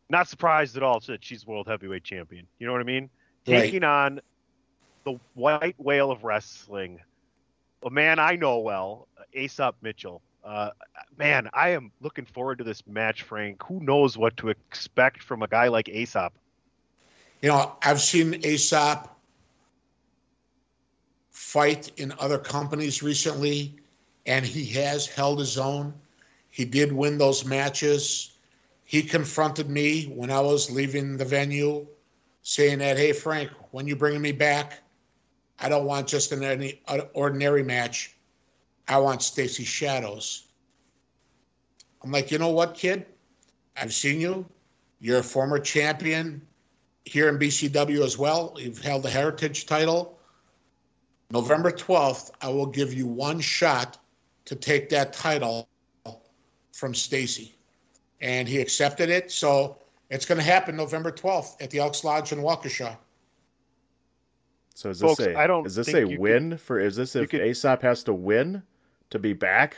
[0.09, 2.47] not surprised at all that she's World Heavyweight Champion.
[2.57, 3.09] You know what I mean?
[3.45, 3.63] Right.
[3.63, 4.21] Taking on
[5.03, 6.99] the White Whale of Wrestling,
[7.83, 10.21] a man I know well, Aesop Mitchell.
[10.43, 10.71] Uh,
[11.17, 13.61] man, I am looking forward to this match, Frank.
[13.63, 16.33] Who knows what to expect from a guy like Aesop?
[17.41, 19.09] You know, I've seen Aesop
[21.31, 23.75] fight in other companies recently,
[24.25, 25.93] and he has held his own.
[26.49, 28.37] He did win those matches.
[28.85, 31.87] He confronted me when I was leaving the venue,
[32.43, 34.82] saying that, "Hey Frank, when you bringing me back,
[35.59, 38.15] I don't want just an any uh, ordinary match.
[38.87, 40.47] I want Stacy Shadows."
[42.03, 43.05] I'm like, you know what, kid?
[43.77, 44.45] I've seen you.
[44.99, 46.41] You're a former champion
[47.05, 48.55] here in BCW as well.
[48.57, 50.19] You've held the Heritage title.
[51.31, 53.97] November 12th, I will give you one shot
[54.45, 55.67] to take that title
[56.73, 57.55] from Stacy.
[58.21, 59.31] And he accepted it.
[59.31, 59.77] So
[60.09, 62.97] it's going to happen November 12th at the Elks Lodge in Waukesha.
[64.73, 67.15] So is this Folks, a I don't is this a you win for is this
[67.15, 68.63] if could- Aesop has to win
[69.11, 69.77] to be back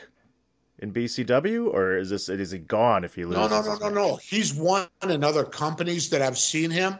[0.78, 3.50] in BCW or is this is he gone if he loses?
[3.50, 4.16] No, no, no, no, no.
[4.16, 6.98] He's won in other companies that I've seen him.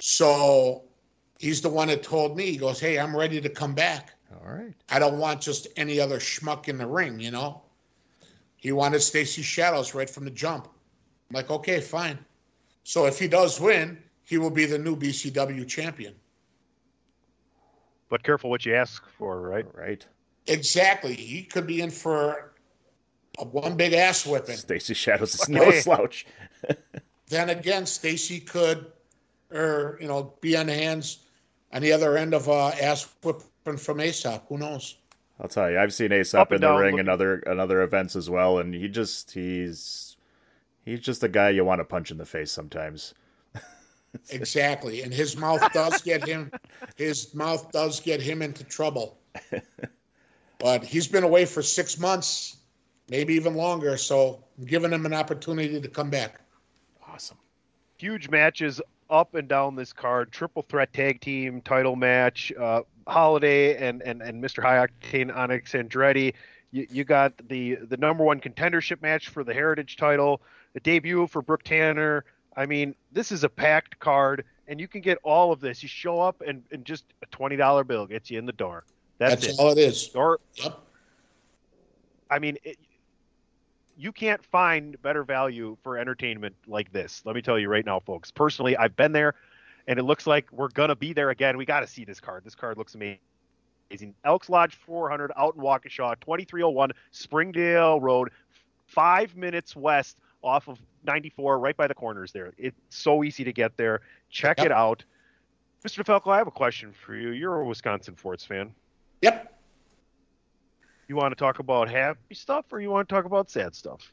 [0.00, 0.84] So
[1.38, 4.10] he's the one that told me, he goes, Hey, I'm ready to come back.
[4.32, 4.74] All right.
[4.90, 7.62] I don't want just any other schmuck in the ring, you know?
[8.56, 10.68] He wanted Stacy Shadows right from the jump.
[11.30, 12.18] I'm like, okay, fine.
[12.82, 16.14] So if he does win, he will be the new BCW champion.
[18.08, 19.66] But careful what you ask for, right?
[19.74, 20.04] Right.
[20.46, 21.14] Exactly.
[21.14, 22.52] He could be in for
[23.38, 24.56] a one big ass whipping.
[24.56, 26.26] Stacy Shadows is no slouch.
[27.28, 28.92] Then again, Stacy could,
[29.50, 31.20] or you know, be on the hands
[31.72, 34.46] on the other end of uh, ass whipping from Aesop.
[34.48, 34.96] Who knows?
[35.40, 37.58] I'll tell you, I've seen Aesop Up in the down ring looking- and other and
[37.60, 40.16] other events as well, and he just he's
[40.84, 43.14] he's just a guy you want to punch in the face sometimes.
[44.30, 45.02] Exactly.
[45.02, 46.50] And his mouth does get him
[46.96, 49.18] his mouth does get him into trouble.
[50.64, 52.56] But he's been away for six months,
[53.10, 56.40] maybe even longer, so I'm giving him an opportunity to come back.
[57.06, 57.36] Awesome.
[57.98, 58.80] Huge matches
[59.10, 60.32] up and down this card.
[60.32, 62.50] Triple threat tag team title match.
[62.58, 64.62] Uh, Holiday and, and, and Mr.
[64.62, 66.32] High Octane Onyx Andretti.
[66.70, 70.40] You, you got the the number one contendership match for the Heritage title.
[70.72, 72.24] The debut for Brooke Tanner.
[72.56, 75.82] I mean, this is a packed card, and you can get all of this.
[75.82, 78.84] You show up, and, and just a twenty dollar bill gets you in the door.
[79.18, 79.60] That's, That's it.
[79.60, 80.10] all it is.
[80.14, 80.78] Or, Yep.
[82.30, 82.78] I mean, it,
[83.96, 87.22] you can't find better value for entertainment like this.
[87.24, 88.30] Let me tell you right now, folks.
[88.30, 89.34] Personally, I've been there,
[89.86, 91.56] and it looks like we're gonna be there again.
[91.56, 92.44] We got to see this card.
[92.44, 93.18] This card looks amazing.
[94.24, 98.30] Elks Lodge 400 out in Waukesha, 2301 Springdale Road,
[98.86, 102.52] five minutes west off of 94, right by the corners there.
[102.58, 104.00] It's so easy to get there.
[104.30, 104.66] Check Yep.
[104.66, 105.04] it out.
[105.86, 106.02] Mr.
[106.02, 107.30] DeFalco, I have a question for you.
[107.30, 108.74] You're a Wisconsin Forts fan.
[109.22, 109.52] Yep.
[111.08, 114.12] You want to talk about happy stuff or you want to talk about sad stuff?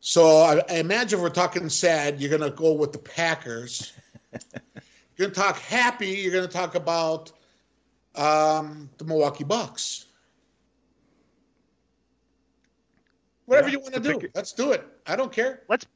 [0.00, 3.92] So I, I imagine we're talking sad, you're going to go with the Packers.
[4.32, 6.08] you're going to talk happy.
[6.08, 7.30] You're going to talk about
[8.16, 10.06] um, the Milwaukee Bucks.
[13.46, 14.86] Whatever Yeah, you want to do, let's do it.
[15.06, 15.62] I don't care.
[15.68, 15.86] let's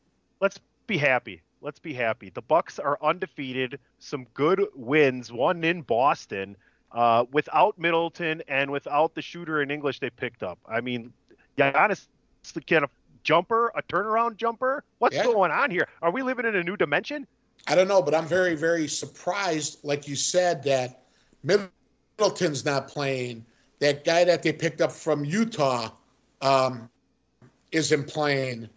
[0.40, 1.42] let's be happy.
[1.60, 2.30] Let's be happy.
[2.30, 3.80] The Bucks are undefeated.
[3.98, 5.32] Some good wins.
[5.32, 6.56] One in Boston,
[6.92, 10.58] uh, without Middleton and without the shooter Ingles they picked up.
[10.68, 11.12] I mean,
[11.56, 12.06] Giannis,
[12.44, 12.84] is the kind
[13.24, 14.84] jumper, a turnaround jumper.
[14.98, 15.24] What's Yeah.
[15.24, 15.88] going on here?
[16.00, 17.26] Are we living in a new dimension?
[17.66, 21.02] I don't know, but I'm very, very surprised, like you said, that
[21.42, 23.44] Middleton's not playing.
[23.80, 25.90] That guy that they picked up from Utah
[26.40, 26.88] um,
[27.72, 28.68] isn't playing.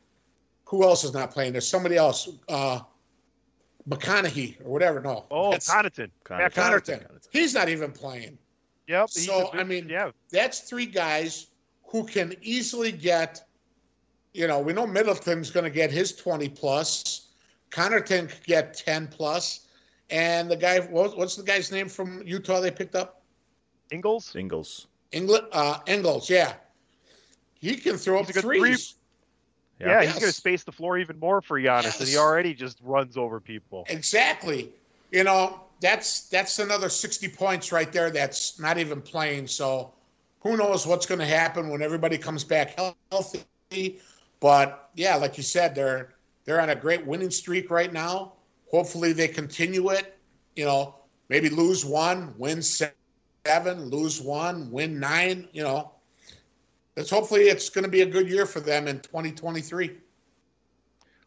[0.72, 1.52] Who else is not playing?
[1.52, 2.30] There's somebody else.
[2.48, 2.80] Uh,
[3.90, 5.02] McConaughey or whatever.
[5.02, 5.26] No.
[5.30, 6.10] Oh, that's Connaughton.
[6.30, 7.06] Matt Connaughton.
[7.30, 8.38] He's not even playing.
[8.88, 9.10] Yep.
[9.10, 10.12] So, big- I mean, yeah.
[10.32, 11.48] That's three guys
[11.88, 13.46] who can easily get,
[14.34, 17.28] you know, we know Middleton's going to get his 20 plus.
[17.72, 19.68] Connaughton could get 10 plus.
[20.10, 23.24] And the guy, what's the guy's name from Utah they picked up?
[23.92, 24.34] Ingles.
[24.38, 24.88] Ingles.
[25.12, 26.54] England, uh, Engels, yeah.
[27.60, 28.96] He can throw up He's a good threes.
[29.82, 30.20] Yeah, he's Yes.
[30.20, 33.40] going to space the floor even more for Giannis, and he already just runs over
[33.40, 33.86] people.
[33.90, 34.72] Exactly.
[35.12, 39.48] You know, that's that's another 60 points right there that's not even playing.
[39.48, 39.94] So
[40.42, 42.78] who knows what's going to happen when everybody comes back
[43.12, 44.00] healthy.
[44.40, 46.14] But yeah, like you said, they're
[46.46, 48.34] they're on a great winning streak right now.
[48.72, 50.18] Hopefully they continue it.
[50.56, 50.96] You know,
[51.30, 55.92] maybe lose one, win seven, lose one, win nine, you know.
[56.98, 59.92] It's hopefully it's going to be a good year for them in 2023.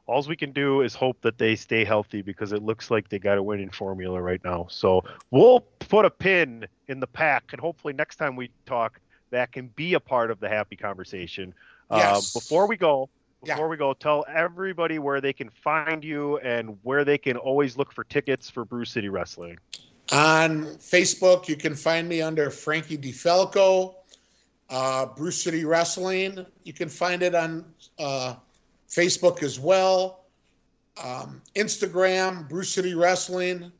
[0.07, 3.19] All we can do is hope that they stay healthy because it looks like they
[3.19, 4.67] got a winning formula right now.
[4.69, 9.01] So we'll put a pin in the pack, and hopefully next time we talk,
[9.31, 11.55] that can be a part of the happy conversation.
[11.91, 12.37] Yes.
[12.37, 13.09] Uh, before we go,
[13.45, 13.55] Yeah.
[13.55, 17.79] before we go, tell everybody where they can find you and where they can always
[17.79, 19.59] look for tickets for Brew City Wrestling.
[20.13, 23.95] On Facebook, you can find me under Frankie DeFalco,
[24.71, 26.45] uh, Brew City Wrestling.
[26.65, 27.65] You can find it on
[27.99, 28.35] uh,
[28.89, 30.25] Facebook as well.
[31.03, 33.73] Um, Instagram, Brew City Wrestling.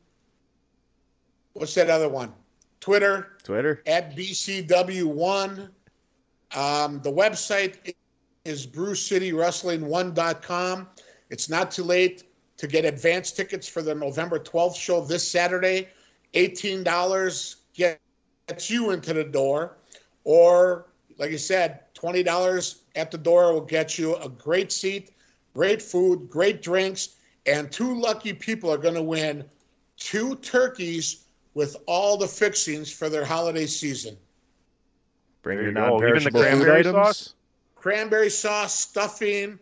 [1.53, 2.33] What's that other one?
[2.81, 3.81] Twitter Twitter.
[3.87, 5.69] at BCW1.
[6.55, 7.95] Um, the website
[8.43, 10.87] is BrewCityWrestling1.com.
[11.29, 12.23] It's not too late
[12.57, 15.89] to get advance tickets for the November 12th show this Saturday.
[16.33, 19.77] $18 gets you into the door.
[20.25, 20.87] Or,
[21.17, 25.11] like I said, $20 at the door will get you a great seat,
[25.53, 27.15] great food, great drinks,
[27.45, 29.45] and two lucky people are going to win
[29.97, 34.17] two turkeys with all the fixings for their holiday season.
[35.41, 35.97] Bring There your you go.
[36.07, 36.93] Even the non-perishable food cranberry items.
[36.93, 37.33] sauce?
[37.75, 39.59] Cranberry sauce, stuffing,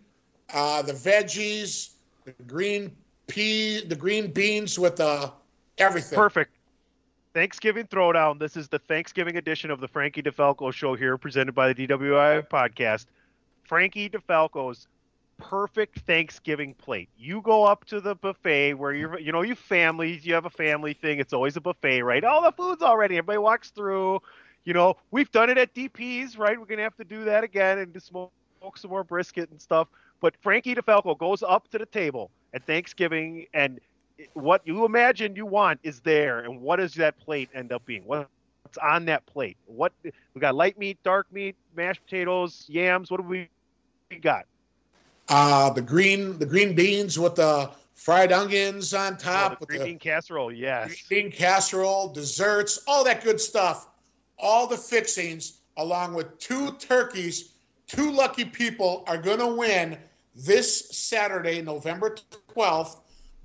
[0.54, 1.92] uh, the veggies,
[2.26, 2.96] the green
[3.28, 5.30] pea, the green beans with uh,
[5.78, 6.18] everything.
[6.18, 6.52] Perfect.
[7.34, 8.38] Thanksgiving Throwdown.
[8.38, 12.48] This is the Thanksgiving edition of the Frankie DeFalco Show here, presented by the DWI
[12.48, 13.08] podcast.
[13.64, 14.88] Frankie DeFalco's
[15.40, 17.10] perfect Thanksgiving plate.
[17.18, 20.52] You go up to the buffet where you're, you know, you families, you have a
[20.52, 21.20] family thing.
[21.20, 22.24] It's always a buffet, right?
[22.24, 23.18] All the food's already.
[23.18, 24.22] Everybody walks through.
[24.64, 26.60] You know, we've done it at DP's, right?
[26.60, 29.60] We're gonna have to do that again and just smoke, smoke some more brisket and
[29.60, 29.88] stuff.
[30.22, 33.80] But Frankie DeFalco goes up to the table at Thanksgiving and
[34.34, 38.04] what you imagine you want is there, and what does that plate end up being?
[38.06, 38.28] What's
[38.82, 39.58] on that plate?
[39.66, 40.56] What we got?
[40.56, 43.12] Light meat, dark meat, mashed potatoes, yams.
[43.12, 43.50] What do we
[44.22, 44.46] got?
[45.30, 49.70] Uh, the green, the green beans with the fried onions on Oh, top, the with
[49.70, 50.52] green the bean casserole.
[50.52, 50.88] Yes.
[51.08, 53.88] green bean casserole, desserts, all that good stuff,
[54.38, 57.52] all the fixings, along with two turkeys.
[57.88, 59.98] Two lucky people are going to win
[60.36, 62.16] this Saturday, November
[62.56, 62.98] 12th.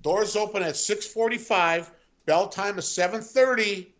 [0.02, 1.90] Doors open at 6:45.
[2.26, 3.92] Bell time is 7:30.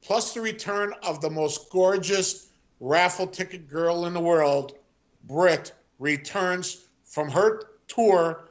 [0.00, 2.48] Plus the return of the most gorgeous
[2.80, 4.78] raffle ticket girl in the world,
[5.24, 8.48] Britt, returns from her tour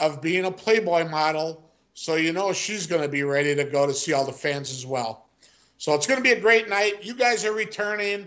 [0.00, 1.70] of being a Playboy model.
[1.92, 4.70] So you know she's going to be ready to go to see all the fans
[4.70, 5.28] as well.
[5.78, 7.04] So it's going to be a great night.
[7.04, 8.26] You guys are returning.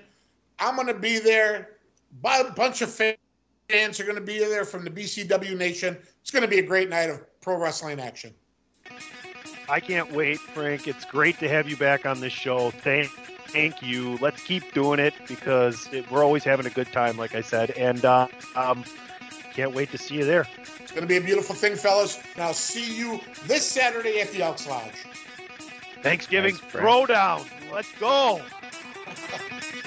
[0.60, 1.78] I'm going to be there.
[2.24, 5.98] A bunch of fans are going to be there from the BCW Nation.
[6.22, 8.34] It's going to be a great night of pro wrestling action.
[9.70, 10.88] I can't wait, Frank.
[10.88, 12.72] It's great to have you back on this show.
[12.72, 13.10] Thank,
[13.50, 14.18] thank you.
[14.22, 17.72] Let's keep doing it because it, we're always having a good time, like I said,
[17.72, 18.86] and uh, um,
[19.54, 20.48] can't wait to see you there.
[20.80, 22.22] It's going to be a beautiful thing, fellas.
[22.36, 25.06] And I'll see you this Saturday at the Elks Lodge.
[26.02, 27.10] Thanksgiving Thanks, Frank.
[27.10, 27.46] Throwdown.
[27.72, 28.42] Let's go.